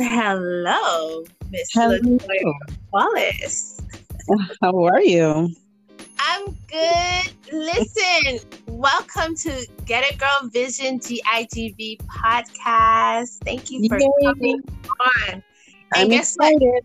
Hello, 0.00 1.24
Miss 1.50 1.74
Latoya 1.74 2.52
Wallace. 2.92 3.80
How 4.62 4.84
are 4.84 5.02
you? 5.02 5.52
I'm 6.20 6.56
good. 6.68 7.32
Listen, 7.52 8.38
welcome 8.68 9.34
to 9.34 9.66
Get 9.86 10.04
It 10.04 10.18
Girl 10.18 10.50
Vision 10.52 11.00
GIGV 11.00 11.98
podcast. 12.02 13.38
Thank 13.44 13.72
you 13.72 13.88
for 13.88 13.98
Yay. 13.98 14.08
coming 14.22 14.62
on. 15.00 15.32
And 15.32 15.42
I'm 15.94 16.08
guess 16.10 16.36
excited. 16.36 16.60
what? 16.60 16.84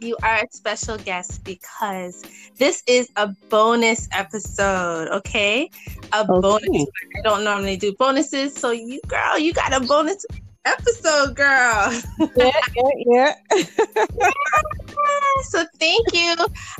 You 0.00 0.16
are 0.22 0.36
a 0.36 0.46
special 0.52 0.96
guest 0.96 1.44
because 1.44 2.24
this 2.56 2.82
is 2.86 3.10
a 3.16 3.28
bonus 3.50 4.08
episode, 4.12 5.08
okay? 5.08 5.68
A 6.14 6.20
okay. 6.20 6.40
bonus. 6.40 6.86
I 7.18 7.20
don't 7.24 7.44
normally 7.44 7.76
do 7.76 7.92
bonuses, 7.98 8.54
so 8.54 8.70
you 8.70 9.02
girl, 9.06 9.38
you 9.38 9.52
got 9.52 9.74
a 9.74 9.86
bonus 9.86 10.24
episode, 10.64 11.34
girl. 11.36 12.00
yeah, 12.36 12.50
yeah, 12.76 12.90
yeah. 13.06 13.34
so 15.42 15.64
thank 15.78 16.12
you. 16.12 16.34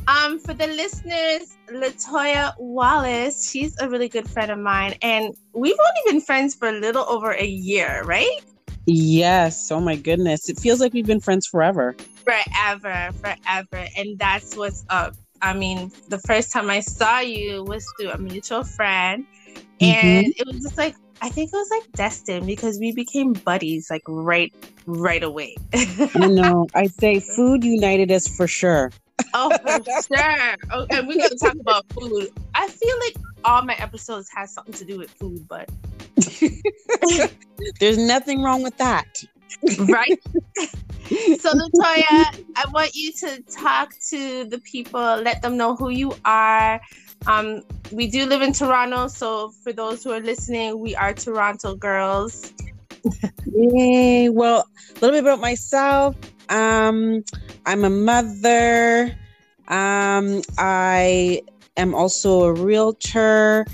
Um, 0.06 0.38
for 0.38 0.54
the 0.54 0.66
listeners, 0.68 1.56
Latoya 1.68 2.54
Wallace, 2.58 3.50
she's 3.50 3.78
a 3.80 3.88
really 3.88 4.08
good 4.08 4.28
friend 4.28 4.50
of 4.50 4.58
mine, 4.58 4.94
and 5.02 5.34
we've 5.54 5.78
only 5.78 6.12
been 6.12 6.20
friends 6.20 6.54
for 6.54 6.68
a 6.68 6.72
little 6.72 7.04
over 7.08 7.32
a 7.32 7.46
year, 7.46 8.02
right? 8.04 8.40
Yes. 8.86 9.70
Oh 9.70 9.80
my 9.80 9.96
goodness. 9.96 10.48
It 10.48 10.58
feels 10.58 10.80
like 10.80 10.92
we've 10.92 11.06
been 11.06 11.20
friends 11.20 11.46
forever. 11.46 11.94
Forever, 12.24 13.10
forever. 13.20 13.86
And 13.96 14.18
that's 14.18 14.56
what's 14.56 14.84
up. 14.88 15.14
I 15.40 15.54
mean, 15.54 15.90
the 16.08 16.18
first 16.18 16.52
time 16.52 16.70
I 16.70 16.80
saw 16.80 17.20
you 17.20 17.64
was 17.64 17.84
through 17.98 18.10
a 18.10 18.18
mutual 18.18 18.64
friend. 18.64 19.24
And 19.80 20.26
mm-hmm. 20.26 20.30
it 20.36 20.46
was 20.46 20.62
just 20.62 20.78
like, 20.78 20.94
I 21.22 21.28
think 21.28 21.50
it 21.52 21.56
was 21.56 21.70
like 21.70 21.92
destined 21.92 22.46
because 22.46 22.80
we 22.80 22.90
became 22.90 23.32
buddies 23.32 23.86
like 23.88 24.02
right 24.08 24.52
right 24.86 25.22
away. 25.22 25.54
I 25.72 26.26
know. 26.26 26.66
I 26.74 26.88
say 26.88 27.20
food 27.20 27.62
united 27.62 28.10
us 28.10 28.26
for 28.26 28.48
sure. 28.48 28.90
Oh, 29.32 29.56
for 29.58 29.84
sure. 29.84 30.54
Oh, 30.72 30.84
and 30.90 31.06
we're 31.06 31.18
gonna 31.18 31.36
talk 31.36 31.54
about 31.60 31.86
food. 31.92 32.28
I 32.56 32.66
feel 32.66 32.96
like 33.06 33.16
all 33.44 33.62
my 33.62 33.74
episodes 33.74 34.28
have 34.34 34.48
something 34.48 34.74
to 34.74 34.84
do 34.84 34.98
with 34.98 35.10
food, 35.10 35.46
but 35.48 35.70
there's 37.80 37.98
nothing 37.98 38.42
wrong 38.42 38.64
with 38.64 38.76
that. 38.78 39.06
right? 39.78 40.20
so 41.38 41.52
Latoya, 41.52 42.24
I 42.56 42.64
want 42.72 42.94
you 42.94 43.12
to 43.12 43.42
talk 43.42 43.94
to 44.10 44.44
the 44.44 44.60
people, 44.64 45.00
let 45.00 45.40
them 45.40 45.56
know 45.56 45.76
who 45.76 45.90
you 45.90 46.14
are, 46.24 46.80
um, 47.26 47.62
we 47.90 48.06
do 48.06 48.26
live 48.26 48.42
in 48.42 48.52
Toronto, 48.52 49.08
so 49.08 49.50
for 49.62 49.72
those 49.72 50.02
who 50.02 50.12
are 50.12 50.20
listening, 50.20 50.78
we 50.78 50.96
are 50.96 51.12
Toronto 51.12 51.74
girls. 51.74 52.52
Yay! 53.54 54.28
Well, 54.28 54.66
a 54.90 54.94
little 55.00 55.10
bit 55.10 55.24
about 55.24 55.40
myself. 55.40 56.16
Um, 56.48 57.24
I'm 57.66 57.84
a 57.84 57.90
mother. 57.90 59.16
Um, 59.68 60.42
I 60.58 61.42
am 61.76 61.94
also 61.94 62.44
a 62.44 62.52
realtor, 62.52 63.66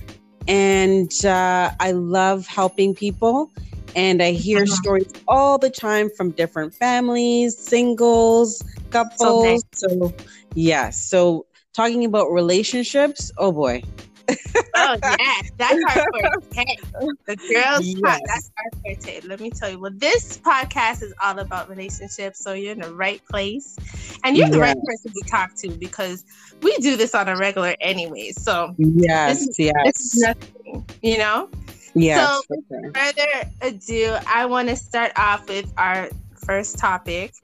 and 0.46 1.12
uh, 1.24 1.70
I 1.80 1.92
love 1.92 2.46
helping 2.46 2.94
people. 2.94 3.50
And 3.96 4.22
I 4.22 4.32
hear 4.32 4.62
uh-huh. 4.62 4.76
stories 4.76 5.12
all 5.26 5.58
the 5.58 5.70
time 5.70 6.10
from 6.16 6.30
different 6.32 6.74
families, 6.74 7.56
singles, 7.56 8.62
couples. 8.90 9.64
So, 9.72 9.88
so 9.88 10.14
yeah, 10.54 10.90
so 10.90 11.46
talking 11.78 12.04
about 12.04 12.32
relationships, 12.32 13.30
oh 13.38 13.52
boy. 13.52 13.80
oh 14.28 14.96
yes, 15.00 15.50
that's 15.56 15.96
our 15.96 16.04
forte. 16.12 16.64
The 17.26 17.36
girls, 17.36 17.86
yes. 17.86 18.00
pod, 18.02 18.20
that's 18.26 18.50
our 18.58 18.80
forte. 18.82 19.20
Let 19.20 19.38
me 19.40 19.50
tell 19.50 19.70
you. 19.70 19.78
Well, 19.78 19.92
this 19.94 20.38
podcast 20.38 21.04
is 21.04 21.14
all 21.22 21.38
about 21.38 21.70
relationships, 21.70 22.42
so 22.42 22.52
you're 22.52 22.72
in 22.72 22.80
the 22.80 22.92
right 22.92 23.22
place, 23.30 23.76
and 24.24 24.36
you're 24.36 24.48
the 24.48 24.58
right 24.58 24.76
person 24.84 25.12
to 25.12 25.30
talk 25.30 25.54
to 25.58 25.70
because 25.70 26.24
we 26.62 26.76
do 26.78 26.96
this 26.96 27.14
on 27.14 27.28
a 27.28 27.36
regular 27.36 27.76
anyway. 27.80 28.32
So 28.32 28.74
yes, 28.76 29.46
this, 29.46 29.58
yes, 29.60 29.74
this 29.84 30.14
is 30.14 30.20
nothing, 30.20 30.84
you 31.00 31.18
know. 31.18 31.48
Yeah. 31.94 32.26
So, 32.26 32.42
sure. 32.48 32.92
further 32.92 33.50
ado, 33.62 34.16
I 34.26 34.46
want 34.46 34.68
to 34.68 34.74
start 34.74 35.12
off 35.16 35.48
with 35.48 35.72
our 35.78 36.10
first 36.44 36.76
topic, 36.76 37.34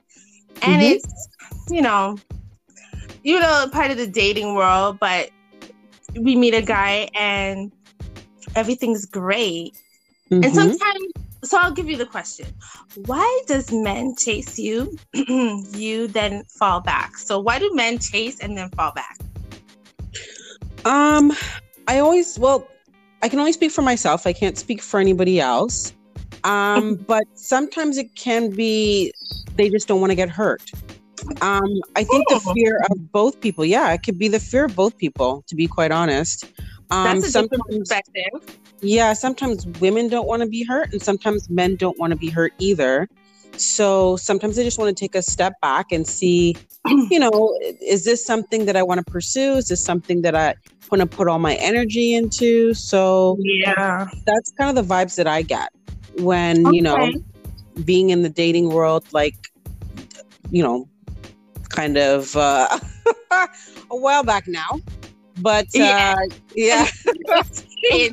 and 0.60 0.82
mm-hmm. 0.82 0.94
it's 0.94 1.28
you 1.70 1.82
know 1.82 2.18
you 3.24 3.40
know, 3.40 3.66
part 3.72 3.90
of 3.90 3.96
the 3.96 4.06
dating 4.06 4.54
world, 4.54 4.98
but 5.00 5.30
we 6.14 6.36
meet 6.36 6.54
a 6.54 6.62
guy 6.62 7.08
and 7.14 7.72
everything's 8.54 9.06
great. 9.06 9.76
Mm-hmm. 10.30 10.44
And 10.44 10.54
sometimes, 10.54 11.04
so 11.42 11.58
I'll 11.58 11.72
give 11.72 11.88
you 11.88 11.96
the 11.96 12.06
question 12.06 12.46
why 13.06 13.42
does 13.46 13.72
men 13.72 14.14
chase 14.16 14.58
you, 14.58 14.96
you 15.12 16.06
then 16.06 16.44
fall 16.44 16.80
back? 16.80 17.16
So, 17.16 17.40
why 17.40 17.58
do 17.58 17.70
men 17.74 17.98
chase 17.98 18.38
and 18.40 18.56
then 18.56 18.70
fall 18.70 18.92
back? 18.92 19.18
Um, 20.84 21.32
I 21.88 21.98
always, 21.98 22.38
well, 22.38 22.68
I 23.22 23.28
can 23.28 23.38
only 23.38 23.52
speak 23.52 23.70
for 23.70 23.82
myself. 23.82 24.26
I 24.26 24.32
can't 24.34 24.58
speak 24.58 24.82
for 24.82 25.00
anybody 25.00 25.40
else. 25.40 25.94
Um, 26.44 26.94
but 27.06 27.24
sometimes 27.34 27.96
it 27.96 28.14
can 28.14 28.50
be 28.50 29.12
they 29.56 29.70
just 29.70 29.88
don't 29.88 30.00
want 30.00 30.10
to 30.10 30.16
get 30.16 30.28
hurt. 30.28 30.70
Um, 31.40 31.80
I 31.96 32.04
think 32.04 32.28
the 32.28 32.40
fear 32.54 32.80
of 32.90 33.12
both 33.12 33.40
people. 33.40 33.64
Yeah, 33.64 33.92
it 33.92 34.02
could 34.02 34.18
be 34.18 34.28
the 34.28 34.40
fear 34.40 34.64
of 34.64 34.76
both 34.76 34.96
people. 34.96 35.44
To 35.48 35.54
be 35.54 35.66
quite 35.66 35.90
honest, 35.90 36.44
um, 36.90 37.04
that's 37.04 37.28
a 37.28 37.30
sometimes, 37.30 37.62
perspective. 37.68 38.58
Yeah, 38.80 39.12
sometimes 39.12 39.66
women 39.80 40.08
don't 40.08 40.26
want 40.26 40.42
to 40.42 40.48
be 40.48 40.64
hurt, 40.64 40.92
and 40.92 41.02
sometimes 41.02 41.48
men 41.50 41.76
don't 41.76 41.98
want 41.98 42.12
to 42.12 42.16
be 42.16 42.28
hurt 42.28 42.52
either. 42.58 43.08
So 43.56 44.16
sometimes 44.16 44.58
I 44.58 44.64
just 44.64 44.78
want 44.78 44.96
to 44.96 45.00
take 45.00 45.14
a 45.14 45.22
step 45.22 45.54
back 45.60 45.92
and 45.92 46.06
see, 46.06 46.56
you 46.86 47.18
know, 47.18 47.56
is 47.80 48.04
this 48.04 48.24
something 48.24 48.66
that 48.66 48.76
I 48.76 48.82
want 48.82 49.04
to 49.04 49.10
pursue? 49.10 49.54
Is 49.54 49.68
this 49.68 49.82
something 49.82 50.22
that 50.22 50.34
I 50.34 50.54
want 50.90 51.00
to 51.00 51.06
put 51.06 51.28
all 51.28 51.38
my 51.38 51.54
energy 51.56 52.14
into? 52.14 52.74
So 52.74 53.38
yeah, 53.40 54.08
that's 54.26 54.52
kind 54.58 54.76
of 54.76 54.88
the 54.88 54.94
vibes 54.94 55.16
that 55.16 55.26
I 55.26 55.42
get 55.42 55.70
when 56.18 56.66
okay. 56.66 56.76
you 56.76 56.82
know 56.82 57.12
being 57.84 58.10
in 58.10 58.22
the 58.22 58.28
dating 58.28 58.70
world, 58.70 59.04
like 59.12 59.34
you 60.50 60.62
know, 60.62 60.88
kind 61.74 61.98
of 61.98 62.34
uh, 62.36 62.78
a 63.90 63.96
while 63.96 64.22
back 64.24 64.46
now. 64.46 64.80
But 65.38 65.66
uh, 65.74 65.78
yeah, 65.78 66.14
yeah. 66.54 66.88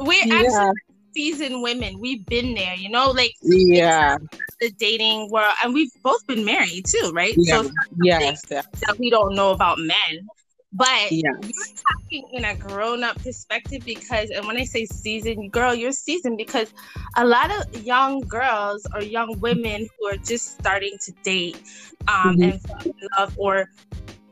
we're 0.00 0.22
actually 0.22 0.44
yeah. 0.44 0.72
seasoned 1.14 1.62
women. 1.62 2.00
We've 2.00 2.24
been 2.24 2.54
there, 2.54 2.74
you 2.74 2.88
know, 2.88 3.10
like 3.10 3.34
yeah, 3.42 4.16
the 4.60 4.70
dating 4.70 5.30
world, 5.30 5.54
and 5.62 5.74
we've 5.74 5.92
both 6.02 6.26
been 6.26 6.44
married 6.44 6.86
too, 6.86 7.12
right? 7.14 7.34
Yeah. 7.36 7.62
So 7.62 7.70
yes, 8.02 8.42
that 8.46 8.96
we 8.98 9.10
don't 9.10 9.34
know 9.34 9.50
about 9.50 9.78
men. 9.78 10.26
But 10.72 11.10
yes. 11.10 11.22
you're 11.22 11.42
talking 11.88 12.28
in 12.32 12.44
a 12.44 12.54
grown 12.54 13.02
up 13.02 13.22
perspective 13.22 13.82
because, 13.84 14.30
and 14.30 14.46
when 14.46 14.56
I 14.56 14.64
say 14.64 14.84
seasoned, 14.84 15.52
girl, 15.52 15.74
you're 15.74 15.92
seasoned 15.92 16.36
because 16.36 16.72
a 17.16 17.24
lot 17.24 17.50
of 17.50 17.82
young 17.82 18.20
girls 18.20 18.86
or 18.94 19.02
young 19.02 19.38
women 19.40 19.88
who 19.98 20.06
are 20.06 20.16
just 20.16 20.58
starting 20.58 20.98
to 21.04 21.12
date 21.22 21.62
um, 22.08 22.36
mm-hmm. 22.36 22.42
and 22.42 22.62
fall 22.62 22.82
in 22.82 23.08
love 23.18 23.34
or 23.38 23.70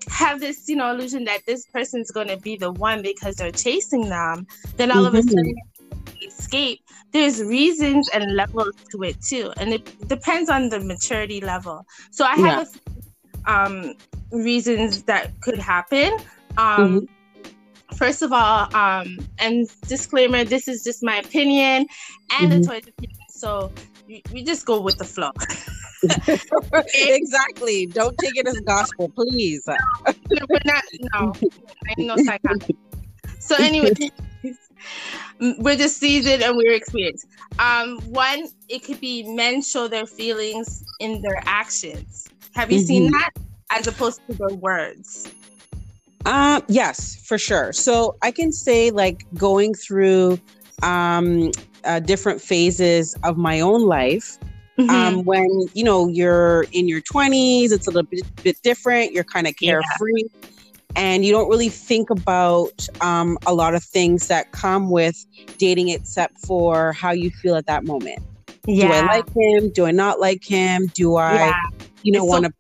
have 0.09 0.41
this, 0.41 0.69
you 0.69 0.77
know, 0.77 0.91
illusion 0.91 1.25
that 1.25 1.41
this 1.47 1.67
person's 1.67 2.11
going 2.11 2.29
to 2.29 2.37
be 2.37 2.57
the 2.57 2.73
one 2.73 3.01
because 3.01 3.37
they're 3.37 3.51
chasing 3.51 4.09
them, 4.09 4.47
then 4.77 4.91
all 4.91 4.99
mm-hmm. 4.99 5.07
of 5.07 5.15
a 5.15 5.19
mm-hmm. 5.19 5.29
sudden 5.29 5.55
escape. 6.27 6.81
There's 7.13 7.43
reasons 7.43 8.09
and 8.13 8.35
levels 8.35 8.75
to 8.91 9.03
it 9.03 9.21
too, 9.23 9.53
and 9.57 9.73
it 9.73 10.09
depends 10.09 10.51
on 10.51 10.69
the 10.69 10.81
maturity 10.81 11.41
level. 11.41 11.87
So 12.11 12.25
I 12.25 12.35
have 12.37 12.69
yeah. 12.75 12.94
a 12.94 12.94
um, 13.47 13.95
reasons 14.31 15.03
that 15.05 15.39
could 15.41 15.59
happen. 15.59 16.13
Um, 16.57 17.03
mm-hmm. 17.03 17.95
First 17.97 18.23
of 18.23 18.33
all, 18.33 18.75
um, 18.75 19.19
and 19.39 19.69
disclaimer: 19.87 20.45
this 20.45 20.69
is 20.69 20.83
just 20.83 21.03
my 21.03 21.17
opinion 21.17 21.87
and 22.41 22.53
mm-hmm. 22.53 22.71
Latoya's 22.71 22.89
opinion. 22.89 23.19
So 23.29 23.73
we, 24.33 24.43
just 24.43 24.67
go 24.67 24.81
with 24.81 24.99
the 24.99 25.05
flow. 25.05 25.31
exactly. 26.95 27.87
Don't 27.87 28.17
take 28.19 28.37
it 28.37 28.47
as 28.47 28.59
gospel, 28.61 29.11
please. 29.11 29.63
no, 29.67 30.47
we're 30.49 30.59
not. 30.65 30.85
No, 31.15 31.33
I'm 31.43 32.07
no 32.07 32.17
psychiatrist. 32.17 32.73
So 33.39 33.57
anyway, 33.59 33.93
we're 35.59 35.77
just 35.77 35.99
seasoned 35.99 36.43
and 36.43 36.57
we're 36.57 36.73
experienced. 36.73 37.27
Um, 37.59 37.99
one, 38.11 38.49
it 38.69 38.85
could 38.85 39.01
be 39.01 39.23
men 39.35 39.63
show 39.63 39.89
their 39.89 40.07
feelings 40.07 40.85
in 41.01 41.23
their 41.23 41.43
actions. 41.45 42.27
Have 42.55 42.71
you 42.71 42.79
mm-hmm. 42.79 42.87
seen 42.87 43.11
that? 43.13 43.31
as 43.71 43.87
opposed 43.87 44.21
to 44.29 44.35
the 44.35 44.55
words? 44.55 45.33
Um, 46.27 46.63
yes, 46.69 47.17
for 47.17 47.37
sure. 47.37 47.73
So 47.73 48.17
I 48.23 48.31
can 48.31 48.53
say 48.53 48.91
like 48.91 49.25
going 49.35 49.75
through 49.75 50.41
um, 50.83 51.51
uh, 51.85 52.01
different 52.01 52.41
phases 52.41 53.15
of 53.25 53.37
my 53.37 53.61
own 53.61 53.87
life. 53.87 54.39
Mm-hmm. 54.79 54.91
Um, 54.91 55.25
when 55.25 55.49
you 55.75 55.85
know 55.85 56.09
you're 56.09 56.65
in 56.73 56.89
your 56.89 57.01
20s, 57.01 57.71
it's 57.71 57.87
a 57.87 57.91
little 57.91 58.09
bit, 58.11 58.25
bit 58.43 58.61
different. 58.63 59.13
You're 59.13 59.23
kind 59.23 59.47
of 59.47 59.55
carefree, 59.57 60.25
yeah. 60.25 60.49
and 60.97 61.25
you 61.25 61.31
don't 61.31 61.49
really 61.49 61.69
think 61.69 62.11
about 62.11 62.89
um, 63.01 63.39
a 63.47 63.55
lot 63.55 63.77
of 63.77 63.85
things 63.85 64.27
that 64.29 64.51
come 64.51 64.91
with 64.91 65.27
dating, 65.59 65.91
except 65.91 66.39
for 66.39 66.93
how 66.93 67.13
you 67.13 67.31
feel 67.31 67.55
at 67.55 67.67
that 67.67 67.85
moment. 67.85 68.19
Yeah. 68.67 68.89
Do 68.89 68.95
I 68.95 69.17
like 69.17 69.33
him? 69.33 69.71
Do 69.71 69.87
I 69.87 69.93
not 69.93 70.19
like 70.19 70.43
him? 70.43 70.87
Do 70.89 71.17
I, 71.17 71.35
yeah. 71.35 71.61
You 72.05 72.13
know, 72.13 72.25
want 72.25 72.45
to? 72.45 72.53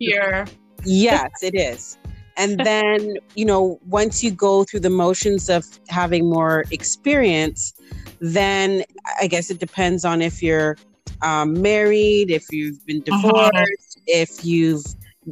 So 0.48 0.52
yes, 0.84 1.30
it 1.42 1.54
is. 1.54 1.98
And 2.36 2.58
then, 2.64 3.14
you 3.36 3.44
know, 3.44 3.78
once 3.86 4.24
you 4.24 4.32
go 4.32 4.64
through 4.64 4.80
the 4.80 4.90
motions 4.90 5.48
of 5.48 5.64
having 5.88 6.28
more 6.28 6.64
experience, 6.72 7.74
then 8.20 8.82
I 9.20 9.28
guess 9.28 9.50
it 9.50 9.60
depends 9.60 10.04
on 10.04 10.20
if 10.22 10.42
you're 10.42 10.76
um, 11.22 11.60
married, 11.60 12.30
if 12.30 12.50
you've 12.50 12.84
been 12.86 13.02
uh-huh. 13.08 13.22
divorced, 13.22 13.52
uh-huh. 13.52 14.02
if 14.06 14.44
you've 14.44 14.84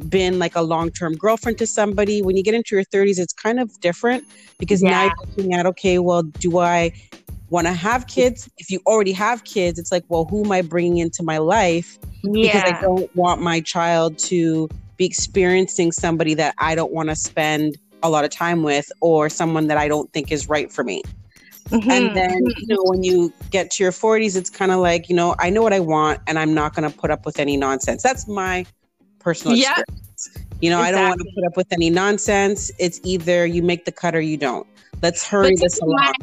been 0.09 0.39
like 0.39 0.55
a 0.55 0.61
long-term 0.61 1.15
girlfriend 1.15 1.57
to 1.59 1.67
somebody 1.67 2.21
when 2.23 2.35
you 2.35 2.41
get 2.41 2.55
into 2.55 2.75
your 2.75 2.83
30s 2.85 3.19
it's 3.19 3.31
kind 3.31 3.59
of 3.59 3.79
different 3.79 4.23
because 4.57 4.81
yeah. 4.81 4.89
now 4.89 5.03
you're 5.03 5.13
looking 5.27 5.53
at 5.53 5.67
okay 5.67 5.99
well 5.99 6.23
do 6.23 6.57
i 6.57 6.91
want 7.53 7.67
to 7.67 7.73
have 7.73 8.07
kids 8.07 8.49
if 8.57 8.71
you 8.71 8.79
already 8.87 9.11
have 9.13 9.43
kids 9.43 9.77
it's 9.77 9.91
like 9.91 10.03
well 10.09 10.25
who 10.25 10.43
am 10.43 10.51
i 10.51 10.61
bringing 10.61 10.97
into 10.97 11.21
my 11.21 11.37
life 11.37 11.99
yeah. 12.23 12.51
because 12.51 12.63
i 12.63 12.81
don't 12.81 13.15
want 13.15 13.41
my 13.41 13.61
child 13.61 14.17
to 14.17 14.67
be 14.97 15.05
experiencing 15.05 15.91
somebody 15.91 16.33
that 16.33 16.55
i 16.57 16.73
don't 16.73 16.91
want 16.91 17.09
to 17.09 17.15
spend 17.15 17.77
a 18.01 18.09
lot 18.09 18.25
of 18.25 18.31
time 18.31 18.63
with 18.63 18.91
or 19.01 19.29
someone 19.29 19.67
that 19.67 19.77
i 19.77 19.87
don't 19.87 20.11
think 20.13 20.31
is 20.31 20.49
right 20.49 20.71
for 20.71 20.83
me 20.83 21.03
Mm-hmm. 21.69 21.89
And 21.89 22.15
then, 22.15 22.45
you 22.57 22.67
know, 22.67 22.83
when 22.83 23.03
you 23.03 23.31
get 23.49 23.71
to 23.71 23.83
your 23.83 23.91
40s, 23.91 24.35
it's 24.35 24.49
kind 24.49 24.71
of 24.71 24.79
like, 24.79 25.09
you 25.09 25.15
know, 25.15 25.33
I 25.39 25.49
know 25.49 25.61
what 25.61 25.73
I 25.73 25.79
want 25.79 26.19
and 26.27 26.37
I'm 26.37 26.53
not 26.53 26.75
going 26.75 26.89
to 26.89 26.95
put 26.95 27.09
up 27.09 27.25
with 27.25 27.39
any 27.39 27.57
nonsense. 27.57 28.03
That's 28.03 28.27
my 28.27 28.65
personal 29.19 29.57
yeah. 29.57 29.79
experience. 29.79 30.49
You 30.61 30.69
know, 30.69 30.79
exactly. 30.79 30.99
I 30.99 31.01
don't 31.01 31.09
want 31.09 31.21
to 31.21 31.31
put 31.35 31.47
up 31.47 31.57
with 31.57 31.67
any 31.71 31.89
nonsense. 31.89 32.71
It's 32.79 32.99
either 33.03 33.45
you 33.45 33.63
make 33.63 33.85
the 33.85 33.91
cut 33.91 34.15
or 34.15 34.21
you 34.21 34.37
don't. 34.37 34.67
Let's 35.01 35.27
hurry 35.27 35.55
this 35.55 35.79
along. 35.79 36.13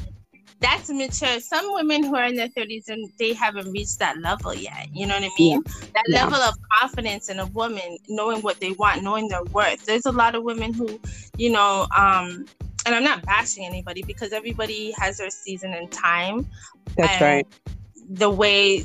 That's 0.61 0.91
mature. 0.91 1.41
Some 1.41 1.73
women 1.73 2.03
who 2.05 2.17
are 2.17 2.27
in 2.27 2.37
their 2.37 2.49
30s 2.49 2.89
and 2.89 3.11
they 3.19 3.33
haven't 3.33 3.71
reached 3.73 3.99
that 3.99 4.19
level 4.19 4.55
yet. 4.55 4.89
You 4.93 5.07
know 5.07 5.15
what 5.15 5.25
I 5.25 5.31
mean? 5.39 5.63
Yeah. 5.65 5.87
That 5.95 6.05
yeah. 6.09 6.25
level 6.25 6.39
of 6.39 6.55
confidence 6.81 7.31
in 7.31 7.39
a 7.39 7.47
woman, 7.47 7.97
knowing 8.09 8.43
what 8.43 8.61
they 8.61 8.73
want, 8.73 9.03
knowing 9.03 9.29
their 9.29 9.43
worth. 9.45 9.87
There's 9.87 10.07
a 10.07 10.13
lot 10.13 10.35
of 10.35 10.43
women 10.43 10.75
who, 10.75 11.01
you 11.39 11.51
know, 11.51 11.87
um, 11.97 12.45
and 12.87 12.95
I'm 12.95 13.05
not 13.05 13.23
bashing 13.25 13.65
anybody 13.65 14.03
because 14.03 14.33
everybody 14.33 14.93
has 14.99 15.19
their 15.19 15.31
season 15.31 15.73
and 15.73 15.91
time. 15.91 16.47
That's 16.97 17.21
right. 17.21 17.47
The 18.11 18.29
way 18.29 18.85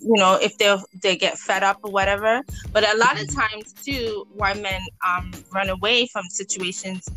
you 0.00 0.12
know 0.16 0.34
if 0.34 0.58
they 0.58 0.76
they 1.02 1.16
get 1.16 1.38
fed 1.38 1.62
up 1.62 1.78
or 1.82 1.90
whatever 1.90 2.42
but 2.70 2.84
a 2.84 2.98
lot 2.98 3.18
of 3.18 3.34
times 3.34 3.72
too 3.72 4.26
why 4.34 4.52
men 4.52 4.80
um, 5.06 5.32
run 5.54 5.70
away 5.70 6.06
from 6.06 6.22
situations 6.28 7.08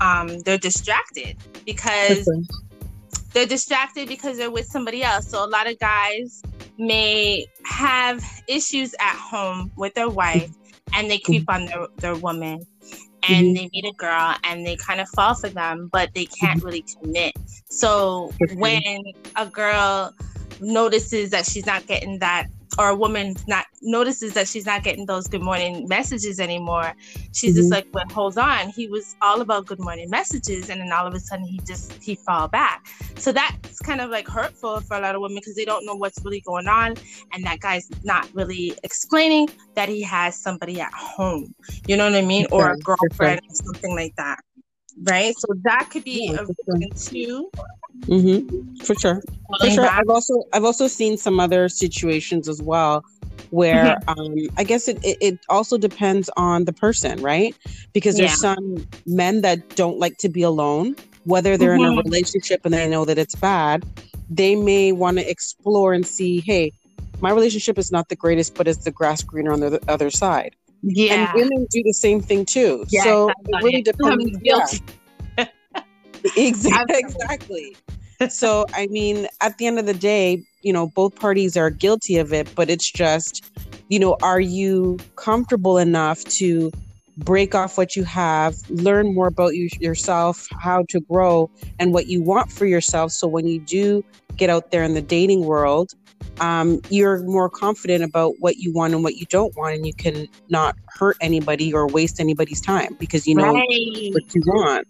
um, 0.00 0.38
they're 0.40 0.56
distracted 0.56 1.36
because 1.66 2.28
they're 3.32 3.46
distracted 3.46 4.08
because 4.08 4.36
they're 4.36 4.50
with 4.50 4.66
somebody 4.66 5.02
else 5.02 5.28
so 5.28 5.44
a 5.44 5.46
lot 5.46 5.70
of 5.70 5.78
guys 5.78 6.42
may 6.78 7.46
have 7.64 8.24
issues 8.46 8.94
at 9.00 9.16
home 9.16 9.70
with 9.76 9.94
their 9.94 10.08
wife 10.08 10.50
and 10.94 11.10
they 11.10 11.18
creep 11.18 11.44
on 11.48 11.66
their, 11.66 11.86
their 11.98 12.14
woman 12.14 12.64
and 13.28 13.46
mm-hmm. 13.46 13.54
they 13.54 13.70
meet 13.72 13.84
a 13.84 13.92
girl 13.92 14.34
and 14.44 14.66
they 14.66 14.76
kind 14.76 15.00
of 15.00 15.08
fall 15.10 15.34
for 15.34 15.48
them, 15.48 15.88
but 15.92 16.10
they 16.14 16.26
can't 16.26 16.58
mm-hmm. 16.58 16.66
really 16.66 16.84
commit. 17.00 17.34
So 17.68 18.32
when 18.54 19.04
a 19.36 19.46
girl 19.46 20.14
notices 20.60 21.30
that 21.30 21.46
she's 21.46 21.66
not 21.66 21.86
getting 21.86 22.18
that 22.20 22.46
or 22.78 22.88
a 22.88 22.94
woman 22.94 23.36
not 23.46 23.66
notices 23.82 24.34
that 24.34 24.48
she's 24.48 24.64
not 24.64 24.82
getting 24.82 25.06
those 25.06 25.26
good 25.26 25.42
morning 25.42 25.86
messages 25.88 26.40
anymore 26.40 26.94
she's 27.32 27.52
mm-hmm. 27.52 27.60
just 27.60 27.70
like 27.70 27.86
well 27.92 28.04
hold 28.10 28.38
on 28.38 28.68
he 28.70 28.86
was 28.88 29.16
all 29.20 29.40
about 29.40 29.66
good 29.66 29.80
morning 29.80 30.08
messages 30.10 30.70
and 30.70 30.80
then 30.80 30.92
all 30.92 31.06
of 31.06 31.14
a 31.14 31.20
sudden 31.20 31.44
he 31.44 31.60
just 31.66 31.92
he 32.02 32.14
fall 32.14 32.48
back 32.48 32.86
so 33.16 33.32
that's 33.32 33.78
kind 33.80 34.00
of 34.00 34.10
like 34.10 34.28
hurtful 34.28 34.80
for 34.80 34.96
a 34.96 35.00
lot 35.00 35.14
of 35.14 35.20
women 35.20 35.36
because 35.36 35.54
they 35.54 35.64
don't 35.64 35.84
know 35.84 35.94
what's 35.94 36.24
really 36.24 36.40
going 36.40 36.68
on 36.68 36.94
and 37.32 37.44
that 37.44 37.60
guy's 37.60 37.88
not 38.04 38.28
really 38.34 38.72
explaining 38.84 39.48
that 39.74 39.88
he 39.88 40.02
has 40.02 40.38
somebody 40.38 40.80
at 40.80 40.92
home 40.92 41.54
you 41.86 41.96
know 41.96 42.04
what 42.04 42.14
i 42.14 42.22
mean 42.22 42.46
or 42.50 42.72
a 42.72 42.78
girlfriend 42.78 43.40
or 43.48 43.54
something 43.54 43.94
like 43.94 44.14
that 44.16 44.38
right 45.04 45.34
so 45.38 45.48
that 45.62 45.88
could 45.90 46.04
be 46.04 46.30
yeah, 46.30 46.40
a 46.40 46.46
reason 46.46 46.90
too 46.96 47.50
Mm-hmm. 48.06 48.76
For 48.84 48.94
sure. 48.94 49.22
For 49.60 49.70
sure. 49.70 49.86
I've 49.86 50.08
also 50.08 50.44
I've 50.52 50.64
also 50.64 50.88
seen 50.88 51.16
some 51.16 51.40
other 51.40 51.68
situations 51.68 52.48
as 52.48 52.62
well 52.62 53.04
where 53.50 53.96
mm-hmm. 54.06 54.20
um, 54.20 54.36
I 54.56 54.64
guess 54.64 54.88
it, 54.88 55.02
it, 55.02 55.16
it, 55.20 55.38
also 55.48 55.78
depends 55.78 56.28
on 56.36 56.64
the 56.64 56.72
person, 56.72 57.20
right? 57.22 57.54
Because 57.92 58.16
there's 58.16 58.42
yeah. 58.42 58.54
some 58.54 58.86
men 59.06 59.40
that 59.40 59.74
don't 59.76 59.98
like 59.98 60.18
to 60.18 60.28
be 60.28 60.42
alone, 60.42 60.96
whether 61.24 61.56
they're 61.56 61.72
mm-hmm. 61.72 61.84
in 61.84 61.88
a 61.88 61.96
mm-hmm. 62.02 62.08
relationship 62.08 62.62
and 62.64 62.74
they 62.74 62.88
know 62.88 63.04
that 63.04 63.16
it's 63.16 63.34
bad, 63.34 63.86
they 64.28 64.54
may 64.54 64.92
want 64.92 65.18
to 65.18 65.30
explore 65.30 65.92
and 65.92 66.06
see, 66.06 66.40
hey, 66.40 66.72
my 67.20 67.30
relationship 67.30 67.78
is 67.78 67.90
not 67.90 68.08
the 68.08 68.16
greatest, 68.16 68.54
but 68.54 68.68
is 68.68 68.78
the 68.78 68.90
grass 68.90 69.22
greener 69.22 69.52
on 69.52 69.60
the 69.60 69.80
other 69.88 70.10
side? 70.10 70.54
Yeah. 70.82 71.32
And 71.32 71.34
women 71.34 71.66
do 71.70 71.82
the 71.82 71.94
same 71.94 72.20
thing 72.20 72.44
too. 72.44 72.84
Yeah, 72.88 73.02
so 73.02 73.30
it 73.30 73.62
really 73.62 73.82
depends. 73.82 74.40
Yeah. 74.42 75.46
exactly. 76.36 76.98
exactly 76.98 77.76
so, 78.28 78.66
I 78.74 78.86
mean, 78.88 79.28
at 79.40 79.58
the 79.58 79.66
end 79.66 79.78
of 79.78 79.86
the 79.86 79.94
day, 79.94 80.42
you 80.62 80.72
know, 80.72 80.88
both 80.88 81.14
parties 81.14 81.56
are 81.56 81.70
guilty 81.70 82.16
of 82.16 82.32
it, 82.32 82.52
but 82.54 82.68
it's 82.68 82.90
just, 82.90 83.44
you 83.88 83.98
know, 83.98 84.16
are 84.22 84.40
you 84.40 84.98
comfortable 85.16 85.78
enough 85.78 86.24
to 86.24 86.70
break 87.18 87.54
off 87.54 87.76
what 87.76 87.96
you 87.96 88.04
have, 88.04 88.56
learn 88.70 89.14
more 89.14 89.26
about 89.26 89.54
you, 89.54 89.68
yourself, 89.80 90.48
how 90.60 90.84
to 90.88 91.00
grow, 91.00 91.50
and 91.78 91.92
what 91.92 92.06
you 92.06 92.22
want 92.22 92.50
for 92.50 92.66
yourself. 92.66 93.12
So 93.12 93.26
when 93.26 93.46
you 93.46 93.60
do 93.60 94.04
get 94.36 94.50
out 94.50 94.70
there 94.70 94.84
in 94.84 94.94
the 94.94 95.02
dating 95.02 95.44
world, 95.44 95.92
um, 96.40 96.80
you're 96.90 97.22
more 97.24 97.48
confident 97.48 98.04
about 98.04 98.34
what 98.38 98.56
you 98.56 98.72
want 98.72 98.94
and 98.94 99.02
what 99.02 99.16
you 99.16 99.26
don't 99.26 99.56
want, 99.56 99.74
and 99.74 99.86
you 99.86 99.94
can 99.94 100.28
not 100.48 100.76
hurt 100.86 101.16
anybody 101.20 101.72
or 101.72 101.86
waste 101.88 102.20
anybody's 102.20 102.60
time 102.60 102.96
because 102.98 103.26
you 103.26 103.34
know 103.34 103.54
right. 103.54 104.12
what 104.12 104.34
you 104.34 104.42
want. 104.46 104.86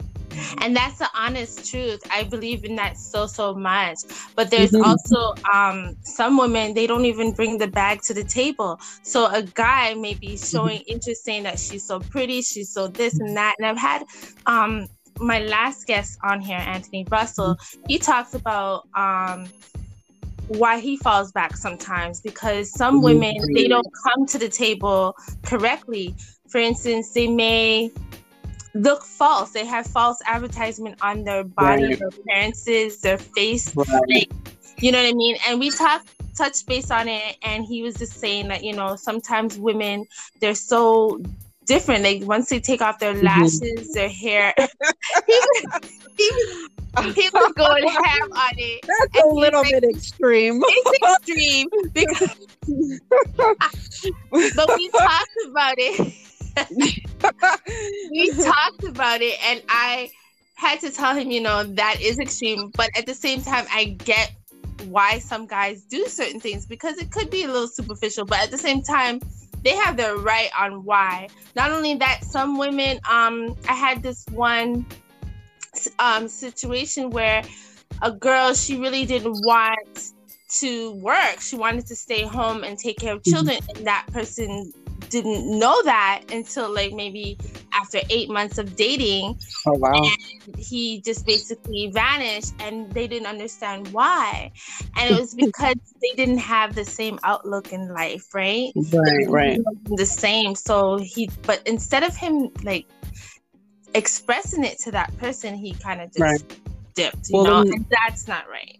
And 0.58 0.76
that's 0.76 0.98
the 0.98 1.08
honest 1.14 1.70
truth. 1.70 2.00
I 2.10 2.22
believe 2.22 2.64
in 2.64 2.76
that 2.76 2.96
so 2.96 3.26
so 3.26 3.54
much. 3.54 3.98
But 4.36 4.50
there's 4.50 4.72
mm-hmm. 4.72 4.84
also 4.84 5.34
um, 5.52 5.96
some 6.02 6.36
women 6.36 6.74
they 6.74 6.86
don't 6.86 7.06
even 7.06 7.32
bring 7.32 7.58
the 7.58 7.68
bag 7.68 8.02
to 8.02 8.14
the 8.14 8.24
table. 8.24 8.78
So 9.02 9.26
a 9.26 9.42
guy 9.42 9.94
may 9.94 10.14
be 10.14 10.36
showing 10.36 10.80
mm-hmm. 10.80 10.92
interest, 10.92 11.24
saying 11.24 11.44
that 11.44 11.58
she's 11.58 11.84
so 11.84 12.00
pretty, 12.00 12.42
she's 12.42 12.70
so 12.70 12.88
this 12.88 13.18
and 13.18 13.36
that. 13.36 13.54
And 13.58 13.66
I've 13.66 13.78
had 13.78 14.04
um, 14.46 14.86
my 15.18 15.40
last 15.40 15.86
guest 15.86 16.18
on 16.22 16.40
here, 16.40 16.58
Anthony 16.58 17.06
Russell. 17.10 17.56
He 17.88 17.98
talks 17.98 18.34
about 18.34 18.88
um, 18.94 19.46
why 20.48 20.80
he 20.80 20.96
falls 20.96 21.32
back 21.32 21.56
sometimes 21.56 22.20
because 22.20 22.70
some 22.70 23.02
women 23.02 23.36
they 23.54 23.68
don't 23.68 23.86
come 24.04 24.26
to 24.26 24.38
the 24.38 24.48
table 24.48 25.16
correctly. 25.42 26.14
For 26.48 26.58
instance, 26.58 27.12
they 27.12 27.28
may 27.28 27.90
look 28.74 29.04
false. 29.04 29.50
They 29.52 29.66
have 29.66 29.86
false 29.86 30.18
advertisement 30.26 30.98
on 31.02 31.24
their 31.24 31.44
body, 31.44 31.84
right. 31.84 31.98
their 31.98 32.08
appearances, 32.08 33.00
their 33.00 33.18
face. 33.18 33.74
Right. 33.76 33.88
Like, 34.08 34.32
you 34.78 34.92
know 34.92 35.02
what 35.02 35.08
I 35.08 35.14
mean? 35.14 35.36
And 35.46 35.58
we 35.58 35.70
talked 35.70 36.08
touch 36.38 36.64
base 36.66 36.90
on 36.90 37.08
it 37.08 37.36
and 37.42 37.64
he 37.64 37.82
was 37.82 37.96
just 37.96 38.12
saying 38.14 38.48
that, 38.48 38.62
you 38.62 38.72
know, 38.72 38.94
sometimes 38.94 39.58
women 39.58 40.06
they're 40.40 40.54
so 40.54 41.20
different. 41.66 42.04
Like 42.04 42.22
once 42.22 42.48
they 42.48 42.60
take 42.60 42.80
off 42.80 42.98
their 42.98 43.14
mm-hmm. 43.14 43.26
lashes, 43.26 43.62
mm-hmm. 43.62 43.92
their 43.92 44.08
hair. 44.08 44.54
he, 44.56 44.66
was, 45.26 46.00
he, 46.16 46.30
was, 46.32 46.70
he 47.14 47.28
was 47.32 47.52
going 47.54 47.88
ham 47.88 48.32
on 48.32 48.52
it. 48.56 48.84
That's 49.12 49.24
a 49.24 49.28
little 49.28 49.62
bit 49.62 49.84
extreme. 49.84 50.60
It's 50.64 51.18
extreme 51.28 51.68
because 51.92 52.48
but 54.30 54.76
we 54.76 54.88
talked 54.90 55.36
about 55.48 55.74
it. 55.78 56.14
we 58.10 58.30
talked 58.32 58.84
about 58.84 59.22
it 59.22 59.38
and 59.44 59.62
I 59.68 60.10
had 60.54 60.80
to 60.80 60.90
tell 60.90 61.14
him, 61.14 61.30
you 61.30 61.40
know, 61.40 61.62
that 61.62 62.00
is 62.00 62.18
extreme, 62.18 62.70
but 62.74 62.90
at 62.96 63.06
the 63.06 63.14
same 63.14 63.42
time 63.42 63.66
I 63.72 63.96
get 64.04 64.32
why 64.86 65.18
some 65.18 65.46
guys 65.46 65.82
do 65.82 66.06
certain 66.06 66.40
things 66.40 66.66
because 66.66 66.98
it 66.98 67.10
could 67.10 67.30
be 67.30 67.44
a 67.44 67.46
little 67.46 67.68
superficial, 67.68 68.24
but 68.24 68.38
at 68.40 68.50
the 68.50 68.58
same 68.58 68.82
time 68.82 69.20
they 69.64 69.74
have 69.76 69.96
their 69.96 70.16
right 70.16 70.50
on 70.58 70.84
why. 70.84 71.28
Not 71.56 71.70
only 71.70 71.94
that, 71.96 72.24
some 72.24 72.58
women, 72.58 73.00
um, 73.08 73.56
I 73.68 73.74
had 73.74 74.02
this 74.02 74.24
one 74.30 74.86
um, 75.98 76.28
situation 76.28 77.10
where 77.10 77.42
a 78.02 78.12
girl, 78.12 78.54
she 78.54 78.78
really 78.78 79.04
didn't 79.04 79.40
want 79.44 80.12
to 80.60 80.92
work. 80.94 81.40
She 81.40 81.56
wanted 81.56 81.86
to 81.86 81.96
stay 81.96 82.22
home 82.22 82.64
and 82.64 82.78
take 82.78 82.98
care 82.98 83.14
of 83.14 83.22
mm-hmm. 83.22 83.34
children, 83.34 83.58
and 83.74 83.86
that 83.86 84.06
person 84.12 84.72
didn't 85.10 85.58
know 85.58 85.80
that 85.84 86.22
until 86.30 86.72
like 86.72 86.92
maybe 86.92 87.38
after 87.72 88.00
eight 88.10 88.28
months 88.28 88.58
of 88.58 88.76
dating. 88.76 89.38
Oh 89.66 89.72
wow! 89.74 89.92
And 89.94 90.56
he 90.56 91.00
just 91.00 91.26
basically 91.26 91.90
vanished, 91.92 92.52
and 92.60 92.90
they 92.92 93.06
didn't 93.06 93.26
understand 93.26 93.88
why. 93.88 94.52
And 94.96 95.14
it 95.14 95.20
was 95.20 95.34
because 95.46 95.76
they 96.00 96.16
didn't 96.16 96.38
have 96.38 96.74
the 96.74 96.84
same 96.84 97.18
outlook 97.22 97.72
in 97.72 97.88
life, 97.88 98.34
right? 98.34 98.72
Right, 98.92 99.28
right. 99.28 99.60
The 99.84 100.06
same. 100.06 100.54
So 100.54 100.98
he, 100.98 101.30
but 101.42 101.62
instead 101.66 102.02
of 102.02 102.16
him 102.16 102.50
like 102.62 102.86
expressing 103.94 104.64
it 104.64 104.78
to 104.80 104.90
that 104.92 105.16
person, 105.18 105.54
he 105.54 105.74
kind 105.74 106.00
of 106.00 106.08
just 106.08 106.20
right. 106.20 106.60
dipped. 106.94 107.28
You 107.30 107.36
well, 107.38 107.44
know, 107.44 107.64
then, 107.64 107.72
and 107.74 107.86
that's 107.90 108.28
not 108.28 108.48
right. 108.48 108.78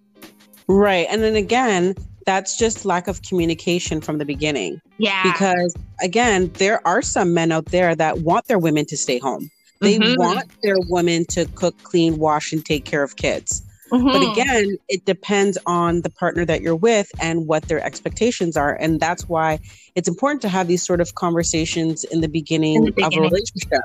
Right, 0.68 1.06
and 1.10 1.22
then 1.22 1.36
again, 1.36 1.94
that's 2.28 2.58
just 2.58 2.84
lack 2.84 3.08
of 3.08 3.22
communication 3.22 4.02
from 4.02 4.18
the 4.18 4.24
beginning. 4.26 4.82
Yeah. 4.98 5.22
Because 5.22 5.74
again, 6.02 6.50
there 6.54 6.86
are 6.86 7.00
some 7.00 7.32
men 7.32 7.52
out 7.52 7.64
there 7.66 7.94
that 7.94 8.18
want 8.18 8.46
their 8.48 8.58
women 8.58 8.84
to 8.84 8.98
stay 8.98 9.18
home. 9.18 9.50
They 9.80 9.98
mm-hmm. 9.98 10.20
want 10.20 10.50
their 10.62 10.76
women 10.90 11.24
to 11.30 11.46
cook, 11.54 11.74
clean, 11.84 12.18
wash, 12.18 12.52
and 12.52 12.62
take 12.64 12.84
care 12.84 13.02
of 13.02 13.16
kids. 13.16 13.62
Mm-hmm. 13.90 14.06
But 14.06 14.32
again, 14.32 14.78
it 14.88 15.04
depends 15.04 15.58
on 15.66 16.02
the 16.02 16.10
partner 16.10 16.44
that 16.44 16.60
you're 16.60 16.76
with 16.76 17.10
and 17.20 17.46
what 17.46 17.64
their 17.64 17.84
expectations 17.84 18.56
are. 18.56 18.74
And 18.74 19.00
that's 19.00 19.28
why 19.28 19.60
it's 19.94 20.08
important 20.08 20.42
to 20.42 20.48
have 20.48 20.68
these 20.68 20.82
sort 20.82 21.00
of 21.00 21.14
conversations 21.14 22.04
in 22.04 22.20
the 22.20 22.28
beginning, 22.28 22.76
in 22.76 22.84
the 22.84 22.92
beginning. 22.92 23.18
of 23.18 23.24
a 23.24 23.34
relationship. 23.34 23.80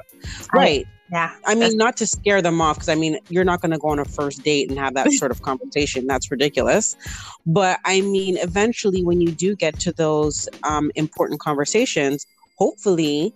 I, 0.53 0.57
right. 0.57 0.87
Yeah. 1.11 1.31
I 1.45 1.53
mean, 1.53 1.77
not 1.77 1.97
to 1.97 2.07
scare 2.07 2.41
them 2.41 2.59
off, 2.59 2.77
because 2.77 2.89
I 2.89 2.95
mean, 2.95 3.19
you're 3.29 3.43
not 3.43 3.61
going 3.61 3.71
to 3.71 3.77
go 3.77 3.89
on 3.89 3.99
a 3.99 4.05
first 4.05 4.43
date 4.43 4.69
and 4.69 4.79
have 4.79 4.95
that 4.95 5.11
sort 5.11 5.31
of 5.31 5.41
conversation. 5.41 6.07
That's 6.07 6.31
ridiculous. 6.31 6.95
But 7.45 7.79
I 7.85 8.01
mean, 8.01 8.37
eventually, 8.37 9.03
when 9.03 9.21
you 9.21 9.31
do 9.31 9.55
get 9.55 9.79
to 9.81 9.91
those 9.91 10.49
um, 10.63 10.91
important 10.95 11.39
conversations, 11.39 12.25
hopefully 12.57 13.33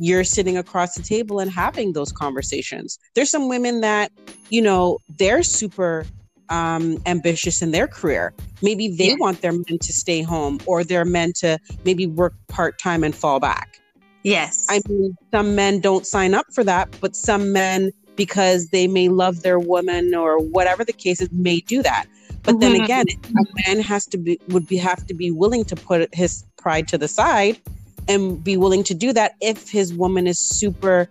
you're 0.00 0.24
sitting 0.24 0.56
across 0.56 0.94
the 0.94 1.02
table 1.02 1.38
and 1.38 1.50
having 1.50 1.92
those 1.92 2.10
conversations. 2.10 2.98
There's 3.14 3.30
some 3.30 3.48
women 3.48 3.82
that, 3.82 4.10
you 4.48 4.62
know, 4.62 4.98
they're 5.18 5.42
super 5.42 6.06
um, 6.48 7.00
ambitious 7.04 7.60
in 7.60 7.70
their 7.70 7.86
career. 7.86 8.32
Maybe 8.62 8.88
they 8.88 9.10
yeah. 9.10 9.16
want 9.18 9.42
their 9.42 9.52
men 9.52 9.78
to 9.78 9.92
stay 9.92 10.22
home 10.22 10.58
or 10.64 10.82
their 10.84 11.04
men 11.04 11.34
to 11.36 11.58
maybe 11.84 12.06
work 12.06 12.34
part 12.48 12.78
time 12.78 13.04
and 13.04 13.14
fall 13.14 13.40
back. 13.40 13.78
Yes. 14.22 14.66
I 14.70 14.80
mean, 14.88 15.14
some 15.30 15.54
men 15.54 15.80
don't 15.80 16.06
sign 16.06 16.32
up 16.32 16.46
for 16.52 16.64
that, 16.64 16.88
but 17.00 17.14
some 17.14 17.52
men, 17.52 17.92
because 18.16 18.68
they 18.68 18.86
may 18.86 19.08
love 19.08 19.42
their 19.42 19.58
woman 19.58 20.14
or 20.14 20.38
whatever 20.38 20.82
the 20.82 20.92
case 20.94 21.20
is, 21.20 21.30
may 21.30 21.60
do 21.60 21.82
that. 21.82 22.06
But 22.42 22.52
mm-hmm. 22.52 22.60
then 22.60 22.80
again, 22.80 23.06
a 23.26 23.68
man 23.68 23.80
has 23.80 24.06
to 24.06 24.18
be 24.18 24.40
would 24.48 24.66
be 24.66 24.78
have 24.78 25.06
to 25.06 25.14
be 25.14 25.30
willing 25.30 25.64
to 25.66 25.76
put 25.76 26.12
his 26.14 26.44
pride 26.56 26.88
to 26.88 26.98
the 26.98 27.08
side 27.08 27.60
and 28.10 28.42
be 28.42 28.56
willing 28.56 28.82
to 28.84 28.94
do 28.94 29.12
that 29.12 29.36
if 29.40 29.70
his 29.70 29.94
woman 29.94 30.26
is 30.26 30.38
super, 30.38 31.08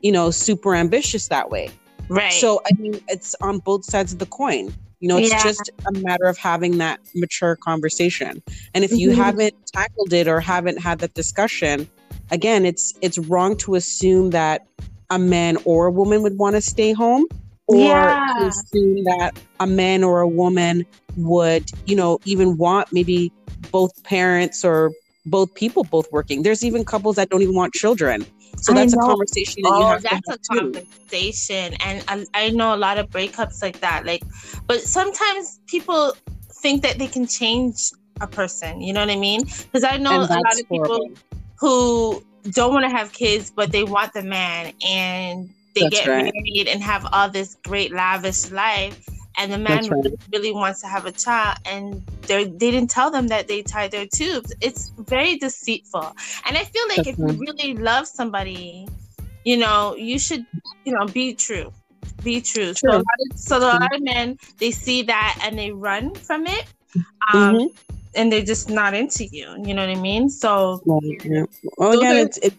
you 0.00 0.12
know, 0.12 0.30
super 0.30 0.74
ambitious 0.74 1.28
that 1.28 1.50
way. 1.50 1.70
Right. 2.08 2.32
So 2.32 2.60
I 2.66 2.74
mean, 2.78 3.00
it's 3.08 3.34
on 3.40 3.60
both 3.60 3.84
sides 3.84 4.12
of 4.12 4.18
the 4.18 4.26
coin. 4.26 4.74
You 5.00 5.08
know, 5.08 5.16
it's 5.18 5.30
yeah. 5.30 5.42
just 5.42 5.70
a 5.86 5.92
matter 5.98 6.26
of 6.26 6.38
having 6.38 6.78
that 6.78 7.00
mature 7.14 7.56
conversation. 7.56 8.42
And 8.74 8.84
if 8.84 8.92
you 8.92 9.10
mm-hmm. 9.10 9.20
haven't 9.20 9.54
tackled 9.72 10.12
it 10.12 10.28
or 10.28 10.38
haven't 10.38 10.80
had 10.80 11.00
that 11.00 11.14
discussion, 11.14 11.88
again, 12.30 12.64
it's 12.64 12.94
it's 13.00 13.18
wrong 13.18 13.56
to 13.58 13.74
assume 13.74 14.30
that 14.30 14.66
a 15.10 15.18
man 15.18 15.58
or 15.64 15.86
a 15.86 15.90
woman 15.90 16.22
would 16.22 16.38
want 16.38 16.56
to 16.56 16.60
stay 16.60 16.92
home 16.92 17.26
or 17.66 17.78
yeah. 17.78 18.34
to 18.38 18.46
assume 18.46 19.04
that 19.04 19.32
a 19.60 19.66
man 19.66 20.02
or 20.02 20.20
a 20.20 20.28
woman 20.28 20.86
would, 21.16 21.70
you 21.86 21.96
know, 21.96 22.18
even 22.24 22.56
want 22.56 22.92
maybe 22.92 23.32
both 23.70 24.02
parents 24.04 24.64
or 24.64 24.92
both 25.26 25.54
people 25.54 25.84
both 25.84 26.10
working. 26.10 26.42
There's 26.42 26.64
even 26.64 26.84
couples 26.84 27.16
that 27.16 27.30
don't 27.30 27.42
even 27.42 27.54
want 27.54 27.72
children. 27.74 28.26
So 28.58 28.72
that's 28.72 28.92
a 28.92 28.96
conversation 28.96 29.62
that 29.62 29.72
oh, 29.72 29.80
you 29.80 29.86
have 29.86 30.02
that's 30.02 30.48
to 30.48 30.54
have 30.54 30.66
a 30.66 30.72
conversation, 30.72 31.74
and 31.80 32.04
I, 32.06 32.24
I 32.34 32.50
know 32.50 32.74
a 32.74 32.76
lot 32.76 32.98
of 32.98 33.08
breakups 33.08 33.62
like 33.62 33.80
that. 33.80 34.04
Like, 34.04 34.22
but 34.66 34.80
sometimes 34.82 35.60
people 35.66 36.14
think 36.60 36.82
that 36.82 36.98
they 36.98 37.06
can 37.06 37.26
change 37.26 37.90
a 38.20 38.26
person. 38.26 38.80
You 38.80 38.92
know 38.92 39.00
what 39.00 39.10
I 39.10 39.16
mean? 39.16 39.42
Because 39.44 39.84
I 39.84 39.96
know 39.96 40.18
a 40.18 40.20
lot 40.20 40.30
of 40.30 40.66
horrible. 40.68 41.08
people 41.08 41.10
who 41.58 42.22
don't 42.50 42.74
want 42.74 42.84
to 42.84 42.94
have 42.94 43.12
kids, 43.12 43.50
but 43.50 43.72
they 43.72 43.84
want 43.84 44.12
the 44.12 44.22
man, 44.22 44.72
and 44.86 45.48
they 45.74 45.82
that's 45.82 46.00
get 46.00 46.08
right. 46.08 46.32
married 46.32 46.68
and 46.68 46.82
have 46.82 47.06
all 47.12 47.30
this 47.30 47.56
great 47.64 47.92
lavish 47.92 48.50
life 48.50 49.08
and 49.38 49.52
the 49.52 49.58
man 49.58 49.88
right. 49.88 50.12
really, 50.32 50.52
wants 50.52 50.80
to 50.80 50.86
have 50.86 51.06
a 51.06 51.12
child 51.12 51.58
and 51.64 52.04
they 52.22 52.44
they 52.44 52.70
didn't 52.70 52.90
tell 52.90 53.10
them 53.10 53.28
that 53.28 53.48
they 53.48 53.62
tied 53.62 53.90
their 53.90 54.06
tubes 54.06 54.52
it's 54.60 54.90
very 54.98 55.36
deceitful 55.36 56.14
and 56.46 56.56
i 56.56 56.64
feel 56.64 56.86
like 56.88 56.98
That's 56.98 57.08
if 57.10 57.18
right. 57.18 57.34
you 57.34 57.40
really 57.40 57.74
love 57.74 58.06
somebody 58.06 58.86
you 59.44 59.56
know 59.56 59.96
you 59.96 60.18
should 60.18 60.44
you 60.84 60.92
know 60.92 61.06
be 61.06 61.34
true 61.34 61.72
be 62.22 62.40
true, 62.40 62.74
true. 62.74 62.74
so 62.74 62.90
a 62.90 62.98
lot 62.98 63.04
of, 63.30 63.38
so 63.38 63.58
a 63.58 63.60
lot 63.60 63.94
of 63.94 64.02
men 64.02 64.36
they 64.58 64.70
see 64.70 65.02
that 65.02 65.38
and 65.42 65.58
they 65.58 65.70
run 65.70 66.14
from 66.14 66.46
it 66.46 66.66
um, 67.32 67.56
mm-hmm. 67.56 67.66
and 68.14 68.32
they're 68.32 68.44
just 68.44 68.68
not 68.68 68.94
into 68.94 69.26
you 69.26 69.48
you 69.64 69.74
know 69.74 69.86
what 69.86 69.96
i 69.96 70.00
mean 70.00 70.28
so 70.28 70.80
yeah. 71.24 71.44
well 71.78 71.98
again 71.98 72.16
are, 72.16 72.20
it's, 72.20 72.38
it's 72.38 72.56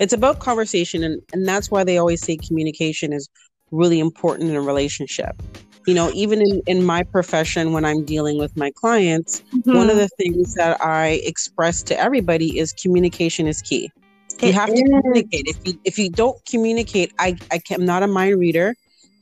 it's 0.00 0.12
about 0.12 0.38
conversation 0.38 1.04
and 1.04 1.20
and 1.32 1.46
that's 1.46 1.70
why 1.70 1.84
they 1.84 1.98
always 1.98 2.20
say 2.20 2.36
communication 2.36 3.12
is 3.12 3.28
really 3.70 4.00
important 4.00 4.48
in 4.48 4.56
a 4.56 4.62
relationship 4.62 5.40
you 5.88 5.94
know 5.94 6.10
even 6.12 6.42
in, 6.42 6.62
in 6.66 6.84
my 6.84 7.02
profession 7.02 7.72
when 7.72 7.84
i'm 7.84 8.04
dealing 8.04 8.38
with 8.38 8.54
my 8.56 8.70
clients 8.72 9.40
mm-hmm. 9.40 9.74
one 9.74 9.88
of 9.88 9.96
the 9.96 10.08
things 10.18 10.54
that 10.54 10.78
i 10.82 11.20
express 11.24 11.82
to 11.82 11.98
everybody 11.98 12.58
is 12.58 12.72
communication 12.74 13.46
is 13.46 13.62
key. 13.62 13.90
You 14.42 14.48
it 14.48 14.54
have 14.54 14.68
to 14.68 14.82
communicate. 14.82 15.48
If 15.48 15.66
you 15.66 15.80
if 15.84 15.98
you 15.98 16.10
don't 16.10 16.38
communicate 16.46 17.12
i 17.18 17.36
i 17.50 17.60
am 17.70 17.84
not 17.84 18.02
a 18.02 18.06
mind 18.06 18.38
reader. 18.38 18.74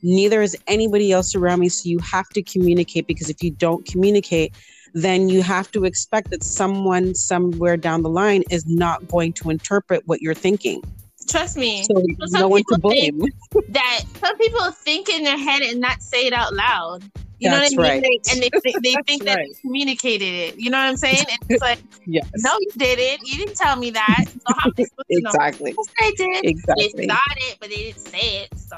Neither 0.03 0.43
is 0.43 0.55
anybody 0.67 1.11
else 1.11 1.33
around 1.33 1.59
me 1.59 1.69
so 1.69 1.89
you 1.89 1.97
have 1.99 2.29
to 2.29 2.43
communicate 2.43 3.07
because 3.07 3.29
if 3.29 3.41
you 3.41 3.51
don't 3.51 3.83
communicate 3.85 4.53
then 4.93 5.27
you 5.27 5.41
have 5.41 5.71
to 5.71 5.85
expect 5.85 6.29
that 6.29 6.43
someone 6.43 7.15
somewhere 7.15 7.77
down 7.77 8.03
the 8.03 8.09
line 8.09 8.43
is 8.51 8.65
not 8.67 9.07
going 9.07 9.33
to 9.33 9.49
interpret 9.49 10.03
what 10.05 10.21
you're 10.21 10.35
thinking 10.35 10.81
Trust 11.27 11.57
me. 11.57 11.83
So 11.83 12.03
no 12.31 12.47
one 12.47 12.63
to 12.71 12.79
blame. 12.79 13.21
That 13.69 14.03
some 14.19 14.37
people 14.37 14.71
think 14.71 15.09
in 15.09 15.23
their 15.23 15.37
head 15.37 15.61
and 15.61 15.81
not 15.81 16.01
say 16.01 16.27
it 16.27 16.33
out 16.33 16.53
loud. 16.53 17.03
You 17.39 17.49
That's 17.49 17.71
know 17.71 17.81
what 17.81 17.91
I 17.91 17.93
mean? 17.95 18.03
Right. 18.03 18.27
and 18.31 18.41
they, 18.41 18.49
think, 18.49 18.83
they 18.83 18.95
think 19.07 19.23
that 19.25 19.35
right. 19.35 19.47
they 19.47 19.61
communicated 19.61 20.25
it. 20.25 20.59
You 20.59 20.71
know 20.71 20.77
what 20.77 20.87
I'm 20.87 20.97
saying? 20.97 21.25
And 21.29 21.39
it's 21.49 21.61
like, 21.61 21.79
yes. 22.05 22.27
no, 22.37 22.51
you 22.59 22.71
didn't. 22.77 23.27
You 23.27 23.37
didn't 23.37 23.55
tell 23.57 23.75
me 23.75 23.91
that. 23.91 24.25
So 24.27 24.53
how 24.57 24.71
exactly. 25.09 25.75
They 25.99 26.11
did. 26.11 26.45
Exactly. 26.45 26.91
They 26.95 27.07
thought 27.07 27.19
it, 27.37 27.57
but 27.59 27.69
they 27.69 27.75
didn't 27.75 27.99
say 27.99 28.43
it. 28.43 28.57
So 28.57 28.77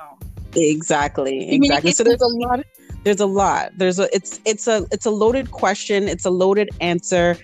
exactly, 0.55 1.51
exactly. 1.51 1.91
So 1.91 2.03
there's 2.03 2.21
a 2.21 2.27
lot. 2.27 2.65
There's 3.03 3.21
a 3.21 3.25
lot. 3.25 3.71
There's 3.77 3.99
a. 3.99 4.13
It's 4.13 4.41
it's 4.45 4.67
a 4.67 4.85
it's 4.91 5.05
a 5.05 5.11
loaded 5.11 5.51
question. 5.51 6.09
It's 6.09 6.25
a 6.25 6.31
loaded 6.31 6.69
answer 6.81 7.37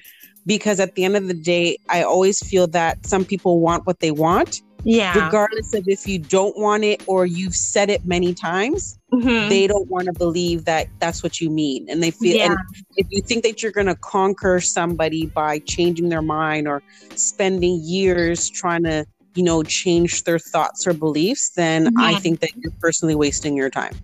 because 0.46 0.82
at 0.82 0.96
the 0.96 1.06
end 1.06 1.16
of 1.16 1.28
the 1.28 1.34
day, 1.34 1.78
I 1.90 2.04
always 2.04 2.46
feel 2.46 2.68
that 2.68 3.06
some 3.06 3.24
people 3.24 3.62
want 3.62 3.88
what 3.88 4.02
they 4.02 4.12
want 4.12 4.62
yeah. 4.86 5.26
Regardless 5.26 5.74
of 5.74 5.88
if 5.88 6.08
you 6.08 6.20
don't 6.20 6.58
want 6.58 6.84
it 6.84 7.04
or 7.08 7.26
you've 7.26 7.56
said 7.56 7.90
it 7.90 8.06
many 8.06 8.36
times, 8.36 9.00
mm-hmm. 9.12 9.50
they 9.50 9.66
don't 9.66 9.90
want 9.90 10.06
to 10.06 10.14
believe 10.14 10.66
that 10.66 10.88
that's 11.00 11.24
what 11.24 11.42
you 11.42 11.50
mean. 11.50 11.88
And 11.90 12.04
they 12.04 12.12
feel, 12.12 12.38
yeah. 12.38 12.52
and 12.52 12.58
if 12.96 13.08
you 13.10 13.22
think 13.24 13.44
that 13.44 13.64
you're 13.64 13.72
going 13.72 13.88
to 13.88 13.96
conquer 13.96 14.62
somebody 14.62 15.26
by 15.26 15.60
changing 15.60 16.10
their 16.10 16.22
mind 16.22 16.68
or 16.68 16.84
spending 17.16 17.82
years 17.84 18.48
trying 18.48 18.84
to, 18.84 19.06
you 19.34 19.44
know, 19.44 19.64
change 19.64 20.24
their 20.24 20.40
thoughts 20.40 20.86
or 20.86 20.94
beliefs, 20.94 21.50
then 21.56 21.88
mm-hmm. 21.88 22.00
I 22.00 22.16
think 22.20 22.40
that 22.42 22.56
you're 22.56 22.72
personally 22.80 23.16
wasting 23.16 23.58
your 23.58 23.72
time. 23.72 23.96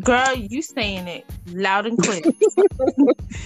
Girl, 0.00 0.34
you 0.34 0.62
saying 0.62 1.08
it 1.08 1.24
loud 1.52 1.86
and 1.86 1.98
clear. 1.98 2.22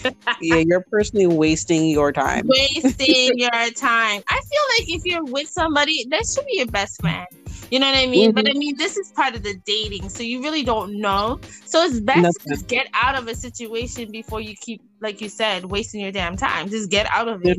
yeah, 0.41 0.63
you're 0.67 0.85
personally 0.91 1.27
wasting 1.27 1.89
your 1.89 2.13
time. 2.13 2.47
Wasting 2.47 3.39
your 3.39 3.51
time. 3.51 4.23
I 4.29 4.41
feel 4.41 4.65
like 4.79 4.89
if 4.89 5.05
you're 5.05 5.25
with 5.25 5.49
somebody, 5.49 6.07
that 6.11 6.27
should 6.27 6.47
be 6.47 6.57
your 6.57 6.67
best 6.67 7.01
friend. 7.01 7.27
You 7.71 7.79
know 7.79 7.87
what 7.87 7.99
I 7.99 8.07
mean? 8.07 8.31
Mm-hmm. 8.31 8.35
But 8.35 8.51
I 8.51 8.53
mean, 8.55 8.77
this 8.77 8.97
is 8.97 9.13
part 9.13 9.35
of 9.35 9.43
the 9.43 9.55
dating, 9.65 10.09
so 10.09 10.23
you 10.23 10.43
really 10.43 10.65
don't 10.65 11.01
know. 11.01 11.39
So 11.67 11.83
it's 11.83 12.01
best 12.01 12.23
Nothing. 12.23 12.57
to 12.57 12.65
get 12.65 12.89
out 12.95 13.17
of 13.17 13.29
a 13.29 13.35
situation 13.35 14.11
before 14.11 14.41
you 14.41 14.57
keep, 14.57 14.83
like 15.01 15.21
you 15.21 15.29
said, 15.29 15.67
wasting 15.67 16.01
your 16.01 16.13
damn 16.13 16.37
time. 16.37 16.69
Just 16.69 16.91
get 16.91 17.07
out 17.11 17.29
of 17.29 17.45
it 17.45 17.59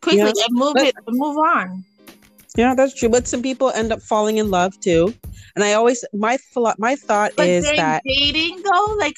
quickly 0.00 0.18
yeah. 0.18 0.26
and 0.46 0.54
move 0.54 0.74
but, 0.74 0.86
it, 0.86 0.94
move 1.08 1.36
on. 1.36 1.84
Yeah, 2.56 2.74
that's 2.74 2.94
true. 2.94 3.08
But 3.08 3.28
some 3.28 3.42
people 3.42 3.70
end 3.70 3.92
up 3.92 4.02
falling 4.02 4.38
in 4.38 4.50
love 4.50 4.78
too. 4.80 5.14
And 5.54 5.64
I 5.64 5.72
always 5.74 6.04
my 6.12 6.36
thought 6.36 6.78
my 6.78 6.96
thought 6.96 7.32
but 7.36 7.48
is 7.48 7.64
that 7.64 8.02
dating 8.04 8.62
though, 8.62 8.94
like 8.98 9.16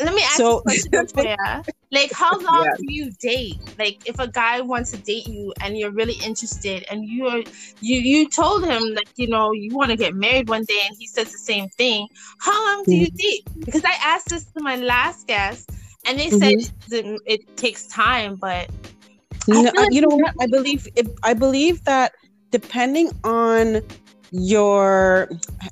let 0.00 0.14
me 0.14 0.22
ask 0.22 0.36
so, 0.36 0.62
you 0.66 0.82
a 1.00 1.06
question, 1.06 1.36
Like 1.92 2.10
how 2.12 2.38
long 2.38 2.64
yes. 2.64 2.78
do 2.78 2.84
you 2.88 3.10
date? 3.20 3.58
Like 3.78 4.08
if 4.08 4.18
a 4.18 4.26
guy 4.26 4.62
wants 4.62 4.92
to 4.92 4.96
date 4.96 5.28
you 5.28 5.52
and 5.60 5.76
you're 5.76 5.90
really 5.90 6.16
interested 6.24 6.86
and 6.90 7.04
you're 7.04 7.42
you 7.80 8.00
you 8.00 8.28
told 8.28 8.64
him 8.64 8.94
like, 8.94 9.10
you 9.16 9.28
know, 9.28 9.52
you 9.52 9.74
want 9.74 9.90
to 9.90 9.96
get 9.96 10.14
married 10.14 10.48
one 10.48 10.64
day 10.64 10.80
and 10.86 10.96
he 10.98 11.06
says 11.06 11.30
the 11.30 11.38
same 11.38 11.68
thing, 11.70 12.08
how 12.40 12.64
long 12.66 12.84
do 12.84 12.94
you 12.94 13.06
mm-hmm. 13.06 13.16
date? 13.16 13.46
Because 13.60 13.84
I 13.84 13.94
asked 14.02 14.30
this 14.30 14.44
to 14.56 14.62
my 14.62 14.76
last 14.76 15.26
guest 15.26 15.70
and 16.06 16.18
they 16.18 16.30
said 16.30 16.54
mm-hmm. 16.54 16.94
it, 16.94 17.20
it, 17.26 17.56
takes 17.56 17.86
time, 17.86 18.36
but 18.36 18.70
no, 19.46 19.60
like 19.62 19.92
you 19.92 20.00
know? 20.00 20.18
I 20.40 20.46
believe 20.46 20.88
it, 20.96 21.06
I 21.22 21.34
believe 21.34 21.84
that 21.84 22.12
depending 22.52 23.10
on 23.24 23.82
your 24.30 25.28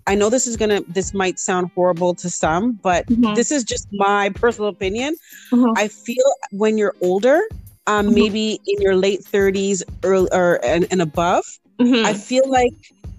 i 0.07 0.15
know 0.15 0.29
this 0.29 0.47
is 0.47 0.57
gonna 0.57 0.83
this 0.89 1.15
might 1.15 1.39
sound 1.39 1.71
horrible 1.75 2.15
to 2.15 2.29
some 2.29 2.73
but 2.73 3.07
mm-hmm. 3.07 3.33
this 3.35 3.51
is 3.51 3.65
just 3.65 3.89
my 3.93 4.29
personal 4.31 4.69
opinion 4.69 5.17
mm-hmm. 5.51 5.73
i 5.77 5.89
feel 5.89 6.25
when 6.51 6.77
you're 6.77 6.95
older 7.01 7.41
um 7.87 8.07
mm-hmm. 8.07 8.15
maybe 8.17 8.61
in 8.67 8.83
your 8.83 8.97
late 8.97 9.23
30s 9.23 9.83
early 10.05 10.29
or 10.33 10.61
and, 10.63 10.87
and 10.91 11.01
above 11.01 11.45
mm-hmm. 11.79 12.05
i 12.05 12.13
feel 12.13 12.49
like 12.51 12.75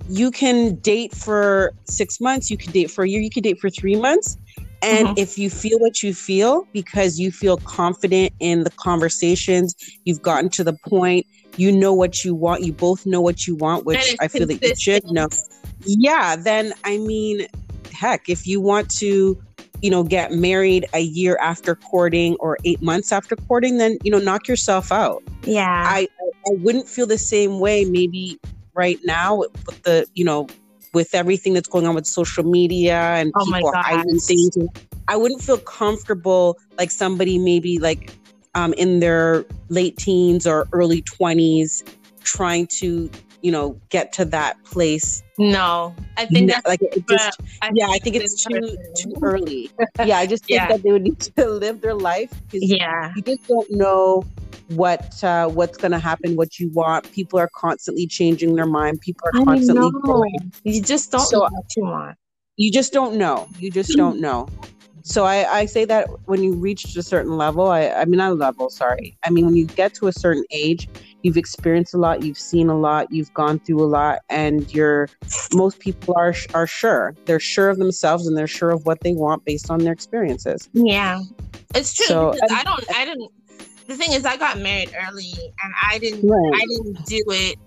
you 0.07 0.29
can 0.29 0.75
date 0.75 1.15
for 1.15 1.71
six 1.85 2.21
months 2.21 2.51
you 2.51 2.57
can 2.57 2.71
date 2.71 2.91
for 2.91 3.03
a 3.03 3.09
year 3.09 3.21
you 3.21 3.31
can 3.31 3.41
date 3.41 3.59
for 3.59 3.69
three 3.69 3.95
months 3.95 4.37
And 4.81 5.09
mm-hmm. 5.09 5.17
if 5.17 5.37
you 5.37 5.49
feel 5.49 5.79
what 5.79 6.01
you 6.01 6.13
feel 6.13 6.67
because 6.73 7.19
you 7.19 7.31
feel 7.31 7.57
confident 7.57 8.33
in 8.39 8.63
the 8.63 8.71
conversations, 8.71 9.75
you've 10.05 10.21
gotten 10.21 10.49
to 10.51 10.63
the 10.63 10.73
point, 10.73 11.27
you 11.57 11.71
know 11.71 11.93
what 11.93 12.23
you 12.23 12.35
want, 12.35 12.63
you 12.63 12.73
both 12.73 13.05
know 13.05 13.21
what 13.21 13.47
you 13.47 13.55
want, 13.55 13.85
which 13.85 14.15
I 14.19 14.27
feel 14.27 14.47
that 14.47 14.61
you 14.61 14.75
should 14.75 15.03
know. 15.11 15.27
Yeah, 15.85 16.35
then 16.35 16.73
I 16.83 16.97
mean, 16.97 17.47
heck, 17.91 18.29
if 18.29 18.47
you 18.47 18.61
want 18.61 18.89
to, 18.97 19.41
you 19.81 19.89
know, 19.89 20.03
get 20.03 20.31
married 20.31 20.85
a 20.93 20.99
year 20.99 21.37
after 21.41 21.75
courting 21.75 22.35
or 22.39 22.57
eight 22.65 22.81
months 22.81 23.11
after 23.11 23.35
courting, 23.35 23.77
then, 23.77 23.97
you 24.03 24.11
know, 24.11 24.19
knock 24.19 24.47
yourself 24.47 24.91
out. 24.91 25.23
Yeah. 25.43 25.83
I, 25.87 26.07
I 26.47 26.51
wouldn't 26.51 26.87
feel 26.87 27.07
the 27.07 27.17
same 27.17 27.59
way 27.59 27.85
maybe 27.85 28.39
right 28.73 28.99
now 29.03 29.37
with 29.37 29.83
the, 29.83 30.05
you 30.13 30.23
know, 30.23 30.47
with 30.93 31.15
everything 31.15 31.53
that's 31.53 31.69
going 31.69 31.87
on 31.87 31.95
with 31.95 32.05
social 32.05 32.43
media 32.43 32.95
and 32.95 33.31
oh 33.35 33.45
people 33.45 33.71
hiding 33.73 34.19
things. 34.19 34.57
I 35.07 35.15
wouldn't 35.15 35.41
feel 35.41 35.57
comfortable 35.57 36.59
like 36.77 36.91
somebody 36.91 37.37
maybe 37.37 37.79
like 37.79 38.13
um, 38.55 38.73
in 38.73 38.99
their 38.99 39.45
late 39.69 39.97
teens 39.97 40.45
or 40.45 40.67
early 40.71 41.01
20s 41.03 41.83
trying 42.23 42.67
to 42.67 43.09
you 43.41 43.51
know 43.51 43.79
get 43.89 44.13
to 44.13 44.23
that 44.23 44.63
place 44.63 45.23
no 45.39 45.95
i 46.17 46.25
think 46.25 46.51
that's 46.51 46.67
like 46.67 46.79
it 46.83 47.03
just 47.07 47.41
I 47.63 47.71
yeah 47.73 47.87
i 47.89 47.97
think 47.97 48.15
it's 48.15 48.43
too 48.43 48.53
person. 48.53 48.77
too 48.95 49.13
early 49.23 49.71
yeah 50.05 50.19
i 50.19 50.27
just 50.27 50.45
think 50.45 50.59
yeah. 50.59 50.67
that 50.67 50.83
they 50.83 50.91
would 50.91 51.01
need 51.01 51.19
to 51.19 51.49
live 51.49 51.81
their 51.81 51.95
life 51.95 52.31
yeah 52.51 53.11
you 53.15 53.23
just 53.23 53.47
don't 53.47 53.71
know 53.71 54.23
what 54.71 55.23
uh, 55.23 55.47
what's 55.49 55.77
going 55.77 55.91
to 55.91 55.99
happen, 55.99 56.35
what 56.35 56.59
you 56.59 56.69
want. 56.69 57.11
People 57.11 57.39
are 57.39 57.49
constantly 57.55 58.07
changing 58.07 58.55
their 58.55 58.65
mind. 58.65 59.01
People 59.01 59.27
are 59.27 59.43
constantly 59.43 59.91
growing. 60.01 60.51
You 60.63 60.81
just 60.81 61.11
don't 61.11 61.21
so, 61.21 61.39
know 61.39 61.43
what 61.43 61.75
you 61.75 61.83
want. 61.83 62.17
You 62.57 62.71
just 62.71 62.93
don't 62.93 63.15
know. 63.15 63.47
You 63.59 63.71
just 63.71 63.95
don't 63.95 64.19
know. 64.19 64.47
So 65.03 65.25
I, 65.25 65.59
I 65.59 65.65
say 65.65 65.85
that 65.85 66.07
when 66.25 66.43
you 66.43 66.53
reach 66.53 66.95
a 66.95 67.03
certain 67.03 67.37
level, 67.37 67.67
I, 67.67 67.87
I 67.89 68.05
mean 68.05 68.17
not 68.17 68.31
a 68.31 68.35
level, 68.35 68.69
sorry. 68.69 69.17
I 69.23 69.29
mean 69.29 69.45
when 69.45 69.55
you 69.55 69.65
get 69.65 69.93
to 69.95 70.07
a 70.07 70.13
certain 70.13 70.43
age, 70.51 70.87
you've 71.23 71.37
experienced 71.37 71.93
a 71.93 71.97
lot, 71.97 72.23
you've 72.23 72.37
seen 72.37 72.69
a 72.69 72.77
lot, 72.77 73.11
you've 73.11 73.33
gone 73.33 73.59
through 73.59 73.83
a 73.83 73.87
lot, 73.87 74.19
and 74.29 74.73
you're 74.73 75.09
most 75.53 75.79
people 75.79 76.13
are 76.17 76.33
are 76.53 76.67
sure. 76.67 77.15
They're 77.25 77.39
sure 77.39 77.69
of 77.69 77.77
themselves 77.77 78.27
and 78.27 78.37
they're 78.37 78.47
sure 78.47 78.71
of 78.71 78.85
what 78.85 78.99
they 79.01 79.13
want 79.13 79.45
based 79.45 79.69
on 79.69 79.79
their 79.79 79.93
experiences. 79.93 80.69
Yeah, 80.73 81.21
it's 81.75 81.93
true. 81.93 82.05
So, 82.07 82.33
I 82.51 82.63
don't. 82.63 82.95
I 82.95 83.05
didn't 83.05 83.31
the 83.91 83.97
thing 83.97 84.13
is, 84.13 84.25
I 84.25 84.37
got 84.37 84.59
married 84.59 84.93
early, 85.07 85.33
and 85.63 85.73
I 85.83 85.97
didn't. 85.97 86.27
Right. 86.27 86.53
I 86.53 86.65
didn't 86.65 87.05
do 87.05 87.23
it 87.27 87.57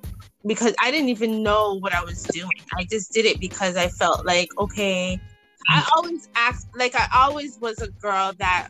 because 0.46 0.74
I 0.80 0.90
didn't 0.90 1.10
even 1.10 1.42
know 1.42 1.78
what 1.78 1.94
I 1.94 2.02
was 2.02 2.22
doing. 2.24 2.50
I 2.76 2.84
just 2.84 3.12
did 3.12 3.26
it 3.26 3.40
because 3.40 3.76
I 3.76 3.88
felt 3.88 4.24
like 4.24 4.48
okay. 4.58 5.20
I 5.68 5.88
always 5.96 6.28
asked, 6.34 6.68
like 6.76 6.94
I 6.94 7.08
always 7.14 7.58
was 7.60 7.80
a 7.80 7.88
girl 7.88 8.32
that 8.38 8.68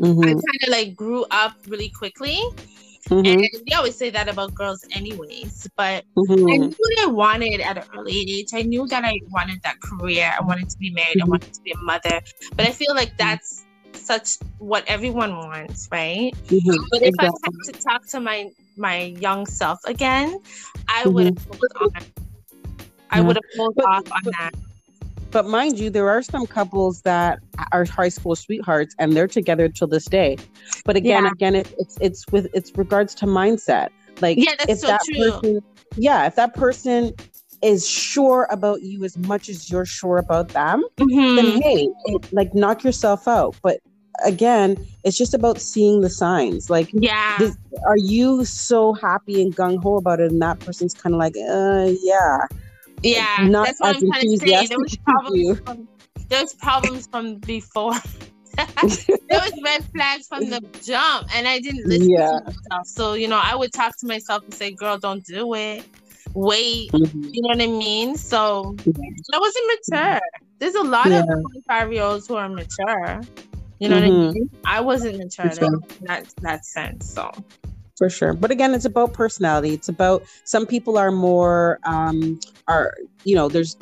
mm-hmm. 0.00 0.22
I 0.22 0.26
kind 0.26 0.62
of 0.62 0.68
like 0.68 0.96
grew 0.96 1.24
up 1.30 1.54
really 1.68 1.90
quickly. 1.90 2.40
Mm-hmm. 3.08 3.24
And 3.24 3.66
they 3.68 3.74
always 3.74 3.94
say 3.94 4.10
that 4.10 4.28
about 4.28 4.54
girls, 4.54 4.84
anyways. 4.90 5.68
But 5.76 6.04
mm-hmm. 6.16 6.48
I 6.50 6.56
knew 6.56 6.74
what 6.76 6.98
I 7.00 7.06
wanted 7.06 7.60
at 7.60 7.78
an 7.78 7.84
early 7.96 8.18
age. 8.18 8.48
I 8.52 8.62
knew 8.62 8.86
that 8.88 9.04
I 9.04 9.20
wanted 9.30 9.62
that 9.62 9.80
career. 9.80 10.32
I 10.36 10.42
wanted 10.42 10.68
to 10.70 10.78
be 10.78 10.90
married. 10.90 11.18
I 11.18 11.20
mm-hmm. 11.20 11.30
wanted 11.30 11.52
to 11.54 11.60
be 11.62 11.70
a 11.70 11.78
mother. 11.78 12.20
But 12.56 12.66
I 12.66 12.72
feel 12.72 12.94
like 12.94 13.10
mm-hmm. 13.10 13.28
that's 13.28 13.64
such 13.92 14.38
what 14.58 14.84
everyone 14.88 15.36
wants, 15.36 15.88
right? 15.92 16.32
Mm-hmm. 16.46 16.84
But 16.90 17.02
if 17.02 17.08
exactly. 17.08 17.40
I 17.44 17.50
had 17.66 17.74
to 17.74 17.80
talk 17.80 18.06
to 18.08 18.20
my 18.20 18.50
my 18.76 19.14
young 19.20 19.46
self 19.46 19.78
again, 19.84 20.38
I 20.88 21.02
mm-hmm. 21.02 21.12
would 21.12 21.24
have 21.26 21.48
pulled 21.48 21.72
on. 21.80 21.90
I 23.10 23.20
would 23.20 23.36
have 23.36 23.44
pulled 23.56 23.78
off 23.86 24.10
on 24.10 24.22
that. 24.32 24.50
But 25.36 25.44
mind 25.44 25.78
you, 25.78 25.90
there 25.90 26.08
are 26.08 26.22
some 26.22 26.46
couples 26.46 27.02
that 27.02 27.40
are 27.70 27.84
high 27.84 28.08
school 28.08 28.34
sweethearts 28.34 28.94
and 28.98 29.12
they're 29.12 29.28
together 29.28 29.68
till 29.68 29.86
this 29.86 30.06
day. 30.06 30.38
But 30.86 30.96
again, 30.96 31.24
yeah. 31.24 31.30
again, 31.30 31.54
it, 31.56 31.74
it's 31.76 31.98
it's 32.00 32.26
with 32.28 32.48
it's 32.54 32.72
regards 32.74 33.14
to 33.16 33.26
mindset. 33.26 33.90
Like 34.22 34.38
yeah, 34.38 34.54
if 34.66 34.78
so 34.78 34.86
that 34.86 35.02
true. 35.04 35.30
person, 35.32 35.60
yeah, 35.98 36.26
if 36.26 36.36
that 36.36 36.54
person 36.54 37.12
is 37.60 37.86
sure 37.86 38.48
about 38.50 38.80
you 38.80 39.04
as 39.04 39.18
much 39.18 39.50
as 39.50 39.70
you're 39.70 39.84
sure 39.84 40.16
about 40.16 40.48
them, 40.48 40.82
mm-hmm. 40.96 41.36
then 41.36 41.60
hey, 41.60 41.86
it, 42.06 42.32
like 42.32 42.54
knock 42.54 42.82
yourself 42.82 43.28
out. 43.28 43.56
But 43.62 43.80
again, 44.24 44.78
it's 45.04 45.18
just 45.18 45.34
about 45.34 45.60
seeing 45.60 46.00
the 46.00 46.08
signs. 46.08 46.70
Like, 46.70 46.88
yeah, 46.94 47.36
this, 47.38 47.54
are 47.86 47.98
you 47.98 48.46
so 48.46 48.94
happy 48.94 49.42
and 49.42 49.54
gung 49.54 49.82
ho 49.82 49.96
about 49.96 50.18
it, 50.18 50.30
and 50.30 50.40
that 50.40 50.60
person's 50.60 50.94
kind 50.94 51.14
of 51.14 51.18
like, 51.18 51.34
uh, 51.36 51.92
yeah, 52.02 52.46
yeah. 53.02 53.36
Not 53.42 53.66
that's 53.66 53.80
what 53.80 53.96
I'm 53.96 54.10
trying 54.10 54.30
to 54.30 54.38
say. 54.38 54.66
There 54.66 54.78
was 54.78 54.96
problems. 54.96 55.60
From, 55.60 55.88
there 56.28 56.42
was 56.42 56.54
problems 56.54 57.06
from 57.06 57.36
before. 57.36 57.94
there 58.56 59.40
was 59.40 59.52
red 59.62 59.84
flags 59.92 60.26
from 60.28 60.48
the 60.48 60.60
jump, 60.82 61.28
and 61.34 61.46
I 61.46 61.60
didn't 61.60 61.86
listen 61.86 62.10
yeah. 62.10 62.26
to 62.26 62.44
myself. 62.44 62.86
So 62.86 63.12
you 63.14 63.28
know, 63.28 63.40
I 63.42 63.54
would 63.54 63.72
talk 63.72 63.96
to 63.98 64.06
myself 64.06 64.44
and 64.44 64.54
say, 64.54 64.70
"Girl, 64.70 64.98
don't 64.98 65.24
do 65.24 65.54
it. 65.54 65.84
Wait." 66.34 66.90
Mm-hmm. 66.92 67.24
You 67.32 67.42
know 67.42 67.48
what 67.48 67.60
I 67.60 67.66
mean? 67.66 68.16
So 68.16 68.74
yeah. 68.84 68.92
I 69.34 69.38
wasn't 69.38 69.72
mature. 69.90 70.20
There's 70.58 70.74
a 70.74 70.82
lot 70.82 71.10
yeah. 71.10 71.20
of 71.20 71.26
25 71.26 71.92
year 71.92 72.02
olds 72.02 72.26
who 72.26 72.36
are 72.36 72.48
mature. 72.48 73.20
You 73.78 73.90
know 73.90 73.96
mm-hmm. 73.96 74.08
what 74.08 74.26
I 74.26 74.28
mm-hmm. 74.28 74.32
mean? 74.32 74.50
I 74.64 74.80
wasn't 74.80 75.18
mature 75.18 75.50
in 75.50 75.80
that 76.02 76.32
that 76.40 76.64
sense. 76.64 77.12
So 77.12 77.30
for 77.96 78.10
sure. 78.10 78.32
But 78.34 78.50
again, 78.50 78.74
it's 78.74 78.84
about 78.84 79.12
personality. 79.12 79.72
It's 79.72 79.88
about 79.88 80.24
some 80.44 80.66
people 80.66 80.98
are 80.98 81.10
more 81.10 81.78
um 81.84 82.38
are 82.68 82.94
you 83.24 83.34
know, 83.34 83.48
there's 83.48 83.76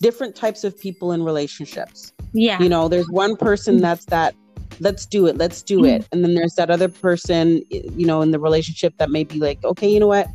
different 0.00 0.36
types 0.36 0.64
of 0.64 0.78
people 0.78 1.12
in 1.12 1.22
relationships. 1.22 2.12
Yeah. 2.32 2.62
You 2.62 2.68
know, 2.68 2.88
there's 2.88 3.08
one 3.08 3.36
person 3.36 3.80
that's 3.80 4.04
that 4.06 4.34
let's 4.80 5.06
do 5.06 5.26
it, 5.26 5.36
let's 5.36 5.62
do 5.62 5.84
it. 5.84 6.06
And 6.12 6.22
then 6.22 6.34
there's 6.34 6.54
that 6.54 6.70
other 6.70 6.88
person, 6.88 7.62
you 7.70 8.06
know, 8.06 8.20
in 8.20 8.30
the 8.30 8.38
relationship 8.38 8.94
that 8.98 9.10
may 9.10 9.24
be 9.24 9.38
like, 9.38 9.64
okay, 9.64 9.88
you 9.88 10.00
know 10.00 10.06
what? 10.06 10.28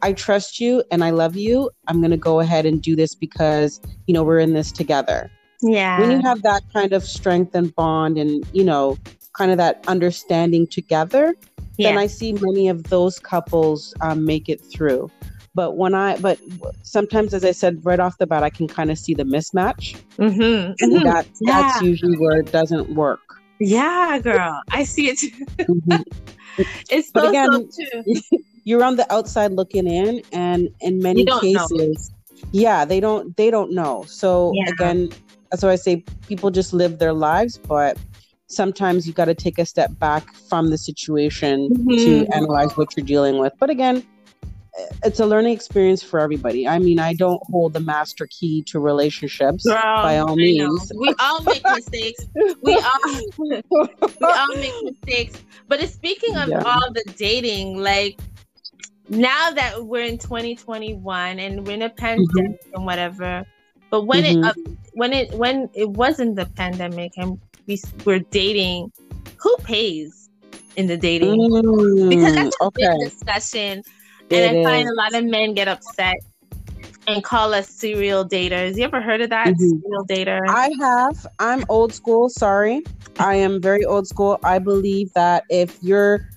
I 0.00 0.12
trust 0.12 0.60
you 0.60 0.82
and 0.90 1.04
I 1.04 1.10
love 1.10 1.36
you. 1.36 1.70
I'm 1.86 2.00
going 2.00 2.10
to 2.10 2.16
go 2.16 2.40
ahead 2.40 2.66
and 2.66 2.82
do 2.82 2.96
this 2.96 3.14
because, 3.14 3.80
you 4.06 4.14
know, 4.14 4.24
we're 4.24 4.40
in 4.40 4.52
this 4.52 4.72
together. 4.72 5.30
Yeah. 5.62 6.00
When 6.00 6.10
you 6.10 6.20
have 6.22 6.42
that 6.42 6.62
kind 6.72 6.92
of 6.92 7.04
strength 7.04 7.54
and 7.54 7.74
bond 7.74 8.18
and, 8.18 8.44
you 8.52 8.64
know, 8.64 8.98
kind 9.36 9.50
of 9.50 9.58
that 9.58 9.84
understanding 9.86 10.66
together, 10.66 11.34
yeah. 11.76 11.90
then 11.90 11.98
I 11.98 12.06
see 12.06 12.32
many 12.34 12.68
of 12.68 12.84
those 12.84 13.18
couples 13.18 13.94
um, 14.00 14.24
make 14.24 14.48
it 14.48 14.60
through. 14.60 15.10
But 15.54 15.76
when 15.76 15.94
I, 15.94 16.16
but 16.18 16.38
sometimes, 16.82 17.34
as 17.34 17.44
I 17.44 17.52
said 17.52 17.84
right 17.84 18.00
off 18.00 18.16
the 18.18 18.26
bat, 18.26 18.42
I 18.42 18.50
can 18.50 18.66
kind 18.66 18.90
of 18.90 18.98
see 18.98 19.12
the 19.14 19.24
mismatch. 19.24 20.00
Mm-hmm. 20.16 20.72
And 20.80 20.92
mm-hmm. 20.92 21.04
That, 21.04 21.26
yeah. 21.40 21.62
that's 21.62 21.82
usually 21.82 22.16
where 22.16 22.40
it 22.40 22.50
doesn't 22.50 22.94
work. 22.94 23.20
Yeah, 23.58 24.18
girl. 24.18 24.60
I 24.70 24.84
see 24.84 25.08
it 25.08 25.18
too. 25.18 25.30
mm-hmm. 25.58 26.02
It's 26.90 27.08
so, 27.08 27.12
but 27.14 27.28
again, 27.30 27.70
so 27.70 27.82
you're 28.64 28.84
on 28.84 28.96
the 28.96 29.10
outside 29.10 29.52
looking 29.52 29.86
in, 29.86 30.20
and 30.32 30.68
in 30.82 30.98
many 30.98 31.24
cases, 31.24 32.10
know. 32.10 32.48
yeah, 32.52 32.84
they 32.84 33.00
don't 33.00 33.34
they 33.38 33.50
don't 33.50 33.72
know. 33.72 34.04
So 34.06 34.52
yeah. 34.54 34.68
again, 34.68 35.08
that's 35.50 35.62
why 35.62 35.70
I 35.72 35.76
say 35.76 36.04
people 36.28 36.50
just 36.50 36.74
live 36.74 36.98
their 36.98 37.14
lives, 37.14 37.56
but 37.56 37.96
sometimes 38.52 39.06
you 39.06 39.12
got 39.12 39.26
to 39.26 39.34
take 39.34 39.58
a 39.58 39.66
step 39.66 39.90
back 39.98 40.34
from 40.34 40.70
the 40.70 40.78
situation 40.78 41.70
mm-hmm. 41.70 41.96
to 41.96 42.26
analyze 42.34 42.76
what 42.76 42.96
you're 42.96 43.06
dealing 43.06 43.38
with. 43.38 43.52
But 43.58 43.70
again, 43.70 44.06
it's 45.04 45.20
a 45.20 45.26
learning 45.26 45.52
experience 45.52 46.02
for 46.02 46.18
everybody. 46.18 46.66
I 46.66 46.78
mean, 46.78 46.98
I 46.98 47.14
don't 47.14 47.42
hold 47.50 47.74
the 47.74 47.80
master 47.80 48.26
key 48.30 48.62
to 48.68 48.80
relationships 48.80 49.64
Girl, 49.64 49.76
by 49.82 50.18
all 50.18 50.36
means. 50.36 50.92
We 50.96 51.14
all 51.18 51.42
make 51.42 51.62
mistakes. 51.64 52.26
We 52.62 52.74
all 52.76 53.28
we 53.38 53.62
all 54.20 54.56
make 54.56 54.72
mistakes. 54.82 55.42
But 55.68 55.86
speaking 55.88 56.36
of 56.36 56.48
yeah. 56.48 56.62
all 56.62 56.90
the 56.92 57.04
dating, 57.16 57.78
like 57.78 58.18
now 59.08 59.50
that 59.50 59.84
we're 59.84 60.04
in 60.04 60.18
2021 60.18 61.38
and 61.38 61.66
we're 61.66 61.74
in 61.74 61.82
a 61.82 61.90
pandemic 61.90 62.62
mm-hmm. 62.62 62.74
and 62.74 62.86
whatever, 62.86 63.44
but 63.90 64.06
when 64.06 64.24
mm-hmm. 64.24 64.44
it 64.44 64.46
uh, 64.46 64.70
when 64.94 65.12
it 65.12 65.32
when 65.34 65.68
it 65.74 65.90
wasn't 65.90 66.36
the 66.36 66.46
pandemic 66.46 67.12
and 67.18 67.38
we 67.66 67.80
were 68.04 68.18
dating, 68.18 68.92
who 69.36 69.56
pays 69.58 70.28
in 70.76 70.86
the 70.86 70.96
dating? 70.96 71.40
Mm, 71.40 72.08
because 72.08 72.34
that's 72.34 72.56
a 72.60 72.64
okay. 72.64 72.88
big 72.98 73.10
discussion, 73.10 73.82
and 74.30 74.58
I 74.58 74.64
find 74.64 74.88
a 74.88 74.94
lot 74.94 75.14
of 75.14 75.24
men 75.24 75.54
get 75.54 75.68
upset 75.68 76.16
and 77.06 77.24
call 77.24 77.52
us 77.54 77.68
serial 77.68 78.24
daters. 78.24 78.76
You 78.76 78.84
ever 78.84 79.00
heard 79.00 79.20
of 79.20 79.30
that? 79.30 79.48
Mm-hmm. 79.48 79.80
Serial 79.80 80.06
dater? 80.06 80.40
I 80.48 80.70
have. 80.80 81.26
I'm 81.38 81.64
old 81.68 81.92
school. 81.92 82.28
Sorry, 82.28 82.82
I 83.18 83.34
am 83.36 83.60
very 83.60 83.84
old 83.84 84.06
school. 84.06 84.38
I 84.44 84.58
believe 84.58 85.12
that 85.14 85.44
if 85.50 85.78
you're 85.82 86.28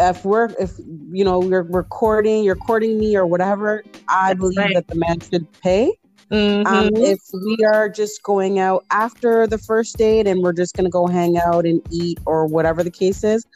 if 0.00 0.24
we're 0.24 0.50
if 0.58 0.78
you 1.10 1.24
know 1.24 1.42
you're 1.42 1.62
recording 1.62 2.42
you're 2.42 2.56
courting 2.56 2.98
me 2.98 3.14
or 3.14 3.26
whatever 3.26 3.84
i 4.08 4.32
believe 4.34 4.56
right. 4.56 4.74
that 4.74 4.86
the 4.88 4.94
man 4.94 5.20
should 5.20 5.46
pay 5.60 5.92
mm-hmm. 6.32 6.66
Um, 6.66 6.90
if 6.94 7.20
we 7.32 7.64
are 7.64 7.88
just 7.88 8.22
going 8.22 8.58
out 8.58 8.84
after 8.90 9.46
the 9.46 9.58
first 9.58 9.96
date 9.96 10.26
and 10.26 10.42
we're 10.42 10.52
just 10.52 10.74
going 10.74 10.84
to 10.84 10.90
go 10.90 11.06
hang 11.06 11.38
out 11.38 11.66
and 11.66 11.82
eat 11.90 12.18
or 12.26 12.46
whatever 12.46 12.82
the 12.82 12.90
case 12.90 13.22
is, 13.22 13.46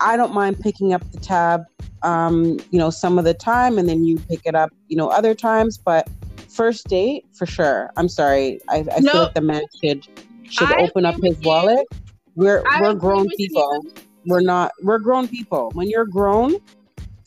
I 0.00 0.16
don't 0.16 0.32
mind 0.32 0.58
picking 0.60 0.92
up 0.92 1.08
the 1.12 1.20
tab, 1.20 1.64
um, 2.02 2.58
you 2.70 2.78
know, 2.78 2.90
some 2.90 3.18
of 3.18 3.24
the 3.24 3.34
time 3.34 3.78
and 3.78 3.88
then 3.88 4.04
you 4.04 4.18
pick 4.18 4.40
it 4.44 4.54
up, 4.54 4.70
you 4.88 4.96
know, 4.96 5.08
other 5.08 5.34
times. 5.34 5.78
But 5.78 6.08
first 6.48 6.88
date, 6.88 7.24
for 7.32 7.46
sure. 7.46 7.90
I'm 7.96 8.08
sorry. 8.08 8.60
I, 8.68 8.84
I 8.90 9.00
feel 9.00 9.22
like 9.22 9.34
the 9.34 9.40
man 9.40 9.62
should 9.82 10.06
should 10.48 10.70
I 10.70 10.82
open 10.82 11.06
up 11.06 11.16
his 11.22 11.38
wallet. 11.40 11.86
We're 12.34 12.62
I 12.68 12.80
we're 12.80 12.94
grown 12.94 13.28
people. 13.36 13.80
You. 13.84 13.92
We're 14.26 14.40
not. 14.40 14.72
We're 14.82 14.98
grown 14.98 15.28
people. 15.28 15.70
When 15.74 15.88
you're 15.88 16.06
grown, 16.06 16.56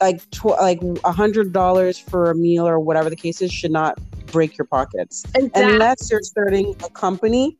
like 0.02 0.30
tw- 0.32 0.46
like 0.46 0.80
a 1.04 1.12
hundred 1.12 1.54
dollars 1.54 1.98
for 1.98 2.32
a 2.32 2.36
meal 2.36 2.68
or 2.68 2.80
whatever 2.80 3.10
the 3.10 3.16
case 3.16 3.42
is 3.42 3.52
should 3.52 3.72
not 3.72 4.00
break 4.28 4.58
your 4.58 4.66
pockets 4.66 5.24
exactly. 5.36 5.64
unless 5.64 6.12
you're 6.12 6.22
starting 6.22 6.76
a 6.84 6.90
company 6.90 7.58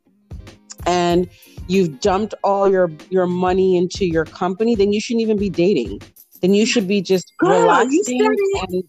and 0.86 1.28
you've 1.68 2.00
dumped 2.00 2.34
all 2.44 2.70
your 2.70 2.90
your 3.10 3.26
money 3.26 3.76
into 3.76 4.06
your 4.06 4.24
company 4.24 4.74
then 4.74 4.92
you 4.92 5.00
shouldn't 5.00 5.22
even 5.22 5.38
be 5.38 5.50
dating 5.50 6.00
then 6.40 6.52
you 6.52 6.66
should 6.66 6.86
be 6.86 7.00
just 7.00 7.32
Girl, 7.38 7.62
relaxing 7.62 8.20
and 8.24 8.84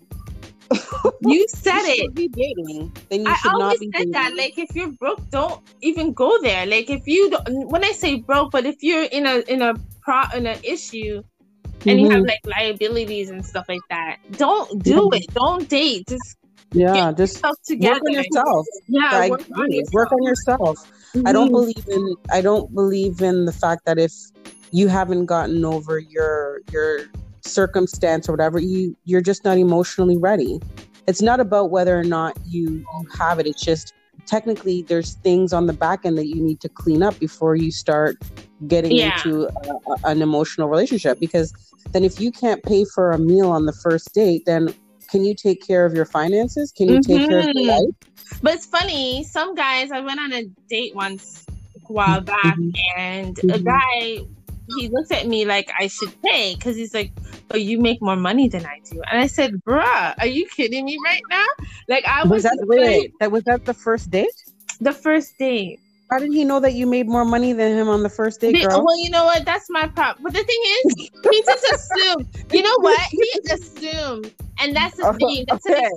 you 1.22 1.46
said 1.48 1.80
it. 1.86 2.14
Be 2.14 2.28
dating. 2.28 2.92
Then 3.10 3.22
you 3.22 3.28
I 3.32 3.36
should 3.38 3.54
always 3.54 3.80
not 3.80 3.80
be 3.80 3.86
said 3.86 3.98
dating. 3.98 4.12
that. 4.12 4.36
Like, 4.36 4.58
if 4.58 4.76
you're 4.76 4.92
broke, 4.92 5.30
don't 5.30 5.62
even 5.82 6.14
go 6.14 6.42
there. 6.42 6.66
Like, 6.66 6.90
if 6.90 7.08
you 7.08 7.30
don't, 7.30 7.70
when 7.70 7.84
I 7.84 7.92
say 7.92 8.20
broke, 8.20 8.52
but 8.52 8.66
if 8.66 8.76
you're 8.82 9.06
in 9.06 9.26
a 9.26 9.38
in 9.48 9.62
a 9.62 9.76
pro 10.02 10.24
in 10.36 10.46
an 10.46 10.60
issue 10.64 11.24
and 11.88 12.00
mm-hmm. 12.00 12.06
you 12.06 12.10
have 12.12 12.24
like 12.24 12.40
liabilities 12.46 13.30
and 13.30 13.46
stuff 13.46 13.66
like 13.70 13.82
that, 13.90 14.18
don't 14.34 14.84
do 14.84 15.10
it. 15.12 15.26
Don't 15.34 15.68
date. 15.70 16.08
Just 16.08 16.38
yeah, 16.74 17.12
just 17.12 17.44
together. 17.66 17.94
work 17.94 18.04
on 18.08 18.14
yourself. 18.14 18.66
Yeah, 18.88 19.18
like, 19.18 19.32
work, 19.32 19.42
on 19.56 19.72
yourself. 19.72 19.94
work 19.94 20.12
on 20.12 20.24
yourself. 20.24 20.78
Mm-hmm. 21.16 21.28
I 21.28 21.32
don't 21.32 21.48
mm-hmm. 21.48 21.54
believe 21.54 21.88
in. 21.88 22.16
I 22.32 22.42
don't 22.42 22.74
believe 22.74 23.22
in 23.22 23.46
the 23.46 23.54
fact 23.54 23.86
that 23.86 23.98
if 23.98 24.14
you 24.72 24.88
haven't 24.88 25.26
gotten 25.26 25.64
over 25.66 26.00
your 26.00 26.62
your 26.72 27.00
circumstance 27.42 28.28
or 28.28 28.34
whatever 28.34 28.60
you 28.60 28.96
you're 29.06 29.22
just 29.22 29.46
not 29.46 29.58
emotionally 29.58 30.18
ready 30.18 30.60
it's 31.08 31.22
not 31.22 31.40
about 31.40 31.72
whether 31.72 31.98
or 31.98 32.04
not 32.04 32.38
you, 32.46 32.70
you 32.80 33.08
have 33.18 33.40
it 33.40 33.48
it's 33.48 33.64
just 33.64 33.94
technically 34.28 34.82
there's 34.84 35.14
things 35.16 35.54
on 35.54 35.66
the 35.66 35.74
back 35.74 36.06
end 36.06 36.18
that 36.18 36.28
you 36.28 36.36
need 36.36 36.60
to 36.60 36.70
clean 36.70 37.02
up 37.02 37.18
before 37.20 37.56
you 37.56 37.72
start 37.72 38.18
getting 38.68 38.92
yeah. 38.92 39.16
into 39.16 39.48
a, 39.48 40.08
an 40.10 40.22
emotional 40.22 40.68
relationship 40.68 41.20
because 41.20 41.54
then 41.92 42.04
if 42.04 42.20
you 42.20 42.32
can't 42.32 42.62
pay 42.64 42.86
for 42.86 43.12
a 43.12 43.18
meal 43.18 43.50
on 43.50 43.66
the 43.66 43.74
first 43.74 44.14
date 44.14 44.44
then 44.46 44.74
can 45.10 45.24
you 45.24 45.34
take 45.34 45.66
care 45.66 45.86
of 45.86 45.94
your 45.94 46.06
finances 46.06 46.72
can 46.72 46.88
you 46.88 47.00
mm-hmm. 47.00 47.14
take 47.14 47.30
care 47.30 47.40
of 47.40 47.46
your 47.46 47.54
mm-hmm. 47.54 47.86
life 47.86 48.42
but 48.42 48.54
it's 48.54 48.66
funny 48.66 49.24
some 49.24 49.56
guys 49.56 49.92
i 49.92 50.00
went 50.00 50.20
on 50.20 50.34
a 50.34 50.44
date 50.70 50.94
once 50.96 51.46
a 51.50 51.94
while 51.94 52.22
back 52.22 52.58
mm-hmm. 52.58 53.00
and 53.00 53.36
mm-hmm. 53.38 53.50
a 53.52 53.60
guy 53.60 54.26
he 54.78 54.90
looks 54.90 55.12
at 55.12 55.28
me 55.28 55.46
like 55.46 55.72
I 55.80 55.88
should 55.88 56.14
pay 56.22 56.56
because 56.56 56.76
he's 56.76 56.94
like, 56.94 57.12
"But 57.48 57.62
you 57.62 57.80
make 57.80 58.02
more 58.02 58.16
money 58.16 58.48
than 58.50 58.66
I 58.66 58.80
do." 58.90 59.02
And 59.10 59.20
I 59.20 59.28
said, 59.28 59.54
"Bruh, 59.66 60.16
are 60.20 60.28
you 60.28 60.48
kidding 60.48 60.86
me 60.86 60.98
right 61.04 61.22
now?" 61.30 61.46
Like 61.88 62.06
I 62.06 62.24
was. 62.24 62.32
Was 62.32 62.44
that 62.44 62.66
wait? 62.68 63.14
That 63.20 63.32
was 63.32 63.44
that 63.44 63.66
the 63.66 63.74
first 63.74 64.12
date? 64.12 64.28
The 64.82 64.94
first 64.94 65.38
date. 65.38 65.80
How 66.10 66.20
did 66.20 66.32
he 66.32 66.46
know 66.46 66.62
that 66.62 66.74
you 66.74 66.88
made 66.88 67.08
more 67.08 67.26
money 67.26 67.52
than 67.52 67.78
him 67.78 67.90
on 67.90 68.02
the 68.02 68.10
first 68.10 68.40
date, 68.40 68.54
girl? 68.54 68.86
Well, 68.86 68.98
you 68.98 69.10
know 69.10 69.26
what? 69.26 69.44
That's 69.44 69.70
my 69.70 69.88
problem. 69.88 70.24
But 70.24 70.34
the 70.34 70.44
thing 70.44 70.62
is, 70.64 71.10
he 71.32 71.44
just 71.44 71.66
assumed. 71.74 72.28
You 72.54 72.64
know 72.64 72.78
what? 72.80 73.00
He 73.12 73.32
assumed, 73.52 74.34
and 74.60 74.74
that's 74.74 74.96
the 74.96 75.08
oh, 75.08 75.14
thing. 75.14 75.44
That's, 75.50 75.66
okay. 75.66 75.86
a, 75.86 75.90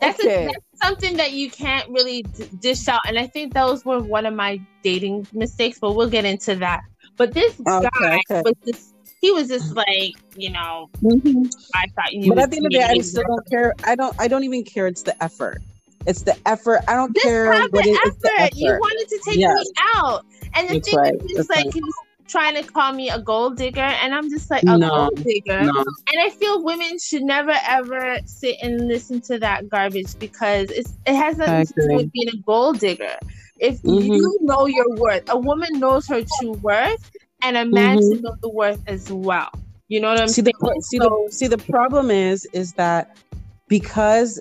that's, 0.00 0.20
okay. 0.20 0.44
a, 0.44 0.46
that's 0.46 0.64
something 0.80 1.16
that 1.16 1.32
you 1.32 1.50
can't 1.50 1.88
really 1.90 2.22
d- 2.22 2.48
dish 2.60 2.86
out. 2.86 3.00
And 3.08 3.18
I 3.18 3.26
think 3.26 3.54
those 3.54 3.84
were 3.84 3.98
one 3.98 4.24
of 4.24 4.34
my 4.34 4.60
dating 4.84 5.26
mistakes. 5.32 5.80
But 5.80 5.96
we'll 5.96 6.10
get 6.10 6.24
into 6.24 6.54
that. 6.56 6.82
But 7.16 7.32
this 7.32 7.60
okay, 7.66 7.88
guy 8.00 8.20
okay. 8.30 8.42
was 8.44 8.54
just 8.66 8.94
he 9.20 9.32
was 9.32 9.48
just 9.48 9.74
like, 9.74 10.14
you 10.36 10.50
know, 10.50 10.90
mm-hmm. 11.02 11.44
I 11.74 11.86
thought 11.94 12.12
you. 12.12 12.34
But 12.34 12.44
at 12.44 12.50
the 12.50 12.58
end 12.58 12.66
of 12.66 12.72
the 12.72 12.78
day, 12.78 12.84
I 12.84 12.98
still 12.98 13.24
don't 13.26 13.48
care. 13.48 13.74
I 13.84 13.94
don't. 13.94 14.14
I 14.20 14.28
don't 14.28 14.44
even 14.44 14.62
care. 14.64 14.86
It's 14.86 15.02
the 15.02 15.20
effort. 15.22 15.62
It's 16.06 16.22
the 16.22 16.36
effort. 16.46 16.82
I 16.86 16.94
don't 16.94 17.14
this 17.14 17.24
care. 17.24 17.50
What 17.50 17.86
it, 17.86 17.98
effort. 18.06 18.30
effort. 18.38 18.56
You 18.56 18.70
wanted 18.72 19.08
to 19.08 19.20
take 19.24 19.38
yes. 19.38 19.58
me 19.58 19.72
out, 19.94 20.24
and 20.54 20.68
the 20.68 20.74
That's 20.74 20.90
thing 20.90 20.98
right. 20.98 21.14
is, 21.30 21.48
like, 21.48 21.64
right. 21.64 21.74
he's 21.74 21.94
trying 22.28 22.54
to 22.54 22.62
call 22.62 22.92
me 22.92 23.10
a 23.10 23.18
gold 23.18 23.56
digger, 23.56 23.80
and 23.80 24.14
I'm 24.14 24.30
just 24.30 24.50
like 24.50 24.62
a 24.64 24.78
no, 24.78 24.88
gold 24.88 25.24
digger. 25.24 25.62
No. 25.62 25.80
And 25.80 26.22
I 26.22 26.30
feel 26.30 26.62
women 26.62 26.98
should 26.98 27.22
never 27.22 27.54
ever 27.66 28.18
sit 28.26 28.56
and 28.62 28.86
listen 28.86 29.20
to 29.22 29.38
that 29.38 29.68
garbage 29.68 30.18
because 30.18 30.70
it's 30.70 30.92
it 31.06 31.14
has 31.14 31.38
nothing 31.38 31.66
to 31.66 31.88
do 31.88 31.96
with 31.96 32.12
being 32.12 32.28
a 32.28 32.36
gold 32.42 32.78
digger. 32.78 33.16
If 33.58 33.82
mm-hmm. 33.82 34.12
you 34.12 34.38
know 34.42 34.66
your 34.66 34.94
worth, 34.96 35.28
a 35.28 35.38
woman 35.38 35.78
knows 35.78 36.06
her 36.08 36.22
true 36.38 36.52
worth, 36.52 37.10
and 37.42 37.56
a 37.56 37.64
man 37.64 37.98
mm-hmm. 37.98 38.12
should 38.12 38.22
know 38.22 38.36
the 38.42 38.48
worth 38.48 38.82
as 38.86 39.10
well. 39.10 39.50
You 39.88 40.00
know 40.00 40.08
what 40.08 40.20
I'm 40.20 40.28
see 40.28 40.42
saying? 40.42 40.52
The, 40.60 40.82
see, 40.82 40.98
so, 40.98 41.24
the, 41.26 41.32
see, 41.32 41.46
the 41.46 41.58
problem 41.58 42.10
is, 42.10 42.46
is 42.52 42.72
that 42.74 43.16
because 43.68 44.40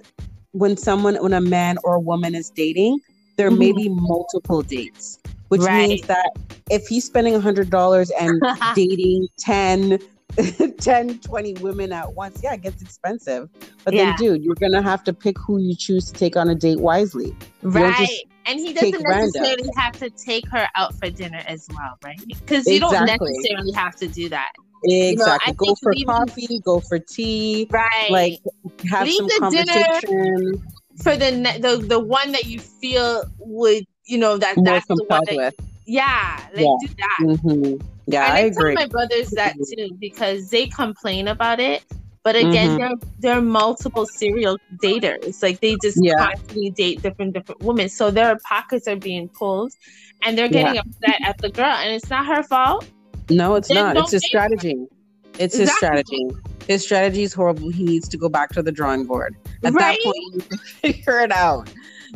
when 0.51 0.75
someone, 0.75 1.15
when 1.15 1.33
a 1.33 1.41
man 1.41 1.77
or 1.83 1.95
a 1.95 1.99
woman 1.99 2.33
is 2.35 2.49
dating, 2.49 2.99
there 3.37 3.49
mm-hmm. 3.49 3.59
may 3.59 3.71
be 3.71 3.89
multiple 3.89 4.61
dates, 4.61 5.19
which 5.49 5.61
right. 5.61 5.89
means 5.89 6.01
that 6.07 6.31
if 6.71 6.87
he's 6.87 7.05
spending 7.05 7.35
a 7.35 7.39
hundred 7.39 7.69
dollars 7.69 8.11
and 8.19 8.41
dating 8.75 9.27
10, 9.37 9.99
10, 10.79 11.19
20 11.19 11.53
women 11.55 11.91
at 11.91 12.13
once, 12.13 12.41
yeah, 12.43 12.53
it 12.53 12.61
gets 12.61 12.81
expensive. 12.81 13.49
But 13.83 13.93
yeah. 13.93 14.05
then, 14.05 14.15
dude, 14.15 14.43
you're 14.43 14.55
gonna 14.55 14.81
have 14.81 15.03
to 15.03 15.13
pick 15.13 15.37
who 15.37 15.59
you 15.59 15.75
choose 15.75 16.05
to 16.11 16.13
take 16.13 16.35
on 16.35 16.49
a 16.49 16.55
date 16.55 16.79
wisely. 16.79 17.35
Right. 17.61 18.07
And 18.47 18.59
he 18.59 18.73
doesn't 18.73 19.01
necessarily 19.01 19.63
random. 19.63 19.71
have 19.75 19.93
to 19.99 20.09
take 20.09 20.47
her 20.49 20.67
out 20.75 20.93
for 20.95 21.09
dinner 21.09 21.41
as 21.47 21.67
well, 21.73 21.97
right? 22.03 22.19
Because 22.27 22.67
you 22.67 22.75
exactly. 22.75 22.97
don't 22.97 23.19
necessarily 23.21 23.71
have 23.71 23.95
to 23.97 24.07
do 24.07 24.29
that. 24.29 24.51
Exactly. 24.83 25.53
You 25.65 25.69
know, 25.69 25.73
go 25.73 25.75
for 25.81 25.93
coffee, 26.05 26.59
go 26.63 26.79
for 26.79 26.99
tea. 26.99 27.67
Right. 27.71 28.11
Like 28.11 28.39
have 28.89 29.07
Leave 29.07 29.29
some 29.31 29.39
conversation. 29.39 30.63
For 31.01 31.17
the 31.17 31.57
the 31.59 31.85
the 31.87 31.99
one 31.99 32.31
that 32.31 32.45
you 32.45 32.59
feel 32.59 33.23
would 33.39 33.85
you 34.05 34.17
know 34.17 34.37
that 34.37 34.55
More 34.55 34.65
that's 34.65 34.85
the 34.87 35.03
one 35.07 35.21
that, 35.25 35.35
with. 35.35 35.55
yeah 35.85 36.39
like 36.53 36.65
yeah. 36.65 36.75
do 36.79 36.87
that 36.97 37.17
mm-hmm. 37.21 37.87
yeah 38.07 38.25
and 38.25 38.33
I, 38.33 38.37
I 38.37 38.39
agree. 38.41 38.75
tell 38.75 38.83
my 38.85 38.87
brothers 38.87 39.29
that 39.31 39.55
too 39.55 39.89
because 39.99 40.49
they 40.49 40.67
complain 40.67 41.27
about 41.27 41.59
it 41.59 41.83
but 42.25 42.35
again, 42.35 42.69
mm-hmm. 42.69 42.77
there 42.77 42.91
there 43.19 43.37
are 43.37 43.41
multiple 43.41 44.07
serial 44.07 44.57
daters. 44.83 45.43
Like 45.43 45.59
they 45.59 45.77
just 45.83 45.99
yeah. 46.01 46.15
constantly 46.17 46.71
date 46.71 47.03
different 47.03 47.33
different 47.35 47.61
women. 47.61 47.87
So 47.87 48.09
their 48.09 48.35
pockets 48.49 48.87
are 48.87 48.95
being 48.95 49.29
pulled, 49.29 49.73
and 50.23 50.35
they're 50.35 50.49
getting 50.49 50.73
yeah. 50.73 50.81
upset 50.81 51.21
at 51.21 51.37
the 51.37 51.49
girl, 51.49 51.67
and 51.67 51.93
it's 51.93 52.09
not 52.09 52.25
her 52.25 52.41
fault. 52.41 52.89
No, 53.29 53.53
it's 53.53 53.67
then 53.67 53.93
not. 53.93 53.97
It's 53.97 54.13
a 54.13 54.19
strategy. 54.19 54.73
Her. 54.73 54.85
It's 55.37 55.59
exactly. 55.59 55.61
his 55.61 55.75
strategy. 55.75 56.27
His 56.67 56.83
strategy 56.83 57.21
is 57.21 57.33
horrible. 57.35 57.69
He 57.69 57.83
needs 57.83 58.09
to 58.09 58.17
go 58.17 58.27
back 58.27 58.49
to 58.53 58.63
the 58.63 58.71
drawing 58.71 59.05
board. 59.05 59.35
At 59.63 59.73
right? 59.73 59.95
that 59.95 59.99
point, 60.03 60.25
you 60.33 60.41
figure 60.93 61.19
it 61.19 61.31
out. 61.31 61.69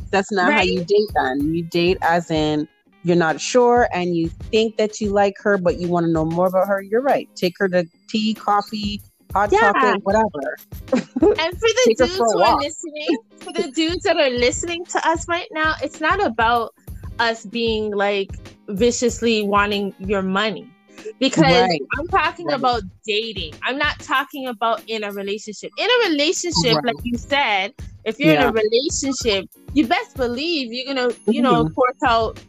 That's 0.09 0.31
not 0.31 0.49
right? 0.49 0.55
how 0.55 0.63
you 0.63 0.83
date. 0.83 1.09
Then 1.13 1.53
you 1.53 1.61
date 1.61 1.99
as 2.01 2.31
in 2.31 2.67
you're 3.03 3.15
not 3.15 3.39
sure 3.39 3.87
and 3.93 4.15
you 4.15 4.27
think 4.27 4.77
that 4.77 4.99
you 4.99 5.11
like 5.11 5.35
her, 5.39 5.57
but 5.57 5.79
you 5.79 5.87
want 5.87 6.05
to 6.05 6.11
know 6.11 6.25
more 6.25 6.47
about 6.47 6.67
her. 6.67 6.81
You're 6.81 7.01
right. 7.01 7.29
Take 7.35 7.53
her 7.59 7.69
to 7.69 7.85
tea, 8.09 8.33
coffee, 8.33 9.01
hot 9.33 9.51
yeah. 9.51 9.71
chocolate, 9.71 10.03
whatever. 10.03 10.57
And 10.91 11.53
for 11.57 11.69
the 11.69 11.95
dudes 11.97 12.17
who 12.17 12.41
are 12.41 12.57
listening, 12.57 13.17
for 13.37 13.53
the 13.53 13.71
dudes 13.71 14.03
that 14.03 14.17
are 14.17 14.29
listening 14.29 14.85
to 14.85 15.07
us 15.07 15.27
right 15.27 15.47
now, 15.51 15.75
it's 15.83 16.01
not 16.01 16.23
about 16.23 16.73
us 17.19 17.45
being 17.45 17.91
like 17.91 18.31
viciously 18.69 19.43
wanting 19.43 19.93
your 19.99 20.21
money. 20.21 20.69
Because 21.17 21.43
right. 21.43 21.81
I'm 21.97 22.07
talking 22.09 22.47
right. 22.47 22.57
about 22.57 22.83
dating. 23.05 23.53
I'm 23.63 23.77
not 23.77 23.99
talking 23.99 24.47
about 24.47 24.83
in 24.87 25.03
a 25.05 25.11
relationship. 25.13 25.71
In 25.77 25.87
a 25.89 26.09
relationship, 26.09 26.75
right. 26.75 26.85
like 26.85 26.95
you 27.03 27.17
said, 27.17 27.73
if 28.03 28.19
you're 28.19 28.33
yeah. 28.33 28.49
in 28.49 28.49
a 28.49 28.51
relationship, 28.51 29.49
you 29.73 29.87
best 29.87 30.17
believe 30.17 30.73
you're 30.73 30.93
gonna, 30.93 31.13
you 31.27 31.41
know, 31.41 31.63
mm-hmm. 31.63 31.73
fork 31.73 31.95
out 32.05 32.39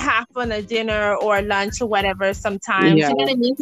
half 0.00 0.26
on 0.36 0.52
a 0.52 0.62
dinner 0.62 1.14
or 1.16 1.42
lunch 1.42 1.80
or 1.80 1.86
whatever 1.86 2.34
sometimes. 2.34 2.98
Yeah. 2.98 3.08
You 3.08 3.14
know 3.14 3.24
what 3.24 3.30
I 3.30 3.34
mean? 3.34 3.56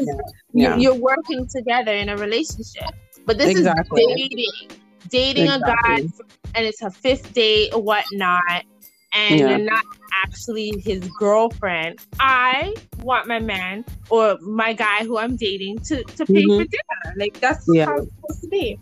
Yeah. 0.53 0.77
You're 0.77 0.95
working 0.95 1.47
together 1.47 1.93
in 1.93 2.09
a 2.09 2.17
relationship. 2.17 2.91
But 3.27 3.39
this 3.39 3.51
exactly. 3.51 4.03
is 4.03 4.29
dating. 4.29 4.81
Dating 5.09 5.45
exactly. 5.45 5.73
a 5.73 5.75
guy 5.83 6.09
and 6.55 6.67
it's 6.67 6.83
a 6.83 6.91
fifth 6.91 7.33
date 7.35 7.73
or 7.75 7.83
whatnot. 7.83 8.65
And 9.13 9.41
yeah. 9.41 9.49
you're 9.49 9.59
not 9.59 9.85
actually 10.25 10.73
his 10.85 11.09
girlfriend. 11.19 11.99
I 12.21 12.75
want 12.99 13.27
my 13.27 13.39
man 13.39 13.85
or 14.11 14.39
my 14.41 14.73
guy 14.73 15.05
who 15.05 15.19
I'm 15.19 15.37
dating 15.37 15.79
to, 15.81 16.05
to 16.05 16.27
pay 16.27 16.45
mm-hmm. 16.45 16.59
for 16.59 16.65
dinner. 16.65 17.17
Like 17.17 17.41
that's 17.41 17.67
yeah. 17.73 17.87
how 17.87 17.97
it's 17.97 18.15
supposed 18.15 18.43
to 18.43 18.49
be. 18.49 18.79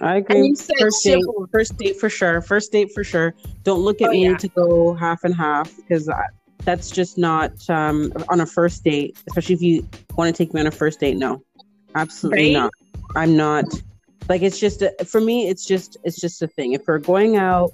I 0.00 0.16
agree. 0.16 0.54
First 0.78 1.04
date, 1.04 1.22
first 1.52 1.76
date 1.76 1.96
for 1.98 2.08
sure. 2.08 2.40
First 2.40 2.72
date 2.72 2.92
for 2.94 3.04
sure. 3.04 3.34
Don't 3.64 3.80
look 3.80 4.00
at 4.00 4.08
oh, 4.08 4.12
me 4.12 4.28
yeah. 4.28 4.36
to 4.36 4.48
go 4.48 4.94
half 4.94 5.24
and 5.24 5.34
half 5.34 5.74
because 5.76 6.08
that's 6.64 6.90
just 6.90 7.18
not 7.18 7.52
um, 7.68 8.12
on 8.28 8.40
a 8.40 8.46
first 8.46 8.84
date, 8.84 9.18
especially 9.28 9.54
if 9.54 9.62
you 9.62 9.88
want 10.16 10.34
to 10.34 10.44
take 10.44 10.54
me 10.54 10.60
on 10.60 10.66
a 10.66 10.70
first 10.70 11.00
date. 11.00 11.16
No, 11.16 11.42
absolutely 11.94 12.54
right? 12.54 12.60
not. 12.60 12.72
I'm 13.16 13.36
not 13.36 13.64
like 14.28 14.42
it's 14.42 14.58
just 14.58 14.82
a, 14.82 14.94
for 15.04 15.20
me. 15.20 15.48
It's 15.48 15.66
just 15.66 15.96
it's 16.04 16.20
just 16.20 16.40
a 16.40 16.46
thing. 16.46 16.72
If 16.72 16.82
we're 16.86 16.98
going 16.98 17.36
out, 17.36 17.72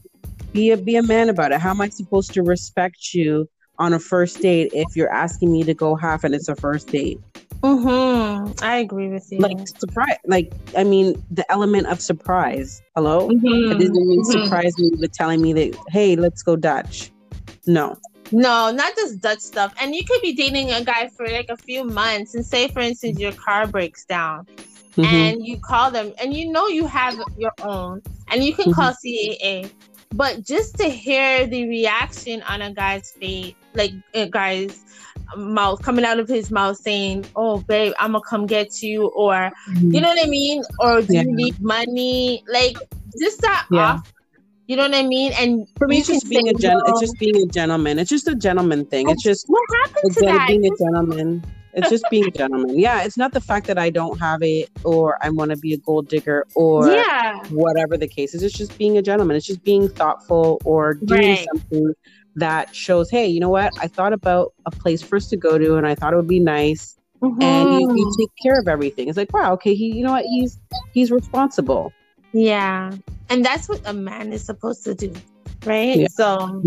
be 0.53 0.71
a 0.71 0.77
be 0.77 0.97
a 0.97 1.03
man 1.03 1.29
about 1.29 1.53
it. 1.53 1.61
How 1.61 1.71
am 1.71 1.81
I 1.81 1.89
supposed 1.91 2.33
to 2.33 2.43
respect 2.43 3.13
you 3.13 3.49
on 3.79 3.93
a 3.93 3.99
first 3.99 4.41
date 4.41 4.71
if 4.73 4.97
you're 4.97 5.13
asking 5.13 5.53
me 5.53 5.63
to 5.65 5.75
go 5.75 5.95
half 5.95 6.25
and 6.25 6.35
it's 6.35 6.49
a 6.49 6.57
first 6.57 6.89
date? 6.89 7.21
Mm-hmm. 7.61 8.65
I 8.65 8.77
agree 8.79 9.09
with 9.09 9.31
you. 9.31 9.39
Like 9.39 9.69
surprise, 9.69 10.17
like 10.27 10.53
I 10.77 10.85
mean, 10.85 11.23
the 11.31 11.51
element 11.53 11.89
of 11.89 12.01
surprise. 12.01 12.83
Hello, 12.95 13.29
mm-hmm. 13.29 13.73
it 13.73 13.79
doesn't 13.79 14.09
mean 14.09 14.23
mm-hmm. 14.23 14.45
surprise 14.45 14.79
me 14.79 14.93
with 14.99 15.13
telling 15.13 15.43
me 15.43 15.53
that 15.53 15.77
hey, 15.89 16.17
let's 16.17 16.43
go 16.43 16.57
Dutch. 16.57 17.11
No, 17.67 17.99
No, 18.33 18.71
not 18.71 18.95
just 18.97 19.21
Dutch 19.21 19.41
stuff. 19.41 19.75
And 19.81 19.95
you 19.95 20.05
could 20.05 20.21
be 20.23 20.33
dating 20.33 20.71
a 20.71 20.85
guy 20.85 21.09
for 21.09 21.27
like 21.27 21.49
a 21.49 21.57
few 21.57 21.85
months, 21.85 22.35
and 22.35 22.45
say, 22.45 22.69
for 22.69 22.81
instance, 22.81 23.19
your 23.19 23.33
car 23.33 23.67
breaks 23.67 24.05
down, 24.05 24.47
mm-hmm. 24.97 25.05
and 25.05 25.47
you 25.47 25.59
call 25.59 25.91
them, 25.91 26.13
and 26.21 26.35
you 26.35 26.51
know 26.51 26.67
you 26.67 26.87
have 26.87 27.21
your 27.37 27.53
own, 27.63 28.03
and 28.29 28.45
you 28.45 28.55
can 28.55 28.67
mm-hmm. 28.67 28.81
call 28.81 28.93
CAA. 28.93 29.71
But 30.15 30.45
just 30.45 30.77
to 30.79 30.89
hear 30.89 31.47
the 31.47 31.69
reaction 31.69 32.43
on 32.43 32.63
a 32.63 32.73
guy's 32.73 33.11
face, 33.11 33.55
like 33.75 33.93
a 34.15 34.29
guy's 34.29 34.83
mouth 35.37 35.83
coming 35.83 36.05
out 36.05 36.19
of 36.19 36.29
his 36.29 36.51
mouth 36.51 36.77
saying, 36.77 37.27
"Oh, 37.37 37.59
babe, 37.59 37.93
I'm 37.99 38.13
gonna 38.13 38.25
come 38.29 38.47
get 38.47 38.83
you," 38.83 39.07
or 39.09 39.53
mm-hmm. 39.69 39.93
you 39.93 40.01
know 40.01 40.09
what 40.09 40.25
I 40.25 40.29
mean, 40.29 40.63
or 40.81 41.03
do 41.03 41.15
yeah. 41.15 41.23
you 41.23 41.33
need 41.33 41.61
money? 41.61 42.45
Like 42.49 42.77
just 43.21 43.41
that 43.43 43.67
yeah. 43.71 43.95
off 43.95 44.13
you 44.67 44.77
know 44.77 44.83
what 44.83 44.95
I 44.95 45.03
mean? 45.03 45.33
And 45.39 45.69
for 45.77 45.87
me, 45.87 45.99
it's 45.99 46.09
just 46.09 46.29
being 46.29 46.49
a 46.49 46.55
gen- 46.55 46.81
it's 46.87 47.01
just 47.01 47.19
being 47.19 47.37
a 47.37 47.47
gentleman. 47.47 47.99
It's 47.99 48.11
just 48.11 48.29
a 48.29 48.35
gentleman 48.35 48.85
thing. 48.87 49.09
It's 49.09 49.23
just 49.23 49.47
what 49.49 49.63
happened 49.85 50.15
to 50.15 50.21
that? 50.23 50.49
Being 50.49 50.67
a 50.67 50.77
gentleman. 50.77 51.45
It's 51.75 51.91
just 51.91 52.05
being 52.11 52.27
a 52.27 52.31
gentleman. 52.31 52.79
Yeah, 52.79 53.03
it's 53.03 53.19
not 53.19 53.33
the 53.33 53.41
fact 53.41 53.67
that 53.67 53.79
I 53.79 53.91
don't 53.91 54.19
have 54.19 54.43
it 54.43 54.71
or 54.83 55.19
I 55.23 55.29
want 55.29 55.51
to 55.51 55.59
be 55.59 55.75
a 55.75 55.77
gold 55.77 56.09
digger 56.09 56.47
or 56.55 56.89
yeah. 56.89 57.45
whatever 57.51 57.99
the 57.99 58.09
case 58.09 58.35
is. 58.35 58.43
It's 58.43 58.57
just 58.57 58.79
being 58.79 58.97
a 58.97 59.03
gentleman. 59.03 59.37
It's 59.37 59.47
just 59.47 59.63
being 59.63 59.91
thoughtful 59.91 60.59
or 60.65 60.95
doing 60.95 61.21
right. 61.21 61.47
something 61.53 61.93
that 62.37 62.75
shows, 62.75 63.11
hey, 63.11 63.27
you 63.27 63.41
know 63.41 63.51
what? 63.51 63.75
I 63.79 63.89
thought 63.89 64.15
about 64.15 64.55
a 64.65 64.71
place 64.71 65.03
for 65.03 65.17
us 65.17 65.29
to 65.29 65.37
go 65.37 65.59
to 65.59 65.77
and 65.77 65.87
I 65.87 65.95
thought 65.95 66.15
it 66.15 66.17
would 66.17 66.27
be 66.27 66.41
nice. 66.41 66.97
Mm-hmm. 67.23 67.43
And 67.43 67.81
you, 67.81 67.95
you 67.95 68.15
take 68.19 68.31
care 68.43 68.59
of 68.59 68.69
everything. 68.69 69.09
It's 69.09 69.19
like, 69.19 69.33
wow, 69.35 69.53
okay, 69.55 69.75
he 69.75 69.95
you 69.95 70.03
know 70.03 70.13
what? 70.13 70.25
He's 70.25 70.59
he's 70.95 71.11
responsible. 71.11 71.93
Yeah. 72.33 72.93
And 73.29 73.45
that's 73.45 73.69
what 73.69 73.81
a 73.85 73.93
man 73.93 74.33
is 74.33 74.45
supposed 74.45 74.85
to 74.85 74.95
do. 74.95 75.13
Right? 75.65 75.97
Yeah. 75.97 76.09
So 76.09 76.63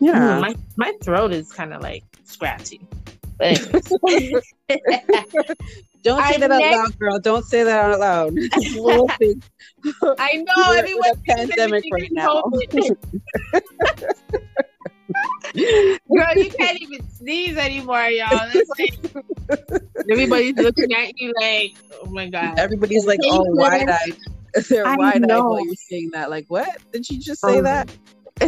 yeah. 0.00 0.38
my, 0.40 0.54
my 0.76 0.92
throat 1.02 1.32
is 1.32 1.52
kind 1.52 1.72
of 1.72 1.82
like 1.82 2.04
scratchy. 2.24 2.80
Don't 6.06 6.24
say 6.24 6.38
that 6.38 6.50
out 6.52 6.62
loud, 6.62 6.98
girl. 7.00 7.18
Don't 7.18 7.44
say 7.44 7.64
that 7.64 7.84
out 7.84 7.98
loud. 7.98 8.32
I 10.18 10.36
know 10.36 10.72
everyone's 10.72 11.20
pandemic 11.26 11.82
right 11.92 12.12
now. 12.12 12.42
Girl, 15.52 16.32
you 16.36 16.50
can't 16.50 16.80
even 16.80 17.10
sneeze 17.10 17.56
anymore, 17.56 18.06
y'all. 18.06 18.48
Like 18.78 18.94
everybody's 20.08 20.56
looking 20.56 20.92
at 20.94 21.18
you 21.18 21.32
like, 21.40 21.74
oh 22.00 22.06
my 22.06 22.28
god. 22.28 22.56
Everybody's 22.58 23.04
like 23.04 23.18
all 23.24 23.44
wide 23.56 23.88
eyed. 23.88 24.16
They're 24.68 24.84
wide 24.84 25.22
eyed 25.22 25.28
while 25.28 25.64
you're 25.64 25.74
saying 25.74 26.10
that. 26.12 26.30
Like, 26.30 26.46
what? 26.48 26.68
Did 26.92 27.08
you 27.10 27.18
just 27.18 27.40
say 27.40 27.58
oh. 27.58 27.62
that? 27.62 27.90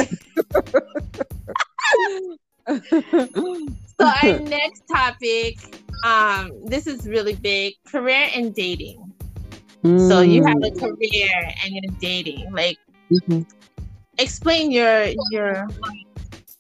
so 3.99 4.07
our 4.07 4.39
next 4.41 4.83
topic, 4.91 5.59
um, 6.05 6.53
this 6.65 6.87
is 6.87 7.07
really 7.07 7.35
big: 7.35 7.75
career 7.87 8.29
and 8.35 8.55
dating. 8.55 9.13
Mm. 9.85 10.09
So 10.09 10.21
you 10.21 10.45
have 10.45 10.57
a 10.57 10.71
mm. 10.71 10.79
career 10.79 11.53
and 11.65 11.75
you're 11.75 11.95
dating. 12.01 12.53
Like, 12.53 12.79
mm-hmm. 13.11 13.43
explain 14.19 14.71
your 14.71 15.07
your, 15.31 15.69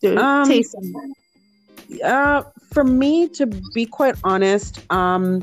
your 0.01 0.19
um, 0.19 0.49
taste 0.49 0.75
on 0.75 0.93
that. 0.93 1.15
Uh, 2.05 2.43
for 2.73 2.85
me, 2.85 3.29
to 3.29 3.47
be 3.47 3.87
quite 3.87 4.17
honest, 4.25 4.81
um, 4.93 5.41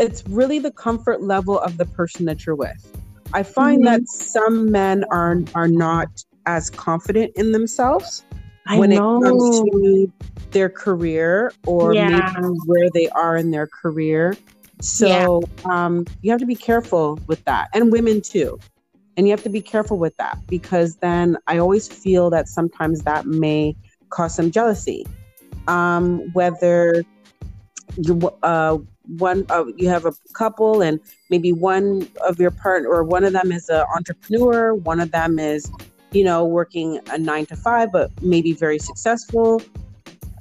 it's 0.00 0.26
really 0.28 0.58
the 0.58 0.72
comfort 0.72 1.22
level 1.22 1.58
of 1.60 1.76
the 1.76 1.84
person 1.84 2.24
that 2.26 2.46
you're 2.46 2.56
with. 2.56 2.96
I 3.32 3.42
find 3.42 3.84
mm-hmm. 3.84 3.92
that 3.92 4.08
some 4.08 4.70
men 4.70 5.04
are 5.10 5.38
are 5.54 5.68
not 5.68 6.24
as 6.46 6.70
confident 6.70 7.32
in 7.36 7.52
themselves 7.52 8.24
I 8.66 8.78
when 8.78 8.90
know. 8.90 9.20
it 9.20 9.24
comes 9.24 9.60
to 9.60 10.12
their 10.50 10.68
career 10.68 11.52
or 11.66 11.94
yeah. 11.94 12.08
maybe 12.08 12.48
where 12.66 12.90
they 12.92 13.08
are 13.10 13.36
in 13.36 13.50
their 13.50 13.66
career. 13.66 14.36
So 14.80 15.42
yeah. 15.42 15.84
um, 15.84 16.06
you 16.22 16.30
have 16.30 16.40
to 16.40 16.46
be 16.46 16.54
careful 16.54 17.20
with 17.26 17.44
that, 17.44 17.68
and 17.74 17.92
women 17.92 18.20
too. 18.20 18.58
And 19.16 19.26
you 19.26 19.32
have 19.32 19.42
to 19.42 19.50
be 19.50 19.60
careful 19.60 19.98
with 19.98 20.16
that 20.16 20.38
because 20.46 20.96
then 20.96 21.36
I 21.46 21.58
always 21.58 21.88
feel 21.88 22.30
that 22.30 22.48
sometimes 22.48 23.02
that 23.02 23.26
may 23.26 23.76
cause 24.08 24.34
some 24.34 24.50
jealousy. 24.50 25.06
Um, 25.68 26.32
whether 26.32 27.04
you 27.96 28.30
uh, 28.42 28.78
one 29.18 29.44
uh, 29.50 29.64
you 29.76 29.88
have 29.88 30.04
a 30.04 30.12
couple 30.32 30.82
and 30.82 31.00
maybe 31.30 31.52
one 31.52 32.08
of 32.26 32.38
your 32.38 32.50
partner 32.50 32.88
or 32.88 33.02
one 33.02 33.24
of 33.24 33.32
them 33.32 33.50
is 33.50 33.68
an 33.68 33.84
entrepreneur 33.94 34.74
one 34.74 35.00
of 35.00 35.10
them 35.10 35.38
is 35.38 35.70
you 36.12 36.24
know 36.24 36.44
working 36.44 37.00
a 37.10 37.18
nine 37.18 37.46
to 37.46 37.56
five 37.56 37.90
but 37.92 38.10
maybe 38.22 38.52
very 38.52 38.78
successful 38.78 39.60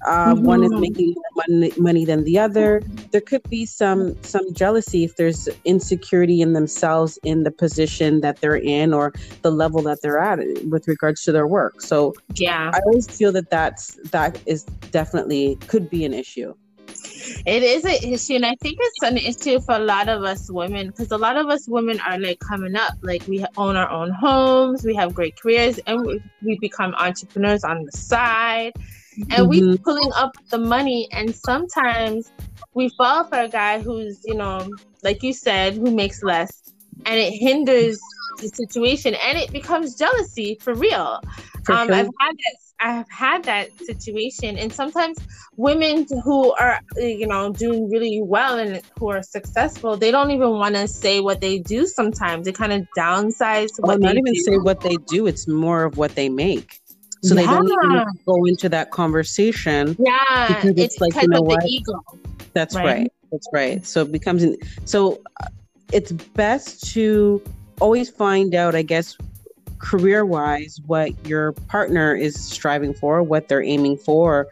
uh, 0.05 0.33
mm-hmm. 0.33 0.45
one 0.45 0.63
is 0.63 0.71
mm-hmm. 0.71 0.79
making 0.79 1.13
more 1.13 1.45
money, 1.47 1.73
money 1.77 2.05
than 2.05 2.23
the 2.23 2.37
other 2.39 2.81
there 3.11 3.21
could 3.21 3.43
be 3.49 3.65
some 3.65 4.15
some 4.23 4.53
jealousy 4.53 5.03
if 5.03 5.15
there's 5.15 5.49
insecurity 5.65 6.41
in 6.41 6.53
themselves 6.53 7.17
in 7.23 7.43
the 7.43 7.51
position 7.51 8.21
that 8.21 8.39
they're 8.39 8.55
in 8.55 8.93
or 8.93 9.11
the 9.41 9.51
level 9.51 9.81
that 9.81 10.01
they're 10.01 10.19
at 10.19 10.39
with 10.65 10.87
regards 10.87 11.23
to 11.23 11.31
their 11.31 11.47
work 11.47 11.81
so 11.81 12.13
yeah 12.35 12.71
i 12.73 12.79
always 12.85 13.09
feel 13.09 13.31
that 13.31 13.49
that's 13.49 13.95
that 14.11 14.39
is 14.45 14.63
definitely 14.91 15.57
could 15.67 15.89
be 15.89 16.05
an 16.05 16.13
issue 16.13 16.53
it 17.45 17.63
is 17.63 17.85
an 17.85 18.13
issue, 18.13 18.35
and 18.35 18.45
I 18.45 18.55
think 18.61 18.77
it's 18.79 19.03
an 19.03 19.17
issue 19.17 19.59
for 19.59 19.75
a 19.75 19.79
lot 19.79 20.09
of 20.09 20.23
us 20.23 20.49
women 20.49 20.87
because 20.87 21.11
a 21.11 21.17
lot 21.17 21.37
of 21.37 21.47
us 21.47 21.67
women 21.67 21.99
are 22.01 22.19
like 22.19 22.39
coming 22.39 22.75
up, 22.75 22.93
like 23.01 23.27
we 23.27 23.45
own 23.57 23.75
our 23.75 23.89
own 23.89 24.11
homes, 24.11 24.83
we 24.83 24.95
have 24.95 25.13
great 25.13 25.39
careers, 25.39 25.79
and 25.87 26.05
we, 26.05 26.21
we 26.41 26.57
become 26.59 26.93
entrepreneurs 26.95 27.63
on 27.63 27.85
the 27.85 27.91
side, 27.91 28.73
and 29.31 29.47
mm-hmm. 29.47 29.49
we 29.49 29.77
pulling 29.79 30.11
up 30.15 30.35
the 30.49 30.57
money, 30.57 31.07
and 31.11 31.35
sometimes 31.35 32.31
we 32.73 32.89
fall 32.97 33.23
for 33.25 33.39
a 33.39 33.47
guy 33.49 33.81
who's, 33.81 34.21
you 34.25 34.35
know, 34.35 34.69
like 35.03 35.23
you 35.23 35.33
said, 35.33 35.73
who 35.73 35.91
makes 35.91 36.23
less, 36.23 36.71
and 37.05 37.19
it 37.19 37.31
hinders 37.31 37.99
the 38.39 38.49
situation, 38.49 39.15
and 39.15 39.37
it 39.37 39.51
becomes 39.51 39.95
jealousy 39.95 40.57
for 40.61 40.73
real. 40.73 41.21
For 41.65 41.73
um, 41.73 41.87
sure. 41.87 41.95
I've 41.95 42.09
had 42.19 42.35
that 42.35 42.55
I've 42.79 43.09
had 43.09 43.43
that 43.43 43.77
situation, 43.79 44.57
and 44.57 44.71
sometimes 44.71 45.17
women 45.57 46.07
who 46.23 46.53
are, 46.53 46.79
you 46.95 47.27
know, 47.27 47.51
doing 47.51 47.89
really 47.89 48.21
well 48.21 48.57
and 48.57 48.81
who 48.97 49.09
are 49.09 49.21
successful, 49.21 49.97
they 49.97 50.11
don't 50.11 50.31
even 50.31 50.51
want 50.51 50.75
to 50.75 50.87
say 50.87 51.19
what 51.19 51.41
they 51.41 51.59
do. 51.59 51.85
Sometimes 51.85 52.45
they 52.45 52.53
kind 52.53 52.71
of 52.71 52.87
downsize. 52.97 53.69
Well, 53.79 53.99
not 53.99 54.15
even 54.15 54.33
do. 54.33 54.39
say 54.41 54.57
what 54.57 54.81
they 54.81 54.95
do; 55.07 55.27
it's 55.27 55.47
more 55.47 55.83
of 55.83 55.97
what 55.97 56.15
they 56.15 56.29
make. 56.29 56.79
So 57.21 57.35
yeah. 57.35 57.41
they 57.41 57.47
don't 57.47 57.67
even 57.67 58.05
go 58.25 58.45
into 58.45 58.69
that 58.69 58.91
conversation. 58.91 59.97
Yeah, 59.99 60.47
because 60.47 60.69
it's, 60.71 60.79
it's 60.79 61.01
like 61.01 61.21
you 61.21 61.27
know 61.27 61.41
what? 61.41 61.65
ego. 61.65 62.01
That's 62.53 62.75
right? 62.75 62.85
right. 62.85 63.13
That's 63.31 63.47
right. 63.53 63.85
So 63.85 64.03
it 64.03 64.11
becomes 64.11 64.43
an, 64.43 64.57
so. 64.85 65.21
Uh, 65.41 65.47
it's 65.91 66.11
best 66.11 66.93
to 66.93 67.41
always 67.79 68.09
find 68.09 68.55
out, 68.55 68.75
I 68.75 68.81
guess, 68.81 69.17
career 69.79 70.25
wise 70.25 70.79
what 70.85 71.13
your 71.25 71.53
partner 71.53 72.13
is 72.13 72.35
striving 72.35 72.93
for, 72.93 73.23
what 73.23 73.47
they're 73.47 73.63
aiming 73.63 73.97
for, 73.97 74.47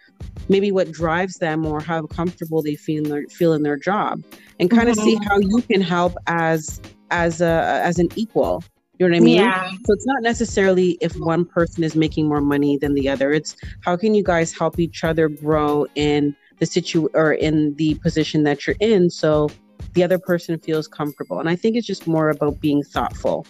maybe 0.49 0.71
what 0.71 0.91
drives 0.91 1.37
them 1.37 1.65
or 1.65 1.81
how 1.81 2.05
comfortable 2.07 2.61
they 2.61 2.75
feel 2.75 3.03
in 3.03 3.09
their, 3.09 3.27
feel 3.27 3.53
in 3.53 3.63
their 3.63 3.77
job, 3.77 4.23
and 4.59 4.71
kind 4.71 4.89
of 4.89 4.95
mm-hmm. 4.95 5.05
see 5.05 5.19
how 5.27 5.37
you 5.39 5.61
can 5.61 5.81
help 5.81 6.15
as 6.27 6.81
as 7.11 7.41
a 7.41 7.81
as 7.83 7.99
an 7.99 8.09
equal. 8.15 8.63
You 8.99 9.07
know 9.07 9.11
what 9.11 9.21
I 9.21 9.25
mean? 9.25 9.35
Yeah. 9.35 9.69
So 9.69 9.93
it's 9.93 10.07
not 10.07 10.23
necessarily 10.23 10.97
if 11.01 11.15
one 11.17 11.45
person 11.45 11.83
is 11.83 11.95
making 11.95 12.27
more 12.27 12.41
money 12.41 12.77
than 12.77 12.95
the 12.95 13.07
other. 13.09 13.31
It's 13.31 13.55
how 13.81 13.95
can 13.95 14.15
you 14.15 14.23
guys 14.23 14.57
help 14.57 14.79
each 14.79 15.03
other 15.03 15.29
grow 15.29 15.85
in 15.93 16.35
the 16.57 16.65
situ 16.65 17.07
or 17.13 17.33
in 17.33 17.75
the 17.75 17.93
position 17.95 18.41
that 18.43 18.65
you're 18.65 18.75
in 18.79 19.11
so 19.11 19.49
the 19.93 20.03
other 20.03 20.19
person 20.19 20.59
feels 20.59 20.87
comfortable. 20.87 21.39
And 21.39 21.49
I 21.49 21.55
think 21.55 21.75
it's 21.75 21.87
just 21.87 22.07
more 22.07 22.29
about 22.29 22.59
being 22.59 22.83
thoughtful 22.83 23.45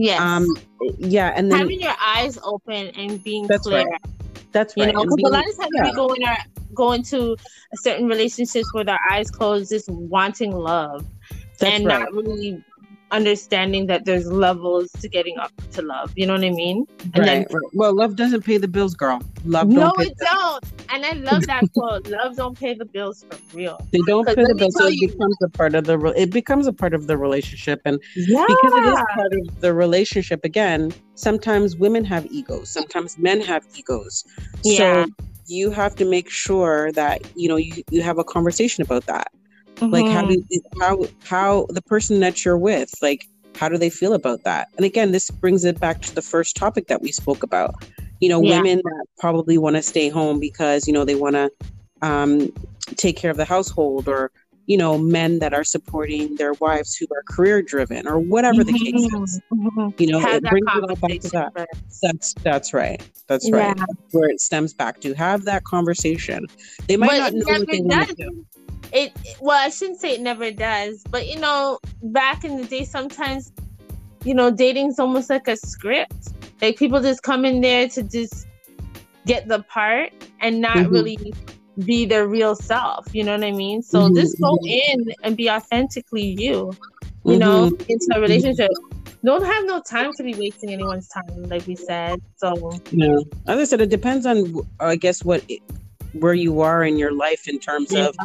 Yes. 0.00 0.20
Um, 0.20 0.46
yeah, 0.98 1.32
and 1.36 1.50
then 1.50 1.58
having 1.58 1.80
your 1.80 1.94
eyes 2.00 2.38
open 2.42 2.88
and 2.88 3.22
being 3.22 3.46
that's 3.46 3.64
clear. 3.64 3.84
Right. 3.84 4.00
That's 4.52 4.74
right. 4.76 4.86
You 4.86 4.92
know, 4.92 5.02
because 5.04 5.18
a 5.18 5.32
lot 5.32 5.48
of 5.48 5.56
times 5.58 5.70
yeah. 5.74 5.84
we 5.84 5.92
go 5.92 6.12
in 6.14 6.24
our 6.24 6.38
go 6.74 6.92
into 6.92 7.36
certain 7.74 8.06
relationships 8.06 8.72
with 8.74 8.88
our 8.88 8.98
eyes 9.10 9.30
closed, 9.30 9.70
just 9.70 9.88
wanting 9.88 10.52
love, 10.52 11.04
that's 11.58 11.74
and 11.74 11.86
right. 11.86 12.00
not 12.00 12.12
really 12.12 12.64
understanding 13.10 13.86
that 13.86 14.04
there's 14.04 14.26
levels 14.26 14.90
to 14.92 15.08
getting 15.08 15.38
up 15.38 15.52
to 15.72 15.82
love. 15.82 16.12
You 16.16 16.26
know 16.26 16.34
what 16.34 16.44
I 16.44 16.50
mean? 16.50 16.86
And 17.02 17.18
right, 17.18 17.26
then, 17.26 17.38
right. 17.42 17.70
Well, 17.72 17.94
love 17.94 18.16
doesn't 18.16 18.42
pay 18.42 18.56
the 18.58 18.68
bills, 18.68 18.94
girl. 18.94 19.20
Love 19.44 19.68
no, 19.68 19.92
it 19.98 20.16
don't. 20.18 20.64
And 20.90 21.04
I 21.04 21.12
love 21.12 21.46
that 21.46 21.64
quote. 21.74 22.06
love 22.08 22.36
don't 22.36 22.58
pay 22.58 22.74
the 22.74 22.84
bills 22.84 23.24
for 23.28 23.56
real. 23.56 23.84
They 23.92 24.00
don't 24.06 24.26
pay 24.26 24.34
the 24.34 24.54
bills, 24.54 24.74
so 24.76 24.86
it 24.86 24.94
you, 24.94 25.08
becomes 25.08 25.36
a 25.42 25.48
part 25.48 25.74
of 25.74 25.84
the 25.84 25.98
it 26.16 26.30
becomes 26.30 26.66
a 26.66 26.72
part 26.72 26.94
of 26.94 27.06
the 27.06 27.16
relationship, 27.16 27.80
and 27.84 28.00
yeah. 28.16 28.44
because 28.46 28.72
it 28.72 28.84
is 28.86 29.04
part 29.14 29.32
of 29.32 29.60
the 29.60 29.74
relationship. 29.74 30.44
Again, 30.44 30.92
sometimes 31.14 31.76
women 31.76 32.04
have 32.04 32.26
egos, 32.26 32.68
sometimes 32.68 33.18
men 33.18 33.40
have 33.40 33.66
egos. 33.76 34.24
Yeah. 34.64 35.06
So 35.06 35.12
you 35.46 35.70
have 35.70 35.96
to 35.96 36.04
make 36.04 36.30
sure 36.30 36.92
that 36.92 37.22
you 37.36 37.48
know 37.48 37.56
you, 37.56 37.82
you 37.90 38.02
have 38.02 38.18
a 38.18 38.24
conversation 38.24 38.82
about 38.82 39.06
that 39.06 39.32
Mm-hmm. 39.80 39.92
Like 39.92 40.06
how 40.06 40.26
do 40.26 40.36
mm-hmm. 40.36 40.80
how 40.80 41.06
how 41.24 41.66
the 41.70 41.82
person 41.82 42.20
that 42.20 42.44
you're 42.44 42.58
with, 42.58 42.92
like 43.00 43.26
how 43.56 43.68
do 43.68 43.76
they 43.76 43.90
feel 43.90 44.14
about 44.14 44.44
that? 44.44 44.68
And 44.76 44.84
again, 44.84 45.12
this 45.12 45.30
brings 45.30 45.64
it 45.64 45.78
back 45.80 46.02
to 46.02 46.14
the 46.14 46.22
first 46.22 46.56
topic 46.56 46.86
that 46.88 47.02
we 47.02 47.12
spoke 47.12 47.42
about. 47.42 47.74
You 48.20 48.28
know, 48.28 48.42
yeah. 48.42 48.56
women 48.56 48.80
that 48.84 49.06
probably 49.18 49.58
want 49.58 49.76
to 49.76 49.82
stay 49.82 50.08
home 50.08 50.40
because, 50.40 50.86
you 50.86 50.92
know, 50.92 51.04
they 51.04 51.14
want 51.14 51.36
to 51.36 51.50
um, 52.02 52.52
take 52.96 53.16
care 53.16 53.30
of 53.30 53.38
the 53.38 53.44
household 53.46 54.08
or, 54.08 54.30
you 54.66 54.76
know, 54.76 54.98
men 54.98 55.38
that 55.38 55.54
are 55.54 55.64
supporting 55.64 56.36
their 56.36 56.52
wives 56.54 56.96
who 56.96 57.06
are 57.14 57.22
career 57.28 57.62
driven 57.62 58.06
or 58.06 58.18
whatever 58.18 58.62
the 58.62 58.72
case 58.72 59.06
mm-hmm. 59.06 59.24
is. 59.24 59.40
Mm-hmm. 59.52 60.02
You 60.02 60.12
know, 60.12 60.18
Have 60.20 60.36
it 60.36 60.42
brings 60.44 60.66
it 60.74 61.00
back 61.00 61.20
to 61.20 61.28
that. 61.30 61.68
That's 62.02 62.34
that's 62.34 62.74
right. 62.74 63.02
That's 63.26 63.50
right. 63.50 63.76
Yeah. 63.76 63.84
Where 64.12 64.28
it 64.28 64.40
stems 64.40 64.74
back 64.74 65.00
to 65.00 65.14
have 65.14 65.44
that 65.44 65.64
conversation. 65.64 66.46
They 66.88 66.96
might 66.96 67.08
but 67.08 67.18
not 67.18 67.32
know 67.34 67.58
what 67.58 67.68
they 67.68 67.80
want 67.80 68.08
to 68.08 68.14
do 68.14 68.46
it 68.92 69.12
well 69.40 69.58
i 69.58 69.68
shouldn't 69.68 70.00
say 70.00 70.14
it 70.14 70.20
never 70.20 70.50
does 70.50 71.02
but 71.10 71.28
you 71.28 71.38
know 71.38 71.78
back 72.02 72.44
in 72.44 72.56
the 72.56 72.64
day 72.64 72.84
sometimes 72.84 73.52
you 74.24 74.34
know 74.34 74.50
dating's 74.50 74.98
almost 74.98 75.30
like 75.30 75.48
a 75.48 75.56
script 75.56 76.32
like 76.60 76.76
people 76.76 77.00
just 77.00 77.22
come 77.22 77.44
in 77.44 77.60
there 77.60 77.88
to 77.88 78.02
just 78.02 78.46
get 79.26 79.48
the 79.48 79.62
part 79.64 80.12
and 80.40 80.60
not 80.60 80.76
mm-hmm. 80.76 80.92
really 80.92 81.32
be 81.84 82.04
their 82.04 82.26
real 82.26 82.54
self 82.54 83.06
you 83.14 83.22
know 83.24 83.32
what 83.32 83.44
i 83.44 83.52
mean 83.52 83.82
so 83.82 84.00
mm-hmm. 84.00 84.16
just 84.16 84.40
go 84.40 84.58
in 84.64 85.12
and 85.22 85.36
be 85.36 85.48
authentically 85.48 86.22
you 86.38 86.72
you 87.24 87.32
mm-hmm. 87.32 87.38
know 87.38 87.66
into 87.88 88.08
a 88.14 88.20
relationship 88.20 88.70
don't 89.24 89.44
have 89.44 89.64
no 89.66 89.80
time 89.82 90.10
to 90.16 90.22
be 90.22 90.34
wasting 90.34 90.70
anyone's 90.70 91.08
time 91.08 91.42
like 91.44 91.66
we 91.66 91.76
said 91.76 92.20
so 92.36 92.72
yeah 92.90 93.16
as 93.46 93.58
i 93.58 93.64
said 93.64 93.80
it 93.80 93.90
depends 93.90 94.26
on 94.26 94.66
i 94.80 94.96
guess 94.96 95.24
what 95.24 95.44
where 96.14 96.34
you 96.34 96.60
are 96.60 96.84
in 96.84 96.96
your 96.96 97.12
life 97.12 97.48
in 97.48 97.58
terms 97.58 97.92
yeah. 97.92 98.08
of 98.08 98.16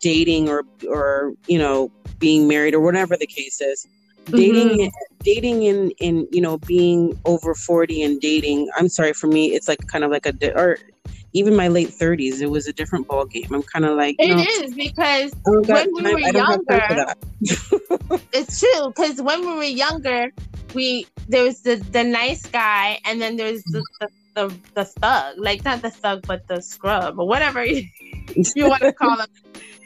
dating 0.00 0.48
or 0.48 0.64
or 0.88 1.32
you 1.46 1.58
know 1.58 1.90
being 2.18 2.48
married 2.48 2.74
or 2.74 2.80
whatever 2.80 3.16
the 3.16 3.26
case 3.26 3.60
is. 3.60 3.86
Dating 4.26 4.68
mm-hmm. 4.68 4.88
dating 5.20 5.62
in 5.64 5.90
in 5.98 6.28
you 6.30 6.40
know 6.40 6.58
being 6.58 7.18
over 7.24 7.54
40 7.54 8.02
and 8.02 8.20
dating 8.20 8.68
i'm 8.76 8.88
sorry 8.88 9.12
for 9.12 9.26
me 9.26 9.54
it's 9.54 9.66
like 9.66 9.84
kind 9.88 10.04
of 10.04 10.10
like 10.10 10.26
a 10.26 10.34
or 10.54 10.78
even 11.32 11.56
my 11.56 11.68
late 11.68 11.88
30s 11.88 12.40
it 12.40 12.46
was 12.46 12.68
a 12.68 12.72
different 12.72 13.08
ball 13.08 13.24
game 13.24 13.48
i'm 13.50 13.62
kind 13.62 13.84
of 13.84 13.96
like 13.96 14.14
it 14.18 14.30
is 14.62 14.74
because 14.74 15.32
when 15.44 15.92
we 15.94 16.12
were 16.12 16.20
younger 16.20 17.06
it's 18.32 18.60
true 18.60 18.88
because 18.88 19.20
when 19.20 19.40
we 19.40 19.54
were 19.54 19.64
younger 19.64 20.30
we 20.74 21.06
there 21.28 21.42
was 21.42 21.62
the 21.62 21.76
the 21.90 22.04
nice 22.04 22.46
guy 22.46 23.00
and 23.04 23.20
then 23.20 23.36
there's 23.36 23.62
the, 23.64 23.82
the 24.00 24.08
the, 24.34 24.54
the 24.74 24.84
thug. 24.84 25.34
Like 25.38 25.64
not 25.64 25.82
the 25.82 25.90
thug 25.90 26.24
but 26.26 26.46
the 26.46 26.62
scrub 26.62 27.18
or 27.18 27.26
whatever 27.26 27.64
you, 27.64 27.84
you 28.54 28.68
want 28.68 28.82
to 28.82 28.92
call 28.92 29.18
him 29.18 29.26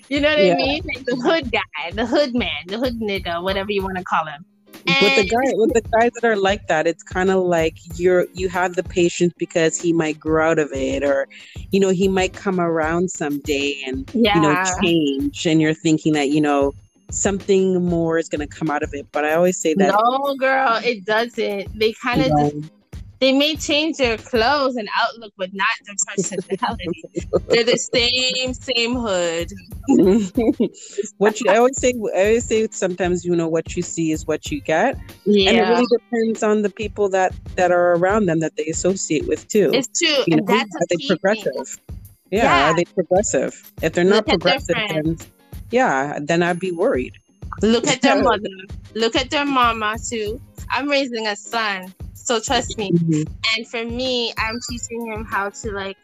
you 0.08 0.20
know 0.20 0.30
what 0.30 0.44
yeah. 0.44 0.52
I 0.52 0.56
mean? 0.56 0.82
Like 0.84 1.04
the 1.04 1.16
hood 1.16 1.52
guy, 1.52 1.90
the 1.92 2.06
hood 2.06 2.34
man, 2.34 2.64
the 2.66 2.78
hood 2.78 3.00
nigga, 3.00 3.42
whatever 3.42 3.72
you 3.72 3.82
want 3.82 3.98
to 3.98 4.04
call 4.04 4.26
him. 4.26 4.44
And 4.86 4.96
with 5.02 5.16
the 5.16 5.28
guy 5.28 5.52
with 5.54 5.72
the 5.72 5.80
guys 5.98 6.10
that 6.14 6.24
are 6.24 6.36
like 6.36 6.66
that, 6.66 6.86
it's 6.86 7.02
kind 7.02 7.30
of 7.30 7.42
like 7.44 7.78
you're 7.98 8.26
you 8.34 8.48
have 8.48 8.74
the 8.74 8.82
patience 8.82 9.32
because 9.38 9.80
he 9.80 9.92
might 9.92 10.18
grow 10.18 10.50
out 10.50 10.58
of 10.58 10.70
it, 10.72 11.02
or 11.02 11.26
you 11.70 11.80
know 11.80 11.90
he 11.90 12.08
might 12.08 12.34
come 12.34 12.60
around 12.60 13.10
someday 13.10 13.82
and 13.86 14.10
yeah. 14.14 14.34
you 14.34 14.42
know 14.42 14.64
change, 14.82 15.46
and 15.46 15.60
you're 15.60 15.74
thinking 15.74 16.12
that 16.14 16.28
you 16.30 16.40
know 16.40 16.72
something 17.10 17.84
more 17.84 18.18
is 18.18 18.28
going 18.28 18.46
to 18.46 18.46
come 18.46 18.70
out 18.70 18.82
of 18.82 18.92
it. 18.92 19.06
But 19.12 19.24
I 19.24 19.34
always 19.34 19.58
say 19.58 19.74
that 19.74 19.94
no, 19.94 20.36
girl, 20.36 20.80
it 20.84 21.04
doesn't. 21.04 21.78
They 21.78 21.94
kind 21.94 22.20
of 22.20 22.28
just 22.28 22.70
they 23.24 23.32
may 23.32 23.56
change 23.56 23.96
their 23.96 24.18
clothes 24.18 24.76
and 24.76 24.86
outlook, 24.94 25.32
but 25.38 25.48
not 25.54 25.66
their 25.86 25.94
personality. 26.06 27.02
They're 27.48 27.64
the 27.64 27.78
same, 27.78 28.52
same 28.52 28.96
hood. 28.96 29.50
what 31.16 31.40
you, 31.40 31.50
I 31.50 31.56
always 31.56 31.80
say, 31.80 31.94
I 32.14 32.26
always 32.26 32.44
say, 32.44 32.68
sometimes 32.70 33.24
you 33.24 33.34
know 33.34 33.48
what 33.48 33.76
you 33.76 33.82
see 33.82 34.12
is 34.12 34.26
what 34.26 34.50
you 34.50 34.60
get, 34.60 34.98
yeah. 35.24 35.48
and 35.48 35.58
it 35.58 35.62
really 35.62 35.86
depends 35.90 36.42
on 36.42 36.60
the 36.60 36.68
people 36.68 37.08
that 37.10 37.32
that 37.56 37.72
are 37.72 37.94
around 37.94 38.26
them 38.26 38.40
that 38.40 38.56
they 38.56 38.66
associate 38.66 39.26
with 39.26 39.48
too. 39.48 39.70
It's 39.72 39.88
true, 39.98 40.24
you 40.26 40.36
and 40.36 40.46
know, 40.46 40.58
that's 40.58 40.76
are 40.76 40.86
they 40.90 41.06
progressive? 41.06 41.80
Yeah, 42.30 42.42
yeah, 42.42 42.70
are 42.70 42.76
they 42.76 42.84
progressive? 42.84 43.72
If 43.80 43.94
they're 43.94 44.04
not 44.04 44.28
Look 44.28 44.40
progressive, 44.40 44.76
then 44.90 45.16
yeah, 45.70 46.18
then 46.20 46.42
I'd 46.42 46.60
be 46.60 46.72
worried. 46.72 47.14
Look 47.62 47.86
at 47.86 48.02
their 48.02 48.22
mother. 48.28 48.50
Look 48.94 49.16
at 49.16 49.30
their 49.30 49.46
mama 49.46 49.96
too. 50.10 50.38
I'm 50.70 50.90
raising 50.90 51.26
a 51.26 51.36
son 51.36 51.94
so 52.24 52.40
trust 52.40 52.76
me. 52.78 52.90
Mm-hmm. 52.90 53.32
And 53.56 53.68
for 53.68 53.84
me, 53.84 54.32
I'm 54.38 54.58
teaching 54.68 55.06
him 55.12 55.24
how 55.24 55.50
to 55.50 55.72
like 55.72 55.96